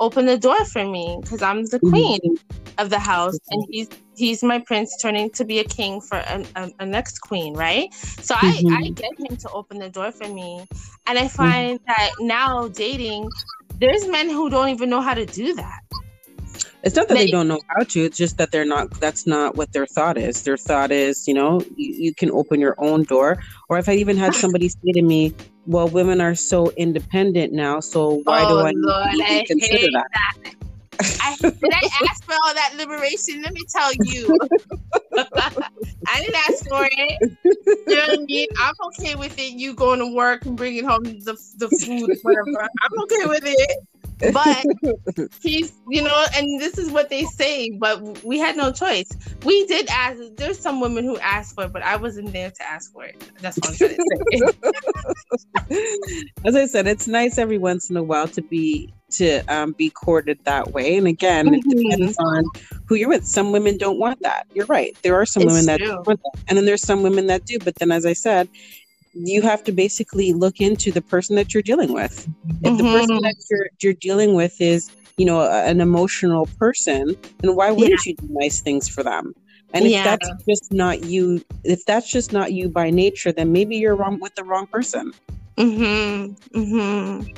open 0.00 0.26
the 0.26 0.38
door 0.38 0.64
for 0.64 0.84
me 0.84 1.18
because 1.22 1.42
I'm 1.42 1.64
the 1.64 1.78
mm-hmm. 1.78 1.90
queen 1.90 2.20
mm-hmm. 2.20 2.80
of 2.80 2.90
the 2.90 2.98
house, 2.98 3.38
and 3.50 3.64
he's 3.70 3.88
he's 4.16 4.42
my 4.42 4.58
prince 4.58 4.96
turning 5.00 5.30
to 5.30 5.44
be 5.44 5.60
a 5.60 5.64
king 5.64 6.00
for 6.00 6.18
a, 6.18 6.44
a, 6.56 6.70
a 6.80 6.86
next 6.86 7.20
queen, 7.20 7.54
right? 7.54 7.92
So 7.94 8.34
mm-hmm. 8.34 8.72
I 8.72 8.76
I 8.76 8.88
get 8.90 9.18
him 9.18 9.36
to 9.36 9.50
open 9.50 9.78
the 9.78 9.88
door 9.88 10.12
for 10.12 10.28
me, 10.28 10.66
and 11.06 11.18
I 11.18 11.22
mm-hmm. 11.22 11.28
find 11.28 11.80
that 11.86 12.10
now 12.20 12.68
dating, 12.68 13.30
there's 13.78 14.06
men 14.08 14.28
who 14.28 14.50
don't 14.50 14.68
even 14.68 14.90
know 14.90 15.00
how 15.00 15.14
to 15.14 15.26
do 15.26 15.54
that. 15.54 15.80
It's 16.84 16.94
not 16.94 17.08
that 17.08 17.14
they, 17.14 17.26
they, 17.26 17.30
don't 17.30 17.48
know 17.48 17.60
how 17.68 17.82
to. 17.82 18.04
It's 18.04 18.16
just 18.16 18.38
that 18.38 18.52
they're 18.52 18.64
not. 18.64 19.00
That's 19.00 19.26
not 19.26 19.56
what 19.56 19.72
their 19.72 19.86
thought 19.86 20.16
is. 20.16 20.44
Their 20.44 20.56
thought 20.56 20.92
is, 20.92 21.26
you 21.26 21.34
know, 21.34 21.60
you, 21.76 21.92
you 21.92 22.14
can 22.14 22.30
open 22.30 22.60
your 22.60 22.76
own 22.78 23.02
door. 23.02 23.42
Or 23.68 23.78
if 23.78 23.88
I 23.88 23.94
even 23.94 24.16
had 24.16 24.34
somebody 24.34 24.68
say 24.68 24.92
to 24.92 25.02
me, 25.02 25.34
"Well, 25.68 25.88
women 25.88 26.20
are 26.20 26.34
so 26.34 26.70
independent 26.76 27.52
now, 27.52 27.80
so 27.80 28.22
why 28.24 28.44
oh, 28.44 28.48
do 28.48 28.66
I 28.66 28.72
Lord, 28.74 29.12
need 29.12 29.26
to 29.26 29.34
I 29.34 29.44
consider 29.46 29.86
that?" 29.92 30.06
that. 30.12 30.54
I, 31.20 31.36
did 31.40 31.72
I 31.72 31.88
ask 32.10 32.24
for 32.24 32.34
all 32.44 32.54
that 32.54 32.74
liberation? 32.76 33.42
Let 33.42 33.52
me 33.52 33.62
tell 33.68 33.92
you. 34.02 34.36
I 35.16 36.20
didn't 36.20 36.34
ask 36.48 36.68
for 36.68 36.88
it. 36.90 37.38
You 37.86 37.94
know 37.94 38.00
what 38.00 38.18
I 38.18 38.22
mean? 38.24 38.48
I'm 38.58 38.74
okay 38.86 39.14
with 39.14 39.38
it. 39.38 39.52
You 39.52 39.74
going 39.74 40.00
to 40.00 40.12
work 40.12 40.44
and 40.44 40.56
bringing 40.56 40.84
home 40.84 41.04
the, 41.04 41.38
the 41.58 41.68
food, 41.68 42.18
whatever. 42.22 42.68
I'm 42.82 43.00
okay 43.02 43.26
with 43.26 43.44
it 43.44 43.78
but 44.32 44.64
he's 45.42 45.72
you 45.88 46.02
know 46.02 46.24
and 46.34 46.60
this 46.60 46.78
is 46.78 46.90
what 46.90 47.08
they 47.08 47.24
say 47.24 47.70
but 47.70 48.24
we 48.24 48.38
had 48.38 48.56
no 48.56 48.72
choice. 48.72 49.10
We 49.44 49.66
did 49.66 49.88
ask 49.88 50.18
there's 50.36 50.58
some 50.58 50.80
women 50.80 51.04
who 51.04 51.18
asked 51.18 51.54
for 51.54 51.64
it 51.64 51.72
but 51.72 51.82
i 51.82 51.96
wasn't 51.96 52.32
there 52.32 52.50
to 52.50 52.62
ask 52.62 52.92
for 52.92 53.04
it. 53.04 53.22
That's 53.40 53.56
what 53.58 53.70
i'm 53.70 53.76
trying 53.76 53.96
to 53.96 54.54
say. 55.70 56.26
As 56.44 56.56
i 56.56 56.66
said 56.66 56.86
it's 56.86 57.06
nice 57.06 57.38
every 57.38 57.58
once 57.58 57.90
in 57.90 57.96
a 57.96 58.02
while 58.02 58.28
to 58.28 58.42
be 58.42 58.92
to 59.10 59.40
um, 59.48 59.72
be 59.72 59.90
courted 59.90 60.38
that 60.44 60.72
way. 60.72 60.96
And 60.96 61.06
again 61.06 61.46
mm-hmm. 61.46 61.54
it 61.54 61.76
depends 61.76 62.18
on 62.18 62.44
who 62.86 62.94
you're 62.94 63.08
with. 63.08 63.26
Some 63.26 63.52
women 63.52 63.78
don't 63.78 63.98
want 63.98 64.20
that. 64.22 64.46
You're 64.54 64.66
right. 64.66 64.96
There 65.02 65.14
are 65.14 65.24
some 65.24 65.44
it's 65.44 65.52
women 65.52 65.66
that 65.66 65.80
that. 65.80 66.18
And 66.48 66.58
then 66.58 66.66
there's 66.66 66.82
some 66.82 67.02
women 67.02 67.26
that 67.28 67.44
do. 67.46 67.58
But 67.58 67.76
then 67.76 67.90
as 67.90 68.04
i 68.04 68.12
said 68.12 68.48
you 69.26 69.42
have 69.42 69.64
to 69.64 69.72
basically 69.72 70.32
look 70.32 70.60
into 70.60 70.92
the 70.92 71.02
person 71.02 71.36
that 71.36 71.54
you're 71.54 71.62
dealing 71.62 71.92
with. 71.92 72.28
If 72.62 72.76
the 72.78 72.84
person 72.84 73.16
mm-hmm. 73.16 73.22
that 73.22 73.34
you're 73.50 73.68
you're 73.80 73.94
dealing 73.94 74.34
with 74.34 74.60
is, 74.60 74.90
you 75.16 75.26
know, 75.26 75.40
a, 75.40 75.64
an 75.64 75.80
emotional 75.80 76.46
person, 76.58 77.16
then 77.38 77.56
why 77.56 77.70
wouldn't 77.70 78.04
yeah. 78.06 78.12
you 78.12 78.16
do 78.16 78.28
nice 78.30 78.60
things 78.60 78.88
for 78.88 79.02
them? 79.02 79.34
And 79.74 79.84
if 79.84 79.92
yeah. 79.92 80.04
that's 80.04 80.30
just 80.48 80.72
not 80.72 81.04
you, 81.04 81.44
if 81.64 81.84
that's 81.84 82.10
just 82.10 82.32
not 82.32 82.52
you 82.52 82.68
by 82.68 82.90
nature, 82.90 83.32
then 83.32 83.52
maybe 83.52 83.76
you're 83.76 83.96
wrong 83.96 84.18
with 84.18 84.34
the 84.34 84.44
wrong 84.44 84.66
person. 84.66 85.12
Mm-hmm. 85.56 86.58
Mm-hmm. 86.58 87.32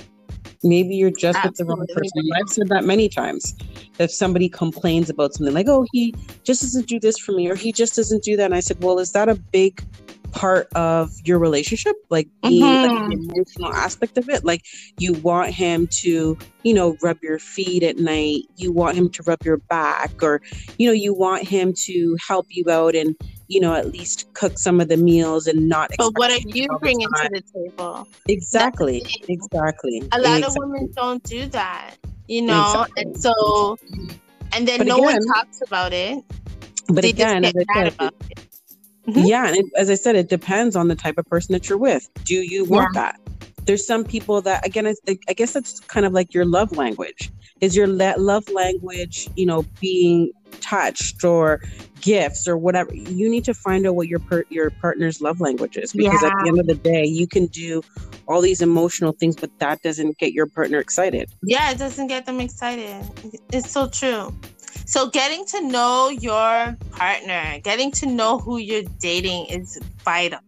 Maybe 0.62 0.94
you're 0.94 1.10
just 1.10 1.38
Absolutely. 1.38 1.48
with 1.48 1.56
the 1.56 1.64
wrong 1.64 1.86
person. 1.94 2.30
I've 2.36 2.48
said 2.48 2.68
that 2.68 2.84
many 2.84 3.08
times. 3.08 3.54
If 3.98 4.10
somebody 4.10 4.48
complains 4.48 5.10
about 5.10 5.34
something 5.34 5.54
like, 5.54 5.68
"Oh, 5.68 5.86
he 5.92 6.14
just 6.44 6.62
doesn't 6.62 6.86
do 6.86 7.00
this 7.00 7.18
for 7.18 7.32
me," 7.32 7.50
or 7.50 7.54
"He 7.54 7.72
just 7.72 7.96
doesn't 7.96 8.22
do 8.22 8.36
that," 8.36 8.44
and 8.44 8.54
I 8.54 8.60
said, 8.60 8.82
"Well, 8.82 8.98
is 8.98 9.12
that 9.12 9.28
a 9.28 9.34
big 9.34 9.82
part 10.32 10.68
of 10.74 11.12
your 11.24 11.38
relationship 11.38 11.96
like 12.08 12.28
being 12.42 12.62
mm-hmm. 12.62 12.94
like 12.94 13.08
the 13.08 13.28
emotional 13.32 13.72
aspect 13.72 14.18
of 14.18 14.28
it 14.28 14.44
like 14.44 14.64
you 14.98 15.12
want 15.14 15.50
him 15.50 15.86
to 15.88 16.36
you 16.62 16.74
know 16.74 16.96
rub 17.02 17.18
your 17.22 17.38
feet 17.38 17.82
at 17.82 17.98
night 17.98 18.42
you 18.56 18.72
want 18.72 18.96
him 18.96 19.08
to 19.08 19.22
rub 19.24 19.42
your 19.44 19.56
back 19.56 20.22
or 20.22 20.40
you 20.78 20.86
know 20.86 20.92
you 20.92 21.12
want 21.12 21.46
him 21.46 21.72
to 21.72 22.16
help 22.26 22.46
you 22.50 22.64
out 22.70 22.94
and 22.94 23.16
you 23.48 23.60
know 23.60 23.74
at 23.74 23.90
least 23.92 24.32
cook 24.34 24.58
some 24.58 24.80
of 24.80 24.88
the 24.88 24.96
meals 24.96 25.46
and 25.46 25.68
not 25.68 25.90
but 25.98 26.16
what 26.16 26.30
are 26.30 26.48
you 26.48 26.66
bringing 26.80 27.08
to 27.08 27.28
the 27.32 27.42
table 27.52 28.06
exactly 28.28 29.04
exactly 29.28 30.02
a 30.12 30.18
lot 30.18 30.38
exactly. 30.38 30.44
of 30.46 30.54
women 30.56 30.92
don't 30.94 31.22
do 31.24 31.46
that 31.46 31.96
you 32.28 32.42
know 32.42 32.84
exactly. 32.84 33.02
and 33.02 33.20
so 33.20 33.76
and 34.52 34.68
then 34.68 34.78
but 34.78 34.86
no 34.86 34.96
again, 34.96 35.06
one 35.06 35.26
talks 35.34 35.60
about 35.66 35.92
it 35.92 36.22
but 36.88 37.02
they 37.02 37.10
again 37.10 37.44
as 37.44 37.52
I 37.56 37.90
said, 37.90 38.12
Mm-hmm. 39.08 39.26
Yeah, 39.26 39.46
and 39.48 39.56
it, 39.56 39.66
as 39.76 39.90
I 39.90 39.94
said, 39.94 40.16
it 40.16 40.28
depends 40.28 40.76
on 40.76 40.88
the 40.88 40.94
type 40.94 41.18
of 41.18 41.26
person 41.26 41.52
that 41.54 41.68
you're 41.68 41.78
with. 41.78 42.08
Do 42.24 42.34
you 42.34 42.64
want 42.64 42.90
yeah. 42.94 43.02
that? 43.02 43.20
There's 43.64 43.86
some 43.86 44.04
people 44.04 44.40
that, 44.42 44.64
again, 44.66 44.86
I, 44.86 44.94
I 45.28 45.32
guess 45.32 45.52
that's 45.52 45.80
kind 45.80 46.06
of 46.06 46.12
like 46.12 46.34
your 46.34 46.44
love 46.44 46.76
language. 46.76 47.30
Is 47.60 47.76
your 47.76 47.86
le- 47.86 48.16
love 48.16 48.48
language, 48.48 49.28
you 49.36 49.46
know, 49.46 49.64
being 49.80 50.32
touched 50.60 51.24
or 51.24 51.60
gifts 52.00 52.48
or 52.48 52.56
whatever? 52.56 52.94
You 52.94 53.28
need 53.28 53.44
to 53.44 53.54
find 53.54 53.86
out 53.86 53.96
what 53.96 54.08
your 54.08 54.18
per- 54.18 54.46
your 54.48 54.70
partner's 54.70 55.20
love 55.20 55.40
language 55.40 55.76
is 55.76 55.92
because 55.92 56.22
yeah. 56.22 56.28
at 56.28 56.34
the 56.42 56.48
end 56.48 56.58
of 56.58 56.66
the 56.66 56.74
day, 56.74 57.04
you 57.04 57.26
can 57.26 57.46
do 57.46 57.82
all 58.26 58.40
these 58.40 58.62
emotional 58.62 59.12
things, 59.12 59.36
but 59.36 59.50
that 59.58 59.82
doesn't 59.82 60.16
get 60.18 60.32
your 60.32 60.46
partner 60.46 60.78
excited. 60.78 61.30
Yeah, 61.42 61.70
it 61.70 61.78
doesn't 61.78 62.06
get 62.06 62.26
them 62.26 62.40
excited. 62.40 63.04
It's 63.52 63.70
so 63.70 63.88
true. 63.88 64.34
So, 64.90 65.08
getting 65.08 65.44
to 65.46 65.60
know 65.60 66.08
your 66.08 66.76
partner, 66.90 67.60
getting 67.62 67.92
to 67.92 68.06
know 68.06 68.38
who 68.38 68.58
you're 68.58 68.82
dating 68.98 69.46
is 69.46 69.78
vital. 70.04 70.40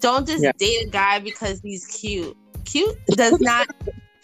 Don't 0.00 0.26
just 0.26 0.42
yeah. 0.42 0.52
date 0.56 0.86
a 0.86 0.88
guy 0.88 1.18
because 1.18 1.60
he's 1.60 1.86
cute. 1.88 2.34
Cute 2.64 2.96
does 3.08 3.38
not 3.42 3.68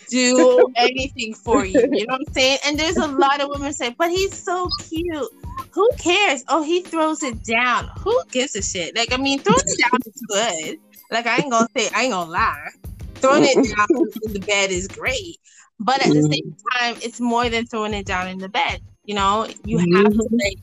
do 0.08 0.66
anything 0.76 1.34
for 1.34 1.66
you. 1.66 1.78
You 1.92 2.06
know 2.06 2.14
what 2.14 2.22
I'm 2.26 2.32
saying? 2.32 2.58
And 2.64 2.78
there's 2.78 2.96
a 2.96 3.06
lot 3.06 3.42
of 3.42 3.50
women 3.50 3.74
say, 3.74 3.94
but 3.98 4.08
he's 4.08 4.32
so 4.32 4.66
cute. 4.88 5.28
Who 5.72 5.90
cares? 5.98 6.42
Oh, 6.48 6.62
he 6.62 6.80
throws 6.80 7.22
it 7.22 7.44
down. 7.44 7.90
Who 7.98 8.18
gives 8.32 8.56
a 8.56 8.62
shit? 8.62 8.96
Like, 8.96 9.12
I 9.12 9.18
mean, 9.18 9.40
throwing 9.40 9.60
it 9.62 9.78
down 9.78 10.00
is 10.06 10.22
good. 10.26 10.78
Like, 11.10 11.26
I 11.26 11.36
ain't 11.36 11.50
gonna 11.50 11.68
say, 11.76 11.90
I 11.94 12.04
ain't 12.04 12.12
gonna 12.12 12.30
lie. 12.30 12.70
Throwing 13.16 13.44
it 13.44 13.76
down 13.76 13.88
in 14.24 14.32
the 14.32 14.40
bed 14.40 14.70
is 14.70 14.88
great. 14.88 15.36
But 15.78 16.00
at 16.00 16.14
the 16.14 16.22
same 16.22 16.30
mm-hmm. 16.30 16.78
time, 16.78 16.96
it's 17.02 17.20
more 17.20 17.50
than 17.50 17.66
throwing 17.66 17.92
it 17.92 18.06
down 18.06 18.26
in 18.26 18.38
the 18.38 18.48
bed. 18.48 18.80
You 19.10 19.16
know, 19.16 19.44
you 19.64 19.76
have 19.78 19.88
mm-hmm. 19.88 20.20
to 20.20 20.28
like 20.30 20.58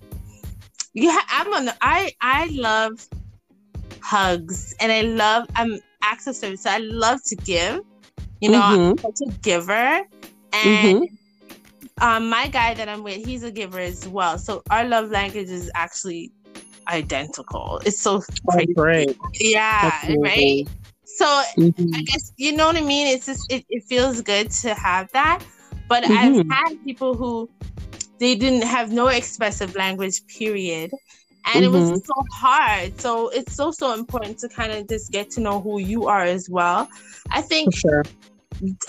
you 0.94 1.12
ha- 1.12 1.26
I'm 1.28 1.54
on 1.54 1.66
the 1.66 1.76
I 1.82 2.14
I 2.22 2.46
love 2.54 3.06
hugs 4.00 4.74
and 4.80 4.90
I 4.90 5.02
love 5.02 5.50
I'm 5.58 5.82
acts 6.02 6.28
of 6.28 6.36
service. 6.38 6.62
So 6.62 6.70
I 6.70 6.78
love 6.78 7.22
to 7.26 7.36
give. 7.36 7.82
You 8.40 8.52
know, 8.52 8.62
mm-hmm. 8.62 9.06
I'm 9.06 9.14
such 9.16 9.28
a 9.28 9.32
giver. 9.40 9.74
And 9.74 10.06
mm-hmm. 11.04 12.02
um 12.02 12.30
my 12.30 12.48
guy 12.48 12.74
that 12.74 12.88
I'm 12.88 13.04
with, 13.04 13.26
he's 13.26 13.44
a 13.44 13.52
giver 13.52 13.82
as 13.82 14.08
well. 14.08 14.38
So 14.38 14.64
our 14.70 14.86
love 14.86 15.10
language 15.12 15.50
is 15.50 15.70
actually 15.76 16.32
identical. 16.88 17.82
It's 17.86 18.00
so 18.00 18.22
crazy. 18.50 18.68
Oh, 18.70 18.82
great. 18.82 19.18
Yeah, 19.42 19.92
right. 20.20 20.66
So 21.04 21.26
mm-hmm. 21.58 21.96
I 21.96 22.02
guess 22.04 22.32
you 22.38 22.54
know 22.54 22.68
what 22.68 22.78
I 22.78 22.82
mean. 22.82 23.08
It's 23.08 23.26
just 23.26 23.52
it, 23.52 23.66
it 23.68 23.84
feels 23.84 24.22
good 24.22 24.52
to 24.52 24.74
have 24.74 25.12
that. 25.12 25.44
But 25.90 26.06
I've 26.06 26.34
mm-hmm. 26.34 26.50
had 26.50 26.82
people 26.86 27.14
who 27.14 27.50
they 28.20 28.36
didn't 28.36 28.64
have 28.64 28.92
no 28.92 29.08
expressive 29.08 29.76
language, 29.76 30.26
period. 30.28 30.92
And 31.54 31.64
mm-hmm. 31.64 31.76
it 31.76 31.80
was 31.80 31.90
mm-hmm. 31.90 32.06
so 32.06 32.24
hard. 32.34 33.00
So 33.00 33.30
it's 33.30 33.56
so 33.56 33.72
so 33.72 33.94
important 33.94 34.40
to 34.40 34.50
kind 34.50 34.72
of 34.72 34.88
just 34.88 35.12
get 35.12 35.30
to 35.32 35.42
know 35.42 35.62
who 35.62 35.80
you 35.80 36.08
are 36.08 36.24
as 36.24 36.50
well. 36.50 36.90
I 37.32 37.42
think 37.42 37.76
sure. 37.76 38.04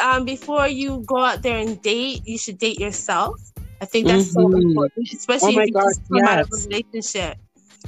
Um, 0.03 0.25
before 0.25 0.67
you 0.67 1.05
go 1.07 1.19
out 1.19 1.43
there 1.43 1.59
and 1.59 1.81
date, 1.83 2.23
you 2.25 2.39
should 2.39 2.59
date 2.59 2.81
yourself. 2.81 3.39
I 3.81 3.85
think 3.85 4.07
that's 4.07 4.35
mm-hmm. 4.35 4.53
so 4.53 4.57
important, 4.57 5.09
especially 5.13 5.57
oh 5.57 5.61
if 5.61 5.67
you 5.69 5.73
God, 5.75 5.85
just 5.85 6.09
come 6.09 6.17
yes. 6.17 6.29
out 6.29 6.41
of 6.41 6.49
a 6.51 6.67
relationship. 6.67 7.39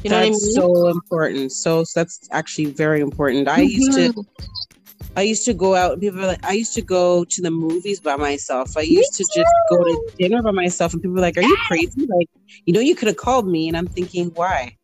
You 0.02 0.10
know 0.10 0.20
that's 0.20 0.56
what 0.56 0.64
I 0.64 0.66
mean? 0.68 0.84
so 0.84 0.88
important. 0.88 1.52
So, 1.52 1.84
so 1.84 2.00
that's 2.00 2.28
actually 2.30 2.66
very 2.66 3.00
important. 3.00 3.48
I 3.48 3.60
mm-hmm. 3.60 3.68
used 3.68 3.92
to 3.94 4.08
mm-hmm. 4.10 4.69
I 5.16 5.22
used 5.22 5.44
to 5.46 5.54
go 5.54 5.74
out 5.74 5.92
and 5.92 6.00
people 6.00 6.20
were 6.20 6.26
like, 6.26 6.44
I 6.44 6.52
used 6.52 6.74
to 6.74 6.82
go 6.82 7.24
to 7.24 7.42
the 7.42 7.50
movies 7.50 8.00
by 8.00 8.16
myself. 8.16 8.76
I 8.76 8.82
used 8.82 9.14
to 9.14 9.24
just 9.24 9.52
go 9.70 9.82
to 9.82 10.12
dinner 10.18 10.42
by 10.42 10.52
myself 10.52 10.92
and 10.92 11.02
people 11.02 11.14
were 11.14 11.20
like, 11.20 11.36
Are 11.36 11.42
you 11.42 11.56
crazy? 11.66 12.06
Like, 12.06 12.28
you 12.64 12.72
know, 12.72 12.80
you 12.80 12.94
could 12.94 13.08
have 13.08 13.16
called 13.16 13.48
me 13.48 13.68
and 13.68 13.76
I'm 13.76 13.86
thinking, 13.86 14.30
why? 14.34 14.76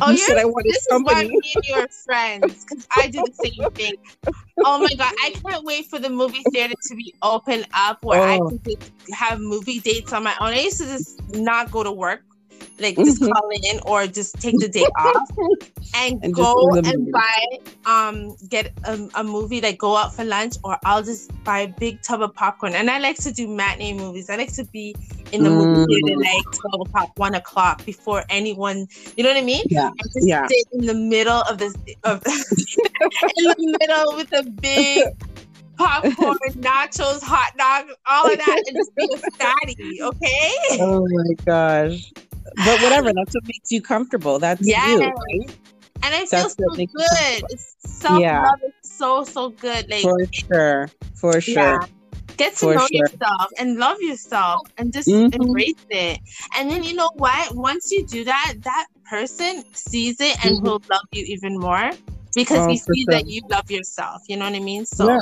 Oh, 0.00 0.10
you 0.10 0.18
said 0.18 0.38
I 0.38 0.44
wanted 0.44 0.72
this 0.72 0.86
company. 0.86 1.26
is 1.26 1.30
why 1.30 1.38
me 1.38 1.52
and 1.56 1.64
you 1.64 1.74
are 1.74 1.88
friends 1.88 2.64
because 2.64 2.86
I 2.96 3.08
do 3.08 3.22
the 3.24 3.50
same 3.50 3.70
thing. 3.72 3.94
Oh 4.64 4.78
my 4.78 4.94
god, 4.94 5.12
I 5.24 5.34
can't 5.44 5.64
wait 5.64 5.86
for 5.86 5.98
the 5.98 6.08
movie 6.08 6.44
theater 6.52 6.74
to 6.88 6.94
be 6.94 7.14
open 7.22 7.64
up 7.74 8.04
where 8.04 8.20
oh. 8.20 8.24
I 8.24 8.38
can 8.64 8.76
have 9.12 9.40
movie 9.40 9.80
dates 9.80 10.12
on 10.12 10.22
my 10.22 10.34
own. 10.40 10.48
I 10.48 10.60
used 10.60 10.78
to 10.78 10.84
just 10.84 11.20
not 11.34 11.70
go 11.70 11.82
to 11.82 11.90
work 11.90 12.22
like 12.80 12.96
just 12.96 13.20
mm-hmm. 13.20 13.32
call 13.32 13.50
in 13.50 13.80
or 13.86 14.06
just 14.06 14.40
take 14.40 14.58
the 14.58 14.68
day 14.68 14.86
off 14.98 15.30
and, 15.94 16.22
and 16.22 16.34
go 16.34 16.68
and 16.74 17.12
buy 17.12 17.46
um 17.86 18.36
get 18.48 18.72
a, 18.84 19.08
a, 19.14 19.24
movie 19.24 19.60
like 19.60 19.78
go 19.78 19.96
out 19.96 20.14
for 20.14 20.24
lunch 20.24 20.56
or 20.64 20.78
i'll 20.84 21.02
just 21.02 21.30
buy 21.44 21.60
a 21.60 21.68
big 21.68 22.00
tub 22.02 22.22
of 22.22 22.34
popcorn 22.34 22.74
and 22.74 22.90
i 22.90 22.98
like 22.98 23.16
to 23.16 23.32
do 23.32 23.48
matinee 23.48 23.92
movies 23.92 24.30
i 24.30 24.36
like 24.36 24.52
to 24.52 24.64
be 24.64 24.94
in 25.32 25.42
the 25.42 25.50
mm. 25.50 25.56
movie 25.56 26.00
theater 26.00 26.18
like 26.20 26.44
12 26.72 26.88
o'clock 26.88 27.12
1 27.16 27.34
o'clock 27.34 27.84
before 27.84 28.24
anyone 28.28 28.86
you 29.16 29.22
know 29.22 29.30
what 29.30 29.38
i 29.38 29.42
mean 29.42 29.64
yeah 29.68 29.90
yeah 30.16 30.46
sit 30.46 30.66
in 30.72 30.86
the 30.86 30.94
middle 30.94 31.42
of 31.48 31.58
this 31.58 31.74
of 32.04 32.22
in 32.26 33.44
the 33.44 33.76
middle 33.80 34.16
with 34.16 34.32
a 34.32 34.42
big 34.42 35.04
popcorn, 35.76 36.36
nachos, 36.56 37.22
hot 37.22 37.52
dog, 37.56 37.86
all 38.04 38.28
of 38.28 38.36
that, 38.36 38.64
and 38.66 38.76
just 38.76 38.92
be 38.96 39.08
a 39.14 39.30
fatty, 39.38 40.02
okay? 40.02 40.52
Oh 40.80 41.06
my 41.08 41.34
gosh 41.44 42.10
but 42.56 42.82
whatever, 42.82 43.12
that's 43.12 43.34
what 43.34 43.44
makes 43.44 43.70
you 43.70 43.82
comfortable. 43.82 44.38
That's 44.38 44.66
yeah. 44.66 44.88
you, 44.88 45.00
right? 45.00 45.56
And 46.02 46.14
it 46.14 46.28
feels 46.28 46.54
so 46.54 46.68
good. 46.74 46.88
It's 47.50 47.76
self 47.78 48.20
yeah. 48.20 48.42
love 48.42 48.60
is 48.64 48.90
so 48.90 49.24
so 49.24 49.50
good. 49.50 49.88
Like 49.90 50.02
for 50.02 50.18
sure, 50.32 50.90
for 51.14 51.40
sure. 51.40 51.54
Yeah. 51.54 51.78
Get 52.36 52.52
to 52.52 52.58
for 52.58 52.74
know 52.74 52.86
sure. 52.86 52.88
yourself 52.92 53.50
and 53.58 53.78
love 53.78 54.00
yourself 54.00 54.68
and 54.78 54.92
just 54.92 55.08
mm-hmm. 55.08 55.42
embrace 55.42 55.74
it. 55.90 56.20
And 56.56 56.70
then 56.70 56.84
you 56.84 56.94
know 56.94 57.10
what? 57.16 57.54
Once 57.56 57.90
you 57.90 58.06
do 58.06 58.22
that, 58.24 58.54
that 58.62 58.86
person 59.10 59.64
sees 59.74 60.20
it 60.20 60.44
and 60.44 60.56
mm-hmm. 60.56 60.66
will 60.66 60.82
love 60.88 61.06
you 61.10 61.24
even 61.24 61.58
more 61.58 61.90
because 62.34 62.58
oh, 62.58 62.68
he 62.68 62.76
sees 62.76 63.04
sure. 63.08 63.14
that 63.14 63.26
you 63.26 63.42
love 63.50 63.68
yourself. 63.70 64.22
You 64.28 64.36
know 64.36 64.44
what 64.44 64.54
I 64.54 64.60
mean? 64.60 64.86
So 64.86 65.08
yeah. 65.08 65.18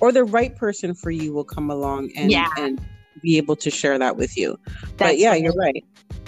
or 0.00 0.12
the 0.12 0.24
right 0.24 0.54
person 0.54 0.94
for 0.94 1.10
you 1.10 1.32
will 1.32 1.44
come 1.44 1.70
along 1.70 2.10
and 2.14 2.30
yeah. 2.30 2.48
and 2.58 2.78
be 3.20 3.36
able 3.36 3.56
to 3.56 3.70
share 3.70 3.98
that 3.98 4.16
with 4.16 4.36
you. 4.36 4.58
That's 4.66 4.96
but 4.98 5.18
yeah, 5.18 5.34
you're 5.34 5.54
right 5.54 5.84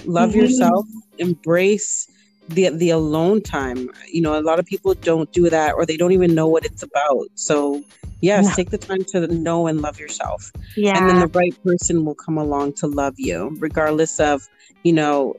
love 0.06 0.30
mm-hmm. 0.30 0.40
yourself 0.40 0.86
embrace 1.18 2.08
the 2.48 2.68
the 2.70 2.90
alone 2.90 3.40
time 3.40 3.88
you 4.10 4.20
know 4.20 4.38
a 4.38 4.42
lot 4.42 4.58
of 4.58 4.66
people 4.66 4.94
don't 4.94 5.32
do 5.32 5.48
that 5.48 5.74
or 5.74 5.86
they 5.86 5.96
don't 5.96 6.12
even 6.12 6.34
know 6.34 6.46
what 6.46 6.64
it's 6.64 6.82
about 6.82 7.26
so 7.34 7.82
yes 8.20 8.46
yeah. 8.46 8.54
take 8.54 8.70
the 8.70 8.78
time 8.78 9.04
to 9.04 9.26
know 9.28 9.66
and 9.66 9.80
love 9.80 9.98
yourself 9.98 10.50
yeah 10.76 10.98
and 10.98 11.08
then 11.08 11.20
the 11.20 11.28
right 11.28 11.54
person 11.64 12.04
will 12.04 12.14
come 12.14 12.36
along 12.36 12.72
to 12.72 12.86
love 12.86 13.14
you 13.16 13.54
regardless 13.58 14.18
of 14.18 14.48
you 14.82 14.92
know 14.92 15.34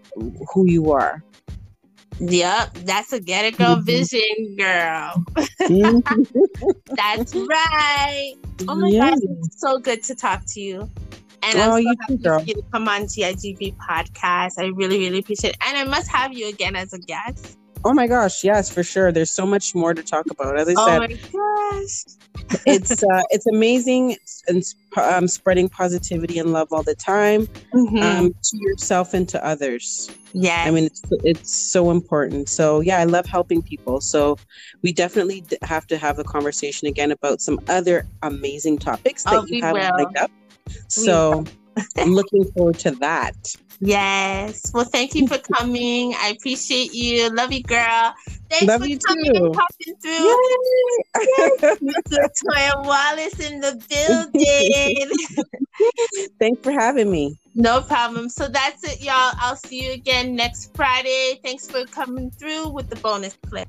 who 0.54 0.66
you 0.66 0.91
are 0.91 1.24
Yep, 2.20 2.76
that's 2.86 3.12
a 3.12 3.20
get 3.20 3.43
it 3.43 3.58
girl 3.58 3.76
mm-hmm. 3.76 3.86
vision, 3.86 4.56
girl. 4.56 5.26
Mm-hmm. 5.62 6.62
that's 6.95 7.34
right. 7.34 8.36
Oh 8.68 8.76
my 8.76 8.88
yeah. 8.88 9.10
gosh, 9.10 9.20
it's 9.24 9.60
so 9.60 9.80
good 9.80 10.04
to 10.04 10.16
talk 10.16 10.43
to 10.49 10.62
you. 10.62 10.89
And 11.44 11.60
oh, 11.60 11.76
I'm 11.76 11.84
so 11.84 11.96
happy 12.00 12.46
too, 12.46 12.52
you 12.52 12.62
to 12.62 12.64
come 12.72 12.88
on 12.88 13.02
TIGB 13.04 13.76
podcast. 13.78 14.54
I 14.58 14.68
really, 14.74 15.00
really 15.00 15.20
appreciate 15.20 15.52
it. 15.52 15.58
And 15.66 15.78
I 15.78 15.84
must 15.84 16.10
have 16.10 16.34
you 16.34 16.48
again 16.50 16.76
as 16.76 16.94
a 16.94 17.00
guest. 17.00 17.58
Oh 17.86 17.94
my 17.94 18.08
gosh, 18.08 18.44
yes, 18.46 18.70
for 18.70 18.82
sure. 18.82 19.12
There's 19.12 19.32
so 19.32 19.46
much 19.46 19.76
more 19.76 19.94
to 19.94 20.02
talk 20.02 20.26
about. 20.32 20.58
As 20.58 20.70
I 20.70 20.74
oh 20.78 20.88
said, 20.88 21.00
my 21.00 21.08
gosh, 21.08 22.62
it's 22.66 23.04
uh, 23.04 23.22
it's 23.30 23.46
amazing 23.48 24.16
and 24.48 24.64
um, 24.96 25.28
spreading 25.28 25.68
positivity 25.68 26.39
and 26.39 26.54
love 26.54 26.70
all 26.72 26.84
the 26.84 26.96
time 26.96 27.46
mm-hmm. 27.74 27.98
um, 27.98 28.34
to 28.41 28.58
yourself 28.62 29.14
and 29.14 29.28
to 29.30 29.46
others. 29.46 30.10
Yeah, 30.32 30.64
I 30.66 30.72
mean 30.72 30.86
it's 30.86 31.02
it's 31.26 31.54
so 31.54 31.91
important. 31.91 32.48
So 32.48 32.80
yeah, 32.80 33.00
I 33.00 33.04
love 33.04 33.26
helping 33.26 33.62
people. 33.62 34.00
So 34.00 34.38
we 34.82 34.94
definitely 34.94 35.44
have 35.62 35.86
to 35.88 35.98
have 35.98 36.20
a 36.20 36.24
conversation 36.24 36.88
again 36.88 37.12
about 37.12 37.41
some 37.41 37.60
other 37.68 38.08
amazing 38.22 38.78
topics 38.78 39.24
that 39.24 39.34
oh, 39.34 39.46
you 39.46 39.62
have 39.62 39.76
lined 39.76 40.18
up. 40.18 40.32
So 40.88 41.43
I'm 41.97 42.14
looking 42.14 42.45
forward 42.53 42.80
to 42.80 42.91
that. 42.91 43.36
Yes. 43.80 44.72
Well, 44.74 44.86
thank 44.86 45.14
you 45.14 45.28
for 45.28 45.38
coming. 45.39 46.14
I 46.16 46.30
appreciate 46.30 46.93
you. 46.93 47.30
Love 47.30 47.51
you, 47.51 47.64
girl. 47.64 48.14
Thanks 48.49 48.66
Love 48.66 48.82
for 48.82 48.88
you 48.88 48.97
coming 48.99 49.34
too. 49.34 49.45
and 49.45 49.53
popping 49.53 49.95
through. 50.01 50.38
yes. 51.38 51.80
Mr. 51.82 52.30
Toya 52.45 52.86
Wallace 52.86 53.39
in 53.39 53.59
the 53.59 53.76
building. 53.89 55.11
Thanks 56.39 56.61
for 56.61 56.72
having 56.72 57.11
me. 57.11 57.38
No 57.55 57.82
problem. 57.82 58.30
So 58.30 58.47
that's 58.47 58.84
it, 58.84 59.03
y'all. 59.03 59.34
I'll 59.39 59.57
see 59.57 59.86
you 59.86 59.91
again 59.91 60.36
next 60.36 60.74
Friday. 60.76 61.39
Thanks 61.43 61.68
for 61.68 61.86
coming 61.86 62.32
through 62.32 62.70
with 62.70 62.89
the 62.89 62.95
bonus 62.97 63.38
clip. 63.47 63.68